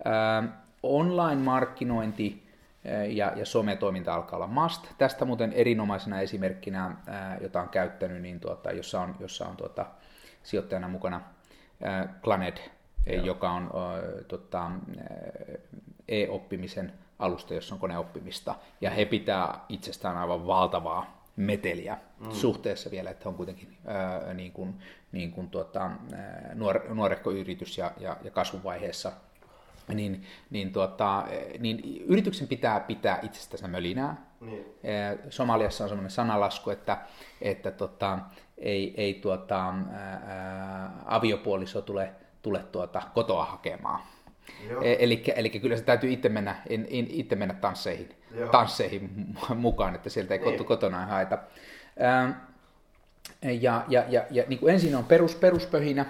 Öö, 0.06 0.50
online-markkinointi 0.86 2.46
ja, 3.10 3.32
ja 3.36 3.46
sometoiminta 3.46 4.14
alkaa 4.14 4.38
olla 4.38 4.48
must. 4.48 4.88
Tästä 4.98 5.26
muuten 5.26 5.54
erinomaisena 5.54 6.22
esimerkkinä, 6.22 6.96
jota 7.42 7.62
on 7.62 7.70
käyttänyt, 7.70 8.22
niin 8.22 8.40
tuota, 8.40 8.72
jossa 8.72 9.02
on, 9.02 9.16
jossa 9.20 9.48
on 9.48 9.58
tuota, 9.58 9.86
sijoittajana 10.44 10.88
mukana 10.88 11.22
Planed, 12.24 12.58
Joo. 13.06 13.26
joka 13.26 13.52
on 13.52 13.72
tuota, 14.28 14.72
e-oppimisen 16.08 16.94
alusta, 17.20 17.54
jossa 17.54 17.76
on 17.76 17.82
koneoppimista. 17.82 18.56
Ja 18.82 18.90
he 18.90 19.06
pitää 19.06 19.60
itsestään 19.70 20.18
aivan 20.18 20.48
valtavaa 20.48 21.26
meteliä 21.36 21.98
mm. 22.20 22.32
suhteessa 22.32 22.92
vielä, 22.92 23.10
että 23.10 23.30
on 23.30 23.36
kuitenkin 23.36 23.78
ää, 23.86 24.34
niin 24.34 24.52
kuin, 24.52 24.80
niin 25.12 25.32
kuin 25.32 25.50
tuota, 25.50 25.92
nuor, 26.54 26.82
nuorekko 26.94 27.32
yritys 27.32 27.78
ja, 27.78 27.92
ja, 28.00 28.18
ja 28.24 28.32
kasvuvaiheessa 28.32 29.12
niin, 29.94 30.24
niin, 30.50 30.74
tuota, 30.74 31.26
niin 31.60 32.04
yrityksen 32.08 32.48
pitää 32.48 32.80
pitää 32.80 33.20
itsestänsä 33.22 33.68
mölinää. 33.68 34.26
Niin. 34.42 34.66
Somaliassa 35.30 35.84
on 35.84 35.90
sellainen 35.90 36.12
sanalasku, 36.12 36.70
että, 36.70 36.98
että 37.42 37.72
tota, 37.72 38.20
ei, 38.58 38.94
ei 38.98 39.14
tuota, 39.14 39.74
ää, 39.94 40.92
aviopuoliso 41.06 41.82
tule, 41.82 42.12
tule 42.42 42.60
tuota, 42.72 43.02
kotoa 43.14 43.46
hakemaan. 43.46 44.00
E, 44.82 44.96
eli 45.36 45.50
kyllä 45.50 45.78
se 45.78 45.84
täytyy 45.84 46.12
itse 46.12 46.30
mennä, 46.30 46.56
in, 46.70 46.88
in, 46.90 47.08
itse 47.10 47.36
mennä 47.36 47.54
tansseihin, 47.54 48.10
tansseihin 48.52 49.36
mukaan, 49.56 49.96
että 49.96 50.10
sieltä 50.10 50.34
ei 50.34 50.40
niin. 50.40 50.66
kotona 50.66 51.06
haeta. 51.06 51.38
Ja, 53.42 53.86
ja, 53.88 54.06
ja, 54.10 54.26
ja 54.32 54.44
niin 54.48 54.60
kuin 54.60 54.74
ensin 54.74 54.96
on 54.96 55.04
perus, 55.04 55.36
peruspöhinä, 55.36 56.06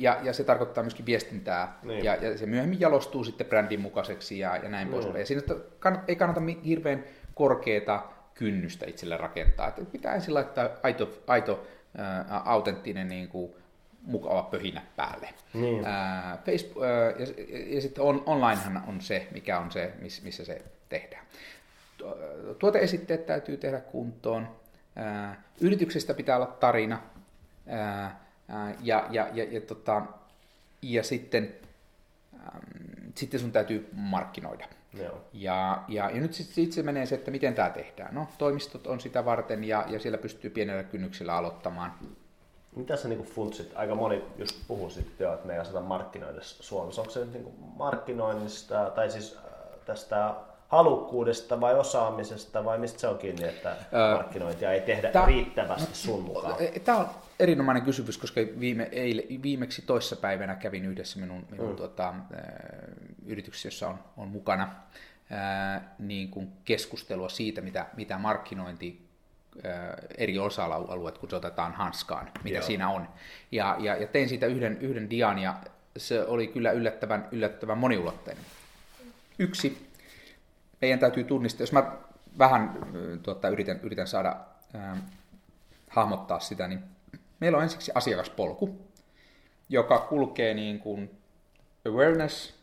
ja, 0.00 0.18
ja 0.22 0.32
se 0.32 0.44
tarkoittaa 0.44 0.84
myöskin 0.84 1.06
viestintää, 1.06 1.78
niin. 1.82 2.04
ja, 2.04 2.14
ja 2.14 2.38
se 2.38 2.46
myöhemmin 2.46 2.80
jalostuu 2.80 3.24
sitten 3.24 3.46
brändin 3.46 3.80
mukaiseksi 3.80 4.38
ja, 4.38 4.56
ja 4.56 4.68
näin 4.68 4.88
poispäin. 4.88 5.20
Ja 5.20 5.26
siinä 5.26 5.42
kannat, 5.78 6.08
ei 6.08 6.16
kannata 6.16 6.40
hirveän 6.64 7.04
korkeata 7.34 8.02
kynnystä 8.34 8.86
itselle 8.86 9.16
rakentaa. 9.16 9.68
Että 9.68 9.84
pitää 9.84 10.14
ensin 10.14 10.34
laittaa 10.34 10.68
aito, 10.82 11.10
aito 11.26 11.66
ää, 11.98 12.42
autenttinen 12.44 13.08
niin 13.08 13.28
kuin, 13.28 13.52
mukava 14.02 14.42
pöhinä 14.42 14.82
päälle. 14.96 15.28
Niin. 15.54 15.84
Ää, 15.84 16.38
Facebook, 16.46 16.84
ää, 16.84 17.10
ja, 17.10 17.26
ja 17.74 17.80
sitten 17.80 18.04
on, 18.04 18.22
onlinehan 18.26 18.84
on 18.86 19.00
se, 19.00 19.26
mikä 19.32 19.58
on 19.58 19.70
se, 19.70 19.92
missä 20.22 20.44
se 20.44 20.62
tehdään. 20.88 21.24
Tuoteesitteet 22.58 23.26
täytyy 23.26 23.56
tehdä 23.56 23.80
kuntoon. 23.80 24.48
Ää, 24.96 25.42
yrityksestä 25.60 26.14
pitää 26.14 26.36
olla 26.36 26.46
tarina. 26.46 27.00
Ää, 27.66 28.20
ja, 28.82 29.06
ja, 29.10 29.28
ja, 29.32 29.44
ja, 29.44 29.60
tota, 29.60 30.02
ja 30.82 31.02
sitten, 31.02 31.54
ähm, 32.34 33.10
sitten 33.14 33.40
sun 33.40 33.52
täytyy 33.52 33.88
markkinoida. 33.92 34.68
Joo. 34.94 35.20
Ja, 35.32 35.84
ja, 35.88 36.10
ja 36.10 36.20
nyt 36.20 36.32
sitten 36.32 36.54
sit 36.54 36.72
se 36.72 36.82
menee 36.82 37.06
se, 37.06 37.14
että 37.14 37.30
miten 37.30 37.54
tämä 37.54 37.70
tehdään. 37.70 38.14
No, 38.14 38.28
toimistot 38.38 38.86
on 38.86 39.00
sitä 39.00 39.24
varten 39.24 39.64
ja, 39.64 39.84
ja 39.88 40.00
siellä 40.00 40.18
pystyy 40.18 40.50
pienellä 40.50 40.82
kynnyksellä 40.82 41.36
aloittamaan. 41.36 41.94
Mitä 42.76 42.96
sä 42.96 43.08
niin 43.08 43.24
funtsit? 43.24 43.72
Aika 43.74 43.94
moni 43.94 44.24
just 44.38 44.56
puhuu 44.68 44.90
sitten 44.90 45.24
jo, 45.24 45.34
että 45.34 45.46
me 45.46 45.54
ei 45.54 45.60
osata 45.60 45.80
markkinoida 45.80 46.40
Suomessa. 46.42 47.00
Onko 47.00 47.12
se 47.12 47.24
niin 47.24 47.54
markkinoinnista 47.76 48.90
tai 48.94 49.10
siis 49.10 49.38
tästä 49.84 50.34
halukkuudesta 50.68 51.60
vai 51.60 51.74
osaamisesta 51.74 52.64
vai 52.64 52.78
mistä 52.78 53.00
se 53.00 53.08
on 53.08 53.18
kiinni, 53.18 53.44
että 53.44 53.76
markkinointia 54.16 54.72
ei 54.72 54.80
tehdä 54.80 55.10
tää, 55.10 55.26
riittävästi 55.26 55.94
sun 55.94 56.22
mukaan? 56.22 56.56
Tämä 56.84 56.98
on 56.98 57.08
erinomainen 57.40 57.82
kysymys, 57.82 58.18
koska 58.18 58.40
viime, 58.60 58.88
eile, 58.92 59.22
viimeksi 59.42 59.82
toissapäivänä 59.82 60.54
kävin 60.54 60.84
yhdessä 60.84 61.20
minun, 61.20 61.46
minun 61.50 61.70
mm. 61.70 61.76
tuota, 61.76 62.14
yrityksessä, 63.26 63.66
jossa 63.66 63.88
on, 63.88 63.98
on 64.16 64.28
mukana 64.28 64.74
ää, 65.30 65.94
niin 65.98 66.28
kuin 66.28 66.52
keskustelua 66.64 67.28
siitä, 67.28 67.60
mitä, 67.60 67.86
mitä 67.96 68.18
markkinointi 68.18 69.10
eri 70.18 70.38
osa-alueet, 70.38 71.18
kun 71.18 71.30
se 71.30 71.36
otetaan 71.36 71.72
hanskaan, 71.72 72.30
mitä 72.44 72.58
Joo. 72.58 72.66
siinä 72.66 72.88
on. 72.88 73.08
Ja, 73.52 73.76
ja, 73.78 73.96
ja 73.96 74.06
tein 74.06 74.28
siitä 74.28 74.46
yhden, 74.46 74.78
yhden 74.80 75.10
dian, 75.10 75.38
ja 75.38 75.56
se 75.96 76.24
oli 76.24 76.46
kyllä 76.46 76.70
yllättävän, 76.70 77.28
yllättävän 77.32 77.78
moniulotteinen. 77.78 78.44
Yksi, 79.38 79.90
meidän 80.80 80.98
täytyy 80.98 81.24
tunnistaa, 81.24 81.62
jos 81.62 81.72
mä 81.72 81.92
vähän 82.38 82.78
tuota, 83.22 83.48
yritän, 83.48 83.80
yritän 83.82 84.06
saada 84.06 84.36
äh, 84.74 84.98
hahmottaa 85.88 86.40
sitä, 86.40 86.68
niin 86.68 86.80
meillä 87.40 87.58
on 87.58 87.64
ensiksi 87.64 87.92
asiakaspolku, 87.94 88.78
joka 89.68 89.98
kulkee 89.98 90.54
niin 90.54 90.78
kuin 90.78 91.10
awareness, 91.88 92.54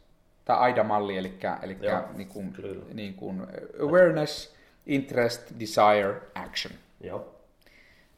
tai 0.46 0.58
AIDA-malli, 0.58 1.18
eli, 1.18 1.40
eli 1.62 1.78
Joo, 1.82 2.02
niin 2.14 2.28
kuin, 2.28 2.56
niin 2.94 3.14
kuin 3.14 3.48
awareness, 3.84 4.56
interest, 4.86 5.52
desire, 5.60 6.22
action. 6.36 6.74
Joo. 7.02 7.36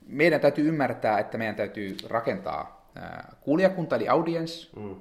Meidän 0.07 0.41
täytyy 0.41 0.67
ymmärtää, 0.67 1.19
että 1.19 1.37
meidän 1.37 1.55
täytyy 1.55 1.97
rakentaa 2.07 2.91
kuulijakunta, 3.41 3.95
eli 3.95 4.07
audience, 4.07 4.69
mm. 4.75 4.95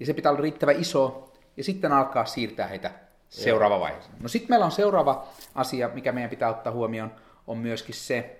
ja 0.00 0.06
se 0.06 0.14
pitää 0.14 0.32
olla 0.32 0.40
riittävän 0.40 0.80
iso, 0.80 1.32
ja 1.56 1.64
sitten 1.64 1.92
alkaa 1.92 2.24
siirtää 2.24 2.66
heitä 2.66 2.90
seuraava 3.28 3.80
vaihe. 3.80 3.98
No 4.20 4.28
sitten 4.28 4.50
meillä 4.50 4.64
on 4.66 4.72
seuraava 4.72 5.28
asia, 5.54 5.90
mikä 5.94 6.12
meidän 6.12 6.30
pitää 6.30 6.50
ottaa 6.50 6.72
huomioon, 6.72 7.14
on 7.46 7.58
myöskin 7.58 7.94
se, 7.94 8.39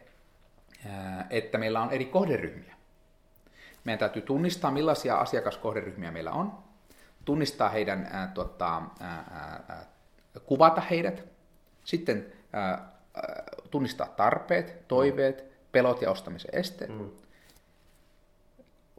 että 1.31 1.59
meillä 1.59 1.81
on 1.81 1.93
eri 1.93 2.05
kohderyhmiä. 2.05 2.75
Meidän 3.85 3.99
täytyy 3.99 4.23
tunnistaa, 4.23 4.71
millaisia 4.71 5.17
asiakaskohderyhmiä 5.17 6.11
meillä 6.11 6.33
on, 6.33 6.53
tunnistaa 7.25 7.69
heidän, 7.69 8.09
ää, 8.13 8.27
tota, 8.35 8.83
ää, 9.01 9.25
ää, 9.69 9.87
kuvata 10.47 10.81
heidät, 10.81 11.25
sitten 11.85 12.33
ää, 12.53 12.93
tunnistaa 13.71 14.07
tarpeet, 14.07 14.89
toiveet, 14.89 15.45
pelot 15.73 16.03
ja 16.03 16.11
ostamisen 16.11 16.51
esteet, 16.53 16.91
mm. 16.99 17.11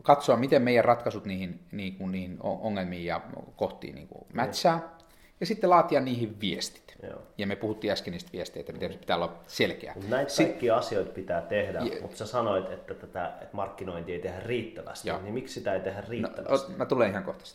katsoa, 0.03 0.37
miten 0.37 0.61
meidän 0.61 0.85
ratkaisut 0.85 1.25
niihin, 1.25 1.59
niin 1.71 1.95
kuin, 1.95 2.11
niihin 2.11 2.37
ongelmiin 2.41 3.05
ja 3.05 3.21
kohtiin 3.55 3.95
niin 3.95 4.07
kuin 4.07 4.25
matchaa, 4.33 4.77
mm. 4.77 5.00
Ja 5.41 5.45
sitten 5.45 5.69
laatia 5.69 6.01
niihin 6.01 6.41
viestit. 6.41 6.95
Joo. 7.03 7.21
Ja 7.37 7.47
me 7.47 7.55
puhuttiin 7.55 7.91
äsken 7.91 8.11
niistä 8.11 8.31
viesteistä, 8.33 8.71
miten 8.71 8.93
se 8.93 8.99
pitää 8.99 9.15
olla 9.15 9.39
selkeä. 9.47 9.95
Näitä 10.07 10.31
si- 10.31 10.45
kaikkia 10.45 10.77
asioita 10.77 11.11
pitää 11.11 11.41
tehdä, 11.41 11.79
ja... 11.79 12.01
mutta 12.01 12.17
sä 12.17 12.25
sanoit, 12.25 12.71
että, 12.71 12.93
tätä, 12.93 13.27
että 13.41 13.55
markkinointi 13.55 14.13
ei 14.13 14.19
tehdä 14.19 14.39
riittävästi, 14.39 15.09
Joo. 15.09 15.21
niin 15.21 15.33
miksi 15.33 15.53
sitä 15.53 15.73
ei 15.73 15.79
tehdä 15.79 16.01
no, 16.01 16.07
riittävästi? 16.09 16.71
No, 16.71 16.77
mä 16.77 16.85
tulen 16.85 17.09
ihan 17.09 17.23
kohta 17.23 17.45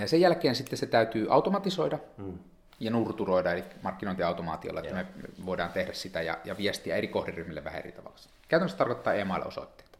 ja 0.00 0.08
sen 0.08 0.20
jälkeen 0.20 0.54
sitten 0.54 0.78
se 0.78 0.86
täytyy 0.86 1.26
automatisoida 1.30 1.98
hmm. 2.16 2.38
ja 2.80 2.90
nurturoida, 2.90 3.52
eli 3.52 3.64
markkinointiautomaatiolla, 3.82 4.80
että 4.80 4.94
Joo. 4.94 5.04
me 5.38 5.46
voidaan 5.46 5.72
tehdä 5.72 5.92
sitä 5.92 6.22
ja, 6.22 6.38
ja 6.44 6.56
viestiä 6.58 6.96
eri 6.96 7.08
kohderyhmille 7.08 7.64
vähän 7.64 7.80
eri 7.80 7.92
tavalla. 7.92 8.16
Käytännössä 8.48 8.78
tarkoittaa 8.78 9.14
email-osoitteita, 9.14 9.98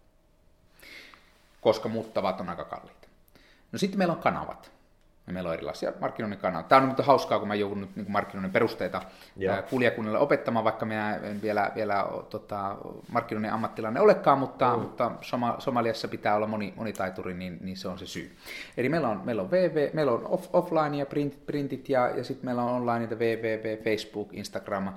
koska 1.60 1.88
muut 1.88 2.14
tavat 2.14 2.40
on 2.40 2.48
aika 2.48 2.64
kalliita. 2.64 3.08
No 3.72 3.78
sitten 3.78 3.98
meillä 3.98 4.14
on 4.14 4.22
kanavat. 4.22 4.75
Ja 5.26 5.32
meillä 5.32 5.48
on 5.48 5.54
erilaisia 5.54 5.92
markkinoinnin 6.00 6.38
kanavia. 6.38 6.68
Tämä 6.68 6.82
on 6.82 6.88
nyt 6.88 7.06
hauskaa, 7.06 7.38
kun 7.38 7.48
mä 7.48 7.54
joudun 7.54 7.80
nyt 7.80 7.96
niin 7.96 8.12
markkinoinnin 8.12 8.52
perusteita 8.52 9.02
kuulijakunnille 9.70 10.18
opettamaan, 10.18 10.64
vaikka 10.64 10.86
minä 10.86 11.16
en 11.16 11.42
vielä, 11.42 11.72
vielä 11.74 12.06
tota, 12.30 12.76
markkinoinnin 13.08 13.52
ammattilainen 13.52 14.02
olekaan, 14.02 14.38
mutta, 14.38 14.76
mm. 14.76 14.82
mutta 14.82 15.12
Soma, 15.20 15.56
Somaliassa 15.58 16.08
pitää 16.08 16.36
olla 16.36 16.46
moni, 16.46 16.72
monitaituri, 16.76 17.34
niin, 17.34 17.58
niin 17.60 17.76
se 17.76 17.88
on 17.88 17.98
se 17.98 18.06
syy. 18.06 18.36
Eli 18.76 18.88
meillä 18.88 19.08
on, 19.08 19.20
meillä 19.24 19.42
on, 19.42 19.50
VV, 19.50 19.90
meillä 19.92 20.12
on 20.12 20.26
off, 20.26 20.54
offline 20.54 20.96
ja 20.96 21.06
print, 21.06 21.46
printit 21.46 21.88
ja, 21.88 22.08
ja 22.08 22.24
sitten 22.24 22.44
meillä 22.44 22.62
on 22.62 22.72
online 22.72 23.06
www, 23.06 23.82
Facebook, 23.84 24.34
Instagram, 24.34 24.88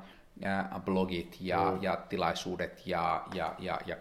blogit 0.85 1.37
ja, 1.41 1.71
mm. 1.71 1.83
ja 1.83 1.97
tilaisuudet 2.09 2.87
ja, 2.87 3.23
ja, 3.33 3.55
ja, 3.59 3.79
ja 3.85 3.95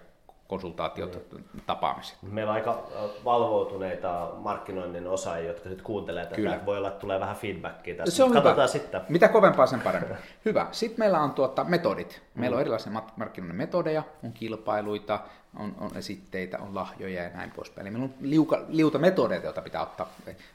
konsultaatiot, 0.49 1.27
mm. 1.33 1.61
tapaamiset. 1.67 2.17
Meillä 2.23 2.51
on 2.51 2.55
aika 2.55 2.87
valvoutuneita 3.25 4.31
markkinoinnin 4.37 5.07
osaajia, 5.07 5.49
jotka 5.49 5.69
nyt 5.69 5.83
kuuntelee 5.83 6.25
tätä. 6.25 6.37
Kyllä. 6.37 6.61
Voi 6.67 6.79
olla, 6.79 6.89
että 6.89 7.01
tulee 7.01 7.21
vähän 7.21 7.37
feedbackia 7.37 7.95
tässä. 7.95 8.17
Se 8.17 8.25
on 8.25 8.33
Katsotaan 8.33 8.57
hyvä. 8.57 8.67
sitten. 8.67 9.01
Mitä 9.09 9.29
kovempaa 9.29 9.67
sen 9.67 9.81
parempi. 9.81 10.15
hyvä. 10.45 10.67
Sitten 10.73 10.99
meillä 10.99 11.21
on 11.21 11.31
tuota, 11.31 11.65
metodit. 11.65 12.23
Meillä 12.35 12.55
on 12.55 12.61
erilaisia 12.61 12.93
markkinoinnin 13.17 13.57
metodeja, 13.57 14.03
on 14.25 14.33
kilpailuita, 14.33 15.21
on, 15.57 15.75
on 15.81 15.97
esitteitä, 15.97 16.59
on 16.59 16.75
lahjoja 16.75 17.23
ja 17.23 17.31
näin 17.31 17.51
poispäin. 17.51 17.87
Eli 17.87 17.91
meillä 17.91 18.05
on 18.05 18.15
liuka, 18.21 18.65
liuta 18.69 18.99
metodeita, 18.99 19.47
joita 19.47 19.63
pitää 19.63 19.83
ottaa. 19.83 20.09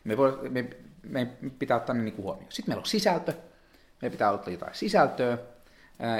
Me, 0.03 0.17
voi, 0.17 0.39
me, 0.49 0.65
me 1.03 1.27
pitää 1.59 1.77
ottaa 1.77 1.95
ne 1.95 2.03
niin 2.03 2.17
huomioon. 2.17 2.51
Sitten 2.51 2.71
meillä 2.71 2.81
on 2.81 2.85
sisältö. 2.85 3.33
Me 4.01 4.09
pitää 4.09 4.31
ottaa 4.31 4.53
jotain 4.53 4.75
sisältöä. 4.75 5.37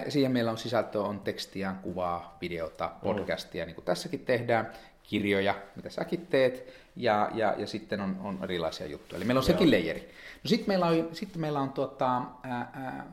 Siihen 0.10 0.32
meillä 0.32 0.52
on 0.52 0.58
sisältö 0.58 1.02
on 1.02 1.20
tekstiä, 1.20 1.76
kuvaa, 1.82 2.38
videota, 2.42 2.92
podcastia, 3.04 3.64
mm. 3.64 3.68
niin 3.68 3.76
kuin 3.76 3.86
tässäkin 3.86 4.20
tehdään, 4.20 4.72
kirjoja, 5.04 5.56
mitä 5.76 5.90
säkin 5.90 6.28
teet, 6.28 6.74
ja, 6.96 7.30
ja, 7.34 7.56
ja 7.58 7.68
sitten 7.68 8.02
on, 8.02 8.18
on 8.24 8.40
erilaisia 8.44 8.88
juttuja. 8.88 9.18
Eli 9.18 9.26
meillä 9.26 9.40
on 9.40 9.46
sekin 9.46 9.72
leijeri. 9.72 10.00
No 10.44 10.48
sitten 10.48 10.68
meillä 10.68 10.86
on, 10.86 11.10
sitten 11.14 11.42
meillä 11.42 11.60
on 11.60 11.70
tuota, 11.70 12.22
ää, 12.44 12.72
ää, 12.74 13.06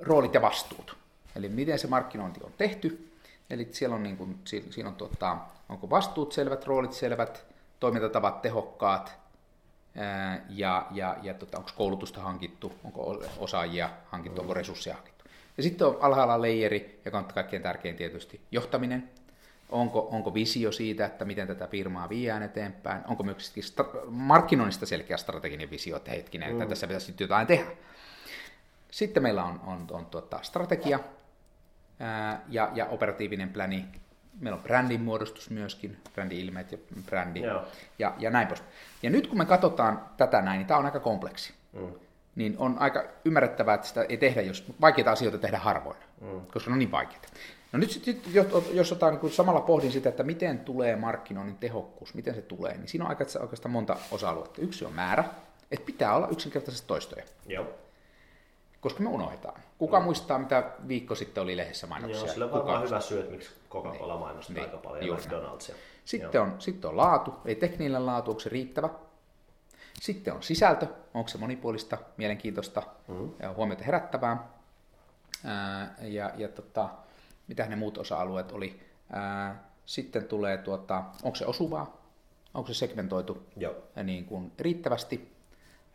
roolit 0.00 0.34
ja 0.34 0.42
vastuut. 0.42 0.96
Eli 1.36 1.48
miten 1.48 1.78
se 1.78 1.86
markkinointi 1.86 2.40
on 2.44 2.52
tehty. 2.58 3.12
Eli 3.50 3.68
siellä 3.72 3.96
on, 3.96 4.02
niin 4.02 4.16
kuin, 4.16 4.38
siinä 4.44 4.88
on 4.88 4.94
tuota, 4.94 5.38
onko 5.68 5.90
vastuut 5.90 6.32
selvät, 6.32 6.66
roolit 6.66 6.92
selvät, 6.92 7.46
toimintatavat 7.80 8.42
tehokkaat, 8.42 9.18
ää, 9.96 10.44
ja, 10.48 10.86
ja, 10.90 11.16
ja 11.22 11.34
tuota, 11.34 11.58
onko 11.58 11.70
koulutusta 11.76 12.20
hankittu, 12.20 12.72
onko 12.84 13.22
osaajia 13.38 13.90
hankittu, 14.10 14.40
onko 14.40 14.54
resursseja 14.54 14.96
hankittu. 14.96 15.11
Ja 15.56 15.62
sitten 15.62 15.86
on 15.86 15.98
alhaalla 16.00 16.42
leijeri, 16.42 17.00
joka 17.04 17.18
on 17.18 17.24
kaikkein 17.24 17.62
tärkein 17.62 17.96
tietysti 17.96 18.40
johtaminen. 18.50 19.10
Onko, 19.68 20.08
onko 20.10 20.34
visio 20.34 20.72
siitä, 20.72 21.06
että 21.06 21.24
miten 21.24 21.46
tätä 21.46 21.66
firmaa 21.66 22.08
viedään 22.08 22.42
eteenpäin? 22.42 23.02
Onko 23.08 23.22
myös 23.22 23.54
markkinoinnista 24.08 24.86
selkeä 24.86 25.16
strateginen 25.16 25.70
visio, 25.70 25.96
että 25.96 26.10
hetkinen, 26.10 26.50
että 26.50 26.64
mm. 26.64 26.68
tässä 26.68 26.86
pitäisi 26.86 27.14
jotain 27.20 27.46
tehdä. 27.46 27.70
Sitten 28.90 29.22
meillä 29.22 29.44
on, 29.44 29.60
on, 29.66 29.86
on 29.90 30.06
tuota, 30.06 30.38
strategia 30.42 31.00
ää, 32.00 32.40
ja, 32.48 32.70
ja 32.74 32.86
operatiivinen 32.86 33.48
pläni. 33.48 33.84
Meillä 34.40 34.56
on 34.56 34.62
brändin 34.62 35.00
muodostus 35.00 35.50
myöskin, 35.50 35.96
brändi-ilmeet 36.14 36.72
ja 36.72 36.78
brändi 37.06 37.40
ja, 37.98 38.14
ja 38.18 38.30
näin 38.30 38.48
pois. 38.48 38.62
Ja 39.02 39.10
nyt 39.10 39.26
kun 39.26 39.38
me 39.38 39.44
katsotaan 39.44 40.06
tätä 40.16 40.42
näin, 40.42 40.58
niin 40.58 40.66
tämä 40.66 40.78
on 40.78 40.84
aika 40.84 41.00
kompleksi. 41.00 41.54
Mm 41.72 41.92
niin 42.36 42.54
on 42.58 42.76
aika 42.78 43.04
ymmärrettävää, 43.24 43.74
että 43.74 43.86
sitä 43.86 44.02
ei 44.02 44.16
tehdä, 44.16 44.42
jos 44.42 44.64
vaikeita 44.80 45.12
asioita 45.12 45.38
tehdä 45.38 45.58
harvoin, 45.58 45.96
mm. 46.20 46.46
koska 46.52 46.70
ne 46.70 46.72
on 46.72 46.78
niin 46.78 46.90
vaikeita. 46.90 47.28
No 47.72 47.78
nyt 47.78 47.90
sit, 47.90 48.22
jos, 48.32 48.46
jos 48.72 48.92
otan, 48.92 49.18
niin 49.22 49.32
samalla 49.32 49.60
pohdin 49.60 49.92
sitä, 49.92 50.08
että 50.08 50.22
miten 50.22 50.58
tulee 50.58 50.96
markkinoinnin 50.96 51.58
tehokkuus, 51.58 52.14
miten 52.14 52.34
se 52.34 52.42
tulee, 52.42 52.76
niin 52.76 52.88
siinä 52.88 53.04
on 53.04 53.10
aika, 53.10 53.24
oikeastaan 53.40 53.72
monta 53.72 53.96
osa-aluetta. 54.10 54.60
Yksi 54.60 54.84
on 54.84 54.92
määrä, 54.92 55.24
että 55.70 55.86
pitää 55.86 56.16
olla 56.16 56.28
yksinkertaisesti 56.28 56.88
toistoja. 56.88 57.24
Joo. 57.46 57.66
Koska 58.80 59.02
me 59.02 59.08
unohdetaan. 59.08 59.60
Kuka 59.78 59.98
mm. 59.98 60.04
muistaa, 60.04 60.38
mitä 60.38 60.70
viikko 60.88 61.14
sitten 61.14 61.42
oli 61.42 61.56
lehdessä 61.56 61.86
mainoksia? 61.86 62.20
Joo, 62.20 62.32
sillä 62.32 62.44
on 62.44 62.52
varmaan 62.52 62.82
hyvä 62.82 63.00
syy, 63.00 63.20
että 63.20 63.32
miksi 63.32 63.50
Coca-Cola 63.70 64.18
mainostaa 64.18 64.54
niin. 64.54 64.64
aika 64.64 64.76
paljon 64.76 65.18
McDonald'sia. 65.18 65.74
Sitten 66.04 66.40
on, 66.40 66.54
sitten 66.58 66.90
on 66.90 66.96
laatu, 66.96 67.34
ei 67.44 67.54
tekninen 67.54 68.06
laatu, 68.06 68.30
onko 68.30 68.40
se 68.40 68.48
riittävä? 68.48 68.88
Sitten 70.00 70.34
on 70.34 70.42
sisältö, 70.42 70.86
onko 71.14 71.28
se 71.28 71.38
monipuolista, 71.38 71.98
mielenkiintoista 72.16 72.82
mm-hmm. 73.08 73.30
ja 73.42 73.52
huomiota 73.52 73.84
herättävää. 73.84 74.48
Ää, 75.44 75.94
ja 76.00 76.30
ja 76.36 76.48
tota, 76.48 76.88
mitä 77.48 77.66
ne 77.66 77.76
muut 77.76 77.98
osa-alueet 77.98 78.52
oli. 78.52 78.80
Ää, 79.12 79.64
sitten 79.86 80.24
tulee, 80.24 80.58
tuota, 80.58 81.04
onko 81.22 81.36
se 81.36 81.46
osuvaa, 81.46 81.96
onko 82.54 82.68
se 82.68 82.74
segmentoitu 82.74 83.46
Joo. 83.56 83.74
Niin 84.04 84.24
kuin 84.24 84.52
riittävästi. 84.58 85.32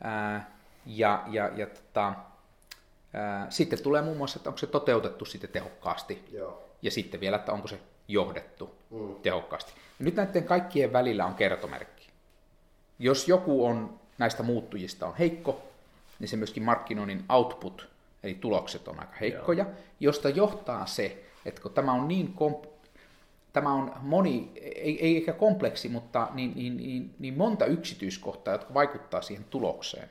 Ää, 0.03 0.57
ja 0.85 1.23
ja, 1.27 1.51
ja 1.55 1.67
tota, 1.67 2.13
ää, 3.13 3.47
sitten 3.49 3.83
tulee 3.83 4.01
muun 4.01 4.17
muassa, 4.17 4.39
että 4.39 4.49
onko 4.49 4.57
se 4.57 4.67
toteutettu 4.67 5.25
sitten 5.25 5.49
tehokkaasti. 5.49 6.25
Joo. 6.31 6.63
Ja 6.81 6.91
sitten 6.91 7.19
vielä, 7.19 7.37
että 7.37 7.51
onko 7.53 7.67
se 7.67 7.79
johdettu 8.07 8.75
mm. 8.89 9.15
tehokkaasti. 9.15 9.71
Ja 9.99 10.05
nyt 10.05 10.15
näiden 10.15 10.43
kaikkien 10.43 10.93
välillä 10.93 11.25
on 11.25 11.35
kertomerkki. 11.35 11.96
Jos 12.99 13.27
joku 13.27 13.65
on 13.65 13.99
näistä 14.17 14.43
muuttujista 14.43 15.07
on 15.07 15.15
heikko, 15.15 15.63
niin 16.19 16.27
se 16.27 16.37
myöskin 16.37 16.63
markkinoinnin 16.63 17.23
output, 17.29 17.87
eli 18.23 18.33
tulokset 18.33 18.87
on 18.87 18.99
aika 18.99 19.13
heikkoja, 19.21 19.63
Joo. 19.63 19.73
josta 19.99 20.29
johtaa 20.29 20.85
se, 20.85 21.23
että 21.45 21.61
kun 21.61 21.73
tämä 21.73 21.91
on 21.93 22.07
niin 22.07 22.33
komp- 22.41 22.67
tämä 23.53 23.73
on 23.73 23.93
moni, 24.01 24.51
ei, 24.61 25.05
ei 25.05 25.17
ehkä 25.17 25.33
kompleksi, 25.33 25.89
mutta 25.89 26.27
niin, 26.33 26.53
niin, 26.55 26.77
niin, 26.77 27.15
niin 27.19 27.37
monta 27.37 27.65
yksityiskohtaa, 27.65 28.53
jotka 28.53 28.73
vaikuttaa 28.73 29.21
siihen 29.21 29.45
tulokseen. 29.49 30.09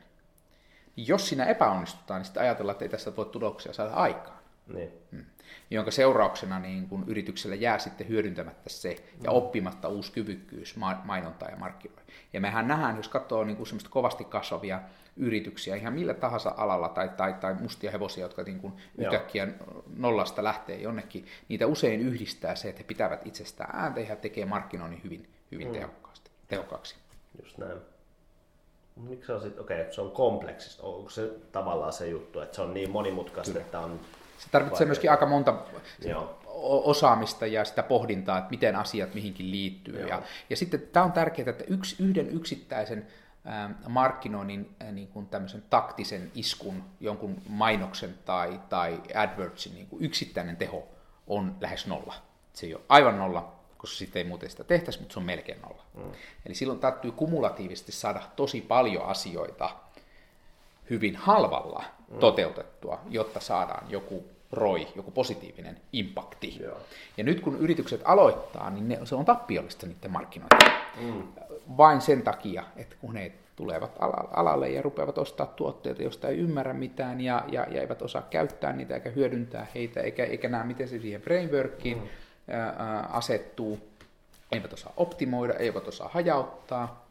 Niin 0.97 1.09
jos 1.09 1.29
siinä 1.29 1.45
epäonnistutaan, 1.45 2.21
niin 2.21 2.25
sitten 2.25 2.43
ajatellaan, 2.43 2.73
että 2.73 2.85
ei 2.85 2.89
tästä 2.89 3.17
voi 3.17 3.27
tuloksia 3.27 3.73
saada 3.73 3.93
aikaan. 3.93 4.39
Niin. 4.67 4.93
Hmm 5.11 5.25
jonka 5.71 5.91
seurauksena 5.91 6.59
niin 6.59 6.89
kun 6.89 7.05
yritykselle 7.07 7.57
jää 7.57 7.79
sitten 7.79 8.09
hyödyntämättä 8.09 8.71
se 8.71 8.91
ja 9.23 9.31
mm. 9.31 9.37
oppimatta 9.37 9.89
uusi 9.89 10.13
kyvykkyys 10.13 10.77
mainontaa 11.05 11.49
ja 11.49 11.57
markkinointia. 11.57 12.15
Ja 12.33 12.41
mehän 12.41 12.69
nähdään, 12.69 12.97
jos 12.97 13.09
katsoo 13.09 13.45
niin 13.45 13.57
kuin 13.57 13.67
semmoista 13.67 13.91
kovasti 13.91 14.25
kasvavia 14.25 14.81
yrityksiä 15.17 15.77
ihan 15.77 15.93
millä 15.93 16.15
tahansa 16.15 16.55
alalla 16.57 16.89
tai, 16.89 17.09
tai, 17.09 17.35
tai 17.35 17.55
mustia 17.55 17.91
hevosia, 17.91 18.25
jotka 18.25 18.43
niin 18.43 18.61
kuin 18.61 18.73
yhtäkkiä 18.99 19.49
nollasta 19.97 20.45
lähtee 20.45 20.77
jonnekin, 20.77 21.27
niitä 21.49 21.67
usein 21.67 22.01
yhdistää 22.01 22.55
se, 22.55 22.69
että 22.69 22.79
he 22.79 22.85
pitävät 22.85 23.27
itsestään 23.27 23.77
ääntä 23.77 24.01
ja 24.01 24.17
tekee 24.17 24.45
markkinoinnin 24.45 25.01
hyvin, 25.05 25.29
hyvin 25.53 25.67
mm. 25.67 25.73
tehokkaasti, 25.73 26.31
tehokkaaksi. 26.49 26.97
Just 27.43 27.59
näin. 27.59 27.79
Miksi 28.97 29.27
se 29.27 29.33
on 29.33 29.43
sitten, 29.43 29.61
okei, 29.63 29.81
okay, 29.81 29.93
se 29.93 30.01
on 30.01 30.11
kompleksista, 30.11 30.83
onko 30.83 31.11
se 31.11 31.31
tavallaan 31.53 31.93
se 31.93 32.09
juttu, 32.09 32.41
että 32.41 32.57
se 32.57 32.63
on 32.63 32.75
niin 32.75 32.91
monimutkaista, 32.91 33.53
Kyllä. 33.53 33.65
että 33.65 33.81
on 33.81 34.01
se 34.39 34.49
tarvitsee 34.51 34.79
Vaikea. 34.79 34.87
myöskin 34.87 35.11
aika 35.11 35.27
monta 35.27 35.55
Joo. 36.05 36.39
osaamista 36.85 37.47
ja 37.47 37.65
sitä 37.65 37.83
pohdintaa, 37.83 38.39
että 38.39 38.51
miten 38.51 38.77
asiat 38.77 39.15
mihinkin 39.15 39.51
liittyy. 39.51 40.07
Ja, 40.09 40.23
ja 40.51 40.57
sitten 40.57 40.81
tämä 40.81 41.07
on 41.07 41.13
tärkeää, 41.13 41.51
että 41.51 41.65
yksi, 41.69 42.05
yhden 42.05 42.31
yksittäisen 42.31 43.07
markkinoinnin 43.89 44.77
niin 44.93 45.09
kuin 45.09 45.27
tämmöisen 45.27 45.63
taktisen 45.71 46.31
iskun, 46.35 46.85
jonkun 47.01 47.43
mainoksen 47.49 48.15
tai, 48.25 48.61
tai 48.69 49.03
AdWordsin 49.15 49.75
niin 49.75 49.87
kuin 49.87 50.05
yksittäinen 50.05 50.57
teho 50.57 50.89
on 51.27 51.57
lähes 51.61 51.87
nolla. 51.87 52.15
Se 52.53 52.67
ei 52.67 52.75
ole 52.75 52.83
aivan 52.89 53.19
nolla, 53.19 53.53
koska 53.77 53.97
sitten 53.97 54.21
ei 54.21 54.29
muuten 54.29 54.51
sitä 54.51 54.65
tehtäisi, 54.65 54.99
mutta 54.99 55.13
se 55.13 55.19
on 55.19 55.27
melkein 55.27 55.63
nolla. 55.63 55.83
Mm. 55.95 56.13
Eli 56.47 56.55
silloin 56.55 56.79
täytyy 56.79 57.13
kumulatiivisesti 57.13 57.93
saada 57.93 58.23
tosi 58.37 58.61
paljon 58.61 59.05
asioita 59.05 59.71
hyvin 60.91 61.17
halvalla 61.17 61.85
mm. 62.11 62.19
toteutettua, 62.19 63.01
jotta 63.11 63.41
saadaan 63.41 63.91
joku 63.91 64.25
ROI, 64.53 64.89
joku 64.97 65.11
positiivinen 65.11 65.81
impakti. 65.93 66.57
Joo. 66.63 66.79
Ja 67.17 67.25
nyt 67.25 67.41
kun 67.41 67.59
yritykset 67.59 68.01
aloittaa, 68.05 68.71
niin 68.71 68.89
ne, 68.89 68.99
se 69.05 69.15
on 69.15 69.25
tappiollista 69.25 69.87
niiden 69.87 70.11
markkinointi. 70.11 70.57
Mm. 71.01 71.23
Vain 71.77 72.01
sen 72.01 72.23
takia, 72.23 72.65
että 72.77 72.97
kun 73.01 73.15
ne 73.15 73.33
tulevat 73.57 73.97
alalle 74.35 74.69
ja 74.69 74.83
rupeavat 74.83 75.19
ostaa 75.19 75.47
tuotteita, 75.47 76.03
joista 76.03 76.29
ei 76.29 76.39
ymmärrä 76.39 76.73
mitään 76.73 77.21
ja, 77.21 77.45
ja, 77.53 77.67
ja 77.71 77.81
eivät 77.81 78.03
osaa 78.03 78.23
käyttää 78.23 78.73
niitä 78.73 78.95
eikä 78.95 79.11
hyödyntää 79.11 79.67
heitä, 79.75 80.01
eikä, 80.01 80.25
eikä 80.25 80.49
näe, 80.49 80.65
miten 80.65 80.89
se 80.89 80.99
siihen 80.99 81.21
frameworkiin 81.21 81.99
mm. 81.99 82.09
ää, 82.51 83.09
asettuu, 83.13 83.79
eivät 84.53 84.73
osaa 84.73 84.93
optimoida, 84.97 85.55
eivät 85.55 85.89
osaa 85.89 86.09
hajauttaa, 86.09 87.07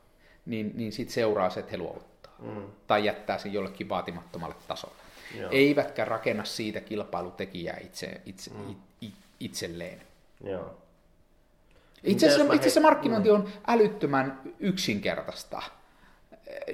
niin, 0.46 0.72
niin 0.76 0.92
sitten 0.92 1.14
seuraa 1.14 1.50
se, 1.50 1.60
että 1.60 1.72
he 1.72 1.78
luovuttaa. 1.78 2.15
Mm. 2.40 2.64
Tai 2.88 3.06
jättää 3.06 3.38
sen 3.38 3.54
jollekin 3.54 3.90
vaatimattomalle 3.90 4.56
tasolle. 4.68 4.96
Joo. 5.40 5.50
eivätkä 5.52 6.06
rakenna 6.06 6.44
siitä 6.44 6.82
kilpailutekijää 6.82 7.78
itse, 7.84 8.22
itse, 8.26 8.52
mm. 8.52 8.76
it, 9.02 9.14
itselleen. 9.40 10.02
Joo. 10.44 10.78
Itse 12.04 12.28
asiassa, 12.28 12.54
itse 12.54 12.60
asiassa 12.60 12.82
markkinointi 12.82 13.32
on 13.32 13.50
älyttömän 13.68 14.42
yksinkertaista, 14.60 15.62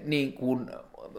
niin 0.03 0.33
kuin, 0.33 0.69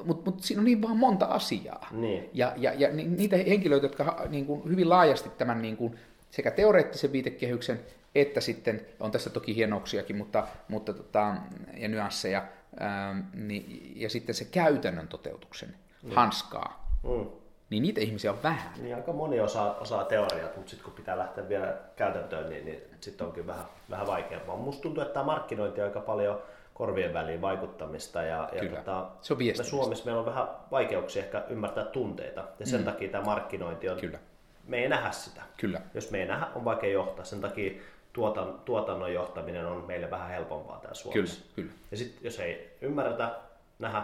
mutta 0.04 0.30
mut 0.30 0.42
siinä 0.42 0.60
on 0.60 0.64
niin 0.64 0.82
vaan 0.82 0.96
monta 0.96 1.26
asiaa. 1.26 1.88
Niin. 1.90 2.30
Ja, 2.32 2.52
ja, 2.56 2.72
ja 2.72 2.88
niitä 2.92 3.36
henkilöitä, 3.36 3.84
jotka 3.84 4.26
niin 4.28 4.46
kuin 4.46 4.64
hyvin 4.70 4.88
laajasti 4.88 5.28
tämän 5.28 5.62
niin 5.62 5.76
kuin 5.76 5.98
sekä 6.30 6.50
teoreettisen 6.50 7.12
viitekehyksen 7.12 7.80
että 8.14 8.40
sitten, 8.40 8.86
on 9.00 9.10
tässä 9.10 9.30
toki 9.30 9.56
hienouksiakin, 9.56 10.16
mutta, 10.16 10.46
mutta 10.68 10.92
tota, 10.92 11.34
ja 11.76 11.88
nyansseja, 11.88 12.44
ää, 12.80 13.24
niin, 13.34 13.92
ja 13.96 14.10
sitten 14.10 14.34
se 14.34 14.44
käytännön 14.44 15.08
toteutuksen 15.08 15.74
niin. 16.02 16.16
hanskaa 16.16 16.82
Mm. 17.02 17.26
Niin 17.70 17.82
niitä 17.82 18.00
ihmisiä 18.00 18.32
on 18.32 18.42
vähän. 18.42 18.72
Niin 18.82 18.94
aika 18.94 19.12
moni 19.12 19.40
osaa, 19.40 19.74
osaa 19.74 20.04
teoriat, 20.04 20.56
mutta 20.56 20.70
sitten 20.70 20.84
kun 20.84 20.94
pitää 20.94 21.18
lähteä 21.18 21.48
vielä 21.48 21.76
käytäntöön, 21.96 22.50
niin, 22.50 22.64
niin 22.64 22.82
sitten 23.00 23.26
onkin 23.26 23.46
vähän, 23.46 23.64
vähän 23.90 24.06
vaikeampaa. 24.06 24.56
Musta 24.56 24.82
tuntuu, 24.82 25.02
että 25.02 25.14
tämä 25.14 25.26
markkinointi 25.26 25.80
on 25.80 25.86
aika 25.86 26.00
paljon 26.00 26.42
korvien 26.74 27.14
väliin 27.14 27.40
vaikuttamista 27.40 28.22
ja, 28.22 28.48
ja 28.52 28.60
Kyllä. 28.60 28.76
tota, 28.76 29.06
se 29.20 29.32
on 29.32 29.38
me 29.58 29.64
Suomessa 29.64 30.04
meillä 30.04 30.20
on 30.20 30.26
vähän 30.26 30.48
vaikeuksia 30.70 31.24
ehkä 31.24 31.44
ymmärtää 31.48 31.84
tunteita 31.84 32.44
ja 32.58 32.66
sen 32.66 32.80
mm. 32.80 32.84
takia 32.84 33.08
tämä 33.08 33.24
markkinointi 33.24 33.88
on 33.88 34.00
Kyllä. 34.00 34.18
me 34.66 34.78
ei 34.78 34.88
nähdä 34.88 35.10
sitä. 35.10 35.42
Kyllä. 35.56 35.80
Jos 35.94 36.10
me 36.10 36.18
ei 36.18 36.26
nähdä, 36.26 36.46
on 36.54 36.64
vaikea 36.64 36.90
johtaa. 36.90 37.24
Sen 37.24 37.40
takia 37.40 37.72
tuotan, 38.12 38.60
tuotannon 38.64 39.12
johtaminen 39.12 39.66
on 39.66 39.84
meille 39.86 40.10
vähän 40.10 40.30
helpompaa 40.30 40.78
täällä 40.78 40.94
Suomessa. 40.94 41.40
Kyllä, 41.40 41.52
kyllä. 41.56 41.72
Ja 41.90 41.96
sitten 41.96 42.24
jos 42.24 42.38
ei 42.38 42.76
ymmärretä, 42.80 43.36
nähdä, 43.78 44.02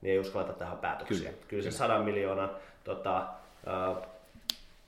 niin 0.00 0.12
ei 0.12 0.18
uskalleta 0.18 0.52
tehdä 0.52 0.72
päätöksiä. 0.72 1.18
Kyllä, 1.18 1.46
kyllä 1.48 1.62
se 1.62 1.68
kyllä. 1.68 1.78
sadan 1.78 2.04
miljoonan 2.04 2.50
tota, 2.84 3.26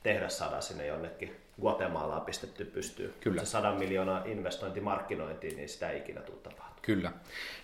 tehdä 0.02 0.28
saada 0.28 0.60
sinne 0.60 0.86
jonnekin 0.86 1.36
Guatemalaan 1.60 2.22
pistetty 2.22 2.64
pystyy. 2.64 3.14
Kyllä. 3.20 3.44
Se 3.44 3.46
sadan 3.46 3.78
miljoonaa 3.78 4.24
investointi 4.24 4.80
markkinointiin, 4.80 5.56
niin 5.56 5.68
sitä 5.68 5.90
ei 5.90 5.98
ikinä 5.98 6.20
tule 6.20 6.36
tapahtumaan. 6.36 6.68
Kyllä. 6.82 7.12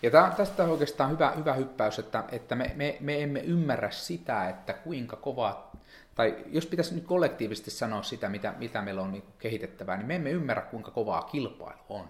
Ja 0.02 0.10
tämä, 0.10 0.32
tästä 0.36 0.64
on 0.64 0.70
oikeastaan 0.70 1.10
hyvä, 1.10 1.30
hyvä 1.30 1.54
hyppäys, 1.54 1.98
että, 1.98 2.24
että 2.32 2.54
me, 2.54 2.72
me, 2.74 2.96
me 3.00 3.22
emme 3.22 3.40
ymmärrä 3.40 3.90
sitä, 3.90 4.48
että 4.48 4.72
kuinka 4.72 5.16
kova, 5.16 5.70
tai 6.14 6.36
jos 6.46 6.66
pitäisi 6.66 6.94
nyt 6.94 7.04
kollektiivisesti 7.04 7.70
sanoa 7.70 8.02
sitä, 8.02 8.28
mitä, 8.28 8.54
mitä 8.58 8.82
meillä 8.82 9.02
on 9.02 9.12
niin 9.12 9.24
kehitettävää, 9.38 9.96
niin 9.96 10.06
me 10.06 10.14
emme 10.16 10.30
ymmärrä, 10.30 10.62
kuinka 10.62 10.90
kovaa 10.90 11.22
kilpailu 11.22 11.78
on. 11.88 12.08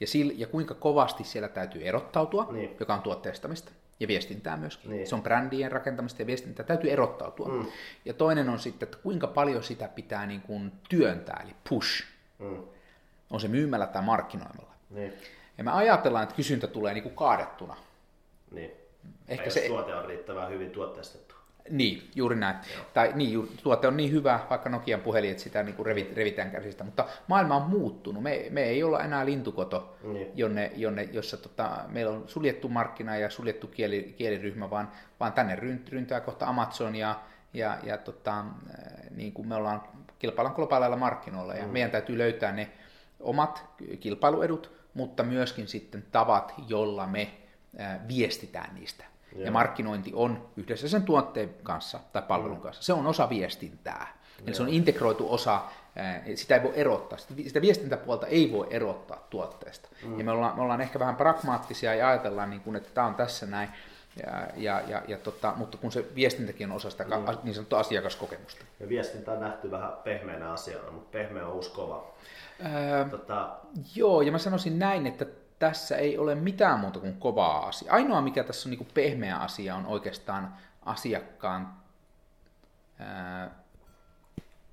Ja, 0.00 0.06
sil, 0.12 0.28
ja 0.36 0.46
kuinka 0.46 0.74
kovasti 0.74 1.24
siellä 1.24 1.48
täytyy 1.48 1.82
erottautua, 1.82 2.46
Niin. 2.50 2.76
joka 2.80 2.94
on 2.94 3.02
tuotteistamista 3.02 3.72
ja 4.00 4.08
viestintää 4.08 4.56
myöskin. 4.56 4.90
Niin. 4.90 5.06
Se 5.06 5.14
on 5.14 5.22
brändien 5.22 5.72
rakentamista 5.72 6.22
ja 6.22 6.26
viestintää, 6.26 6.66
täytyy 6.66 6.90
erottautua. 6.90 7.48
Mm. 7.48 7.66
Ja 8.04 8.14
toinen 8.14 8.48
on 8.48 8.58
sitten, 8.58 8.86
että 8.86 8.98
kuinka 9.02 9.26
paljon 9.26 9.62
sitä 9.62 9.88
pitää 9.88 10.26
niin 10.26 10.40
kuin 10.40 10.72
työntää, 10.88 11.40
eli 11.44 11.54
push. 11.68 12.04
Mm. 12.38 12.62
On 13.30 13.40
se 13.40 13.48
myymällä 13.48 13.86
tai 13.86 14.02
markkinoimalla. 14.02 14.72
Niin. 14.90 15.12
Ja 15.58 15.64
me 15.64 15.70
ajatellaan, 15.70 16.22
että 16.22 16.34
kysyntä 16.36 16.66
tulee 16.66 16.94
niin 16.94 17.02
kuin 17.02 17.14
kaadettuna. 17.14 17.76
Niin. 18.50 18.70
Ehkä 19.28 19.44
tai 19.44 19.52
se- 19.52 19.68
tuote 19.68 19.94
on 19.94 20.04
riittävän 20.04 20.50
hyvin 20.50 20.70
tuotteistettu. 20.70 21.34
Niin, 21.70 22.10
juuri 22.14 22.36
näin. 22.36 22.56
Tai 22.94 23.12
niin, 23.14 23.32
juuri, 23.32 23.50
tuote 23.62 23.86
on 23.88 23.96
niin 23.96 24.12
hyvä, 24.12 24.40
vaikka 24.50 24.68
Nokian 24.68 25.00
puhelin, 25.00 25.30
että 25.30 25.42
sitä 25.42 25.62
niin 25.62 25.74
kuin 25.74 25.86
revit, 25.86 26.16
revitään 26.16 26.50
käsistä, 26.50 26.84
mutta 26.84 27.06
maailma 27.26 27.56
on 27.56 27.70
muuttunut. 27.70 28.22
Me, 28.22 28.46
me 28.50 28.62
ei 28.62 28.82
olla 28.82 29.04
enää 29.04 29.26
lintukoto, 29.26 29.96
Niin. 30.02 30.30
jonne, 30.34 30.72
jonne, 30.76 31.02
jossa 31.12 31.36
tota, 31.36 31.70
meillä 31.88 32.12
on 32.12 32.24
suljettu 32.26 32.68
markkina 32.68 33.16
ja 33.16 33.30
suljettu 33.30 33.66
kieli, 33.66 34.14
kieliryhmä, 34.18 34.70
vaan, 34.70 34.92
vaan 35.20 35.32
tänne 35.32 35.56
rynt, 35.56 35.88
ryntää 35.88 36.20
kohta 36.20 36.46
Amazon 36.46 36.96
ja, 36.96 37.20
ja, 37.54 37.78
ja 37.82 37.98
tota, 37.98 38.44
niin 39.10 39.32
kuin 39.32 39.48
me 39.48 39.54
ollaan 39.54 39.82
kilpaillaan 40.18 40.56
globaaleilla 40.56 40.96
markkinoilla 40.96 41.54
ja 41.54 41.66
mm. 41.66 41.72
meidän 41.72 41.90
täytyy 41.90 42.18
löytää 42.18 42.52
ne 42.52 42.68
omat 43.20 43.64
kilpailuedut, 44.00 44.72
mutta 44.94 45.22
myöskin 45.22 45.68
sitten 45.68 46.04
tavat, 46.12 46.54
jolla 46.68 47.06
me 47.06 47.30
viestitään 48.08 48.74
niistä. 48.74 49.04
Ja 49.36 49.42
Joo. 49.42 49.52
markkinointi 49.52 50.10
on 50.14 50.48
yhdessä 50.56 50.88
sen 50.88 51.02
tuotteen 51.02 51.54
kanssa 51.62 52.00
tai 52.12 52.22
palvelun 52.22 52.60
kanssa. 52.60 52.82
Se 52.82 52.92
on 52.92 53.06
osa 53.06 53.28
viestintää. 53.28 54.18
Eli 54.46 54.54
se 54.54 54.62
on 54.62 54.68
integroitu 54.68 55.32
osa, 55.32 55.60
ää, 55.96 56.22
sitä 56.34 56.56
ei 56.56 56.62
voi 56.62 56.72
erottaa. 56.74 57.18
Sitä- 57.18 57.60
viestintäpuolta 57.60 58.26
ei 58.26 58.52
voi 58.52 58.66
erottaa 58.70 59.26
tuotteesta. 59.30 59.88
Mm. 60.04 60.18
Ja 60.18 60.24
me 60.24 60.30
ollaan, 60.30 60.56
me 60.56 60.62
ollaan 60.62 60.80
ehkä 60.80 60.98
vähän 60.98 61.16
pragmaattisia 61.16 61.94
ja 61.94 62.08
ajatellaan, 62.08 62.50
niin 62.50 62.60
kuin, 62.62 62.76
että 62.76 62.88
tämä 62.94 63.06
on 63.06 63.14
tässä 63.14 63.46
näin, 63.46 63.68
ja, 64.26 64.46
ja, 64.56 64.82
ja, 64.88 65.02
ja 65.08 65.18
tota, 65.18 65.52
mutta 65.56 65.78
kun 65.78 65.92
se 65.92 66.04
viestintäkin 66.14 66.70
on 66.70 66.76
osa 66.76 66.90
sitä 66.90 67.04
mm. 67.04 67.10
niin 67.42 67.54
sanottua 67.54 67.78
asiakaskokemusta. 67.78 68.64
Ja 68.80 68.88
viestintä 68.88 69.32
on 69.32 69.40
nähty 69.40 69.70
vähän 69.70 69.92
pehmeänä 70.04 70.52
asiana, 70.52 70.90
mutta 70.90 71.18
pehmeä 71.18 71.46
on 71.46 71.52
uusi 71.52 71.70
kova. 71.70 72.14
Ää, 72.62 73.04
Tota, 73.04 73.56
Joo, 73.94 74.22
ja 74.22 74.32
mä 74.32 74.38
sanoisin 74.38 74.78
näin, 74.78 75.06
että 75.06 75.26
tässä 75.58 75.96
ei 75.96 76.18
ole 76.18 76.34
mitään 76.34 76.80
muuta 76.80 77.00
kuin 77.00 77.16
kovaa 77.16 77.66
asia. 77.66 77.92
Ainoa, 77.92 78.22
mikä 78.22 78.44
tässä 78.44 78.68
on 78.68 78.76
niin 78.76 78.88
pehmeä 78.94 79.36
asia, 79.36 79.76
on 79.76 79.86
oikeastaan 79.86 80.54
asiakkaan 80.82 81.74
ää, 82.98 83.50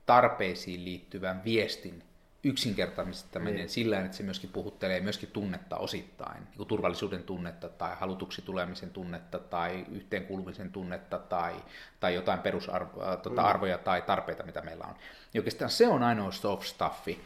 tarpeisiin 0.05 0.85
liittyvän 0.85 1.41
viestin 1.43 2.03
yksinkertaistaminen 2.43 3.55
Niin. 3.55 3.69
sillä, 3.69 3.99
että 3.99 4.17
se 4.17 4.23
myöskin 4.23 4.49
puhuttelee 4.49 4.99
myöskin 4.99 5.31
tunnetta 5.31 5.77
osittain, 5.77 6.43
niin 6.43 6.57
kuin 6.57 6.67
turvallisuuden 6.67 7.23
tunnetta 7.23 7.69
tai 7.69 7.95
halutuksi 7.99 8.41
tulemisen 8.41 8.89
tunnetta 8.89 9.39
tai 9.39 9.85
yhteenkuulumisen 9.91 10.71
tunnetta 10.71 11.19
tai, 11.19 11.53
tai 11.99 12.15
jotain 12.15 12.39
perusarvoja 12.39 13.17
tota, 13.17 13.41
arvoja 13.41 13.77
tai 13.77 14.01
tarpeita, 14.01 14.43
mitä 14.43 14.61
meillä 14.61 14.85
on. 14.85 14.95
Ja 15.33 15.39
oikeastaan 15.41 15.71
se 15.71 15.87
on 15.87 16.03
ainoa 16.03 16.31
soft 16.31 16.63
stuffi. 16.63 17.21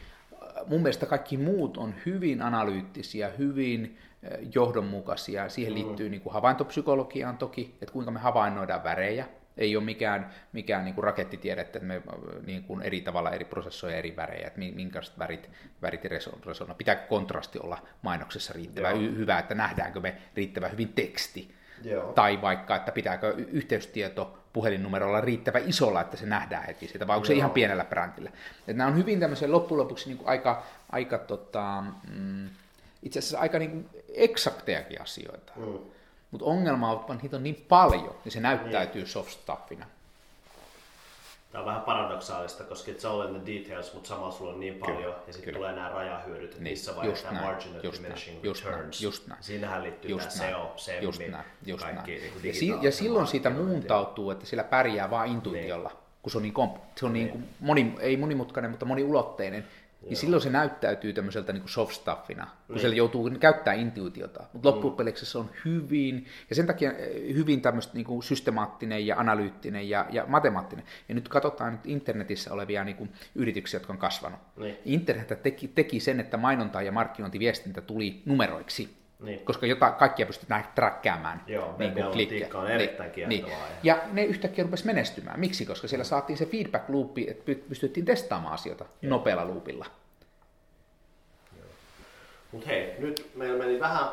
Mun 0.66 0.82
mielestä 0.82 1.06
kaikki 1.06 1.36
muut 1.36 1.76
on 1.76 1.94
hyvin 2.06 2.42
analyyttisiä, 2.42 3.30
hyvin 3.38 3.98
eh, 4.22 4.38
johdonmukaisia. 4.54 5.48
Siihen 5.48 5.74
liittyy 5.74 6.08
niin 6.08 6.20
kuin 6.20 6.32
havaintopsykologiaan 6.32 7.38
toki, 7.38 7.74
että 7.82 7.92
kuinka 7.92 8.10
me 8.10 8.18
havainnoidaan 8.18 8.84
värejä. 8.84 9.26
Ei 9.56 9.76
ole 9.76 9.84
mikään, 9.84 10.30
mikään 10.52 10.84
niin 10.84 10.94
kuin 10.94 11.04
rakettitiede, 11.04 11.60
että 11.60 11.78
me 11.78 11.96
äh, 11.96 12.42
niin 12.46 12.62
kuin 12.62 12.82
eri 12.82 13.00
tavalla 13.00 13.30
eri 13.30 13.44
prosessoja 13.44 13.96
eri 13.96 14.16
värejä, 14.16 14.46
että 14.46 14.58
mi- 14.58 14.72
minkälaiset 14.72 15.18
värit, 15.18 15.50
värit 15.82 16.04
reso- 16.04 16.46
resonoivat. 16.46 16.78
Pitääkö 16.78 17.06
kontrasti 17.06 17.58
olla 17.58 17.78
mainoksessa 18.02 18.52
riittävän 18.52 19.16
hyvä, 19.16 19.38
että 19.38 19.54
nähdäänkö 19.54 20.00
me 20.00 20.16
riittävän 20.34 20.72
hyvin 20.72 20.92
teksti. 20.92 21.59
Joo. 21.84 22.12
Tai 22.12 22.42
vaikka, 22.42 22.76
että 22.76 22.92
pitääkö 22.92 23.34
yhteystieto 23.36 24.38
puhelinnumerolla 24.52 25.12
olla 25.16 25.24
riittävän 25.24 25.68
isolla, 25.68 26.00
että 26.00 26.16
se 26.16 26.26
nähdään 26.26 26.66
heti 26.66 26.88
siitä, 26.88 27.06
vai 27.06 27.16
onko 27.16 27.26
se 27.26 27.32
Joo. 27.32 27.38
ihan 27.38 27.50
pienellä 27.50 27.84
brändillä. 27.84 28.30
Että 28.58 28.72
nämä 28.72 28.88
on 28.88 28.96
hyvin 28.96 29.20
tämmöisiä 29.20 29.52
loppujen 29.52 29.80
lopuksi 29.80 30.08
niin 30.08 30.18
kuin 30.18 30.28
aika, 30.28 30.62
aika 30.92 31.18
tota, 31.18 31.84
mm, 32.16 32.48
itse 33.02 33.18
asiassa 33.18 33.38
aika 33.38 33.58
niin 33.58 33.70
kuin 33.70 33.88
eksaktejakin 34.14 35.02
asioita. 35.02 35.52
mm. 35.56 35.78
Mutta 36.30 36.46
ongelma 36.46 36.90
on, 36.90 37.00
että 37.00 37.14
niitä 37.22 37.36
on 37.36 37.42
niin 37.42 37.64
paljon, 37.68 38.14
niin 38.24 38.32
se 38.32 38.40
näyttäytyy 38.40 39.06
soft 39.06 39.30
stuffina. 39.30 39.86
Tämä 41.52 41.62
on 41.62 41.66
vähän 41.66 41.80
paradoksaalista, 41.82 42.64
koska 42.64 42.92
it's 42.92 43.06
all 43.08 43.28
in 43.34 43.40
the 43.42 43.52
details, 43.54 43.94
mutta 43.94 44.08
samalla 44.08 44.30
sulla 44.32 44.52
on 44.52 44.60
niin 44.60 44.74
paljon, 44.74 45.14
ja 45.26 45.32
sitten 45.32 45.42
kyllä. 45.44 45.56
tulee 45.56 45.72
nämä 45.72 45.88
rajahyödyt, 45.88 46.44
että 46.50 46.62
Niin, 46.62 46.72
missä 46.72 46.96
vaiheessa 46.96 47.26
just 47.28 47.34
tämä 47.36 47.46
margin 47.46 47.76
of 47.76 47.84
just 47.84 48.02
näin, 48.02 48.02
diminishing 48.04 48.44
just 48.44 48.64
näin, 48.64 48.74
returns. 48.74 49.00
just 49.02 49.26
näin. 49.26 49.42
Siinähän 49.42 49.82
liittyy 49.82 50.10
Just 50.10 50.28
tämä 50.28 50.48
SEO, 50.50 50.72
SEM, 50.76 51.02
just 51.02 51.20
näin, 51.30 51.44
just 51.66 51.84
kaikki 51.84 52.10
näin. 52.10 52.22
niin 52.42 52.44
Ja, 52.44 52.54
si- 52.54 52.78
ja 52.86 52.92
silloin 52.92 53.26
siitä 53.26 53.50
muuntautuu, 53.50 54.30
että 54.30 54.46
sillä 54.46 54.64
pärjää 54.64 55.10
vain 55.10 55.32
intuitiolla, 55.32 55.90
kun 56.22 56.30
se 56.32 56.38
on 56.38 56.42
niin, 56.42 56.54
komp- 56.54 56.78
se 56.96 57.06
on 57.06 57.12
niin 57.12 57.28
kuin 57.28 57.44
moni, 57.60 57.94
ei 58.00 58.16
monimutkainen, 58.16 58.70
mutta 58.70 58.86
moniulotteinen, 58.86 59.66
niin 60.02 60.16
silloin 60.16 60.42
se 60.42 60.50
näyttäytyy 60.50 61.12
tämmöiseltä 61.12 61.52
niin 61.52 61.62
soft 61.66 61.92
stuffina, 61.92 62.44
kun 62.66 62.74
Niin. 62.74 62.80
siellä 62.80 62.96
joutuu 62.96 63.30
käyttämään 63.30 63.80
intuitiota. 63.80 64.44
Mutta 64.52 64.68
loppupeleissä 64.68 65.26
se 65.26 65.38
on 65.38 65.50
hyvin, 65.64 66.26
ja 66.50 66.56
sen 66.56 66.66
takia 66.66 66.92
eh, 66.92 67.34
hyvin 67.34 67.60
tämmöistä 67.60 67.94
niin 67.94 68.04
kuin 68.04 68.22
systemaattinen 68.22 69.06
ja 69.06 69.16
analyyttinen 69.18 69.88
ja, 69.88 70.06
ja 70.10 70.24
matemaattinen. 70.26 70.84
Ja 71.08 71.14
nyt 71.14 71.28
katsotaan 71.28 71.72
nyt 71.72 71.86
internetissä 71.86 72.52
olevia 72.54 72.84
niin 72.84 72.96
kuin 72.96 73.12
yrityksiä, 73.34 73.80
jotka 73.80 73.92
on 73.92 73.98
kasvanut. 73.98 74.40
Niin. 74.56 74.76
Internet 74.84 75.42
teki, 75.42 75.68
teki 75.68 76.00
sen, 76.00 76.20
että 76.20 76.36
mainonta 76.36 76.82
ja 76.82 76.92
markkinointiviestintä 76.92 77.80
tuli 77.80 78.22
numeroiksi 78.26 78.99
Niin. 79.20 79.44
koska 79.44 79.66
jota, 79.66 79.90
kaikkia 79.90 80.26
pystytään 80.26 80.64
trackkaamaan. 80.74 81.42
Joo, 81.46 81.74
niin 81.78 81.92
kuin 81.92 82.04
web-analytiikka 82.04 82.58
on 82.58 82.70
erittäin 82.70 83.12
niin, 83.16 83.28
niin. 83.28 83.46
Ja 83.82 83.98
ne 84.12 84.24
yhtäkkiä 84.24 84.64
rupesi 84.64 84.86
menestymään. 84.86 85.40
Miksi? 85.40 85.66
Koska 85.66 85.88
siellä 85.88 86.04
saatiin 86.04 86.36
se 86.36 86.46
feedback 86.46 86.88
loopi, 86.88 87.26
että 87.30 87.52
py- 87.52 87.68
pystyttiin 87.68 88.06
testaamaan 88.06 88.54
asioita 88.54 88.84
nopealla 89.02 89.48
loopilla. 89.48 89.86
Mutta 92.52 92.66
hei, 92.66 92.94
nyt 92.98 93.30
meillä 93.34 93.64
meni 93.64 93.80
vähän 93.80 94.08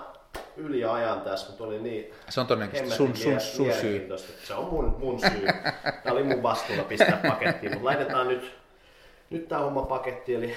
yli 0.57 0.85
ajan 0.85 1.21
tässä, 1.21 1.47
mutta 1.47 1.63
oli 1.63 1.79
niin 1.79 2.13
Se 2.29 2.39
on 2.39 2.47
todennäköisesti 2.47 2.95
sun, 2.95 3.15
sun, 3.17 3.39
sun 3.39 3.73
syy. 3.73 4.09
Se 4.43 4.53
on 4.53 4.65
mun, 4.65 4.95
mun 4.99 5.19
syy. 5.19 5.47
Tämä 6.03 6.13
oli 6.13 6.23
mun 6.23 6.43
vastuulla 6.43 6.83
pistää 6.83 7.19
pakettiin, 7.27 7.71
mutta 7.71 7.85
laitetaan 7.85 8.27
nyt, 8.27 8.55
nyt 9.29 9.47
tämä 9.47 9.61
homma 9.61 9.81
paketti, 9.81 10.35
eli 10.35 10.53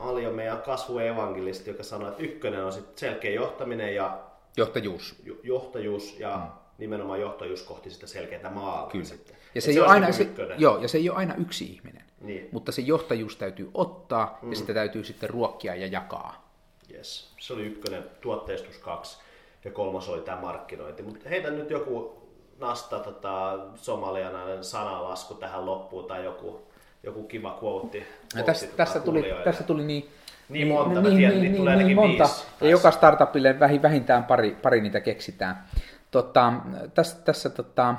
Ali 0.00 0.26
on 0.26 0.34
meidän 0.34 0.62
kasvuevankelisti, 0.62 1.70
joka 1.70 1.82
sanoi, 1.82 2.08
että 2.08 2.22
ykkönen 2.22 2.64
on 2.64 2.72
sit 2.72 2.98
selkeä 2.98 3.30
johtaminen 3.30 3.94
ja 3.94 4.18
Johtajuus. 4.56 5.16
jo- 5.24 5.36
johtajuus 5.42 6.20
ja 6.20 6.36
mm. 6.36 6.42
nimenomaan 6.78 7.20
johtajuus 7.20 7.62
kohti 7.62 7.90
sitä 7.90 8.06
selkeää 8.06 8.50
maalia. 8.50 8.90
Kyllä. 8.90 9.04
Sitten. 9.04 9.36
Ja 9.36 9.58
Et 9.58 9.64
se, 9.64 9.70
ei 9.70 9.78
ole 9.78 9.86
olisi 9.88 9.94
aina, 9.94 10.12
se, 10.12 10.22
ykkönen. 10.22 10.60
joo, 10.60 10.78
ja 10.78 10.88
se 10.88 10.98
ei 10.98 11.10
ole 11.10 11.18
aina 11.18 11.34
yksi 11.34 11.64
ihminen. 11.64 12.02
Niin. 12.20 12.48
Mutta 12.52 12.72
se 12.72 12.82
johtajuus 12.82 13.36
täytyy 13.36 13.70
ottaa 13.74 14.38
mm. 14.42 14.50
ja 14.50 14.56
sitä 14.56 14.74
täytyy 14.74 15.04
sitten 15.04 15.30
ruokkia 15.30 15.74
ja 15.74 15.86
jakaa. 15.86 16.48
Yes. 16.94 17.32
Se 17.40 17.52
oli 17.52 17.62
ykkönen, 17.66 18.04
tuotteistus 18.20 18.78
kaksi 18.78 19.18
ja 19.64 19.70
kolmas 19.70 20.08
oli 20.08 20.20
tämä 20.20 20.40
markkinointi. 20.40 21.02
Mutta 21.02 21.28
heitä 21.28 21.50
nyt 21.50 21.70
joku 21.70 22.18
nasta 22.58 22.98
tota, 22.98 23.58
somalianainen 23.74 24.64
sanalasku 24.64 25.34
tähän 25.34 25.66
loppuun 25.66 26.04
tai 26.04 26.24
joku, 26.24 26.60
joku 27.02 27.22
kiva 27.22 27.58
quote. 27.62 27.98
Quote 27.98 28.46
tässä, 28.46 28.66
tässä, 28.76 29.00
tuli, 29.00 29.24
tässä 29.44 29.64
tuli 29.64 29.84
niin, 29.84 30.10
Niin 30.48 30.68
monta, 30.68 31.00
mä 31.00 31.10
tiedän, 31.10 31.40
niitä 31.40 31.56
tulee 31.56 31.72
ainakin 31.72 31.96
monta. 31.96 32.24
viisi 32.24 32.44
Ja 32.60 32.70
joka 32.70 32.90
startupille 32.90 33.60
vähi- 33.60 33.82
vähintään 33.82 34.24
pari, 34.24 34.56
pari 34.62 34.80
niitä 34.80 35.00
keksitään. 35.00 35.64
Tota, 36.10 36.52
tässä 36.94 37.16
tässä 37.24 37.50
tota, 37.50 37.94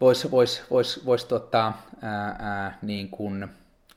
voisi 0.00 0.30
vois, 0.30 0.64
vois, 0.70 1.06
vois, 1.06 1.24
tota, 1.24 1.72
ää, 2.02 2.36
ää, 2.38 2.78
niin 2.82 3.08
kuin 3.08 3.48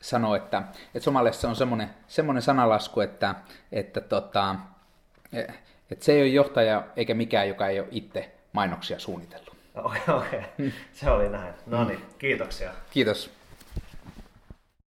sanoa, 0.02 0.38
että, 0.38 0.64
että 0.86 1.04
Somaliassa 1.04 1.50
on 1.50 1.56
semmoinen, 1.56 1.90
semmoinen 2.08 2.42
sanalasku, 2.42 3.02
että, 3.02 3.36
että, 3.72 4.02
tota, 4.02 4.56
että 5.92 6.06
se 6.06 6.12
ei 6.12 6.22
ole 6.22 6.28
johtaja 6.28 6.84
eikä 6.96 7.14
mikään, 7.14 7.48
joka 7.48 7.68
ei 7.68 7.80
ole 7.80 7.88
itse 7.92 8.32
mainoksia 8.54 9.00
suunnitellut. 9.00 9.54
Okei, 9.76 10.02
okay, 10.08 10.16
okay. 10.18 10.72
se 10.94 11.10
oli 11.10 11.30
näin. 11.30 11.54
No 11.66 11.84
niin, 11.84 12.06
kiitoksia. 12.18 12.72
Kiitos. 12.92 13.43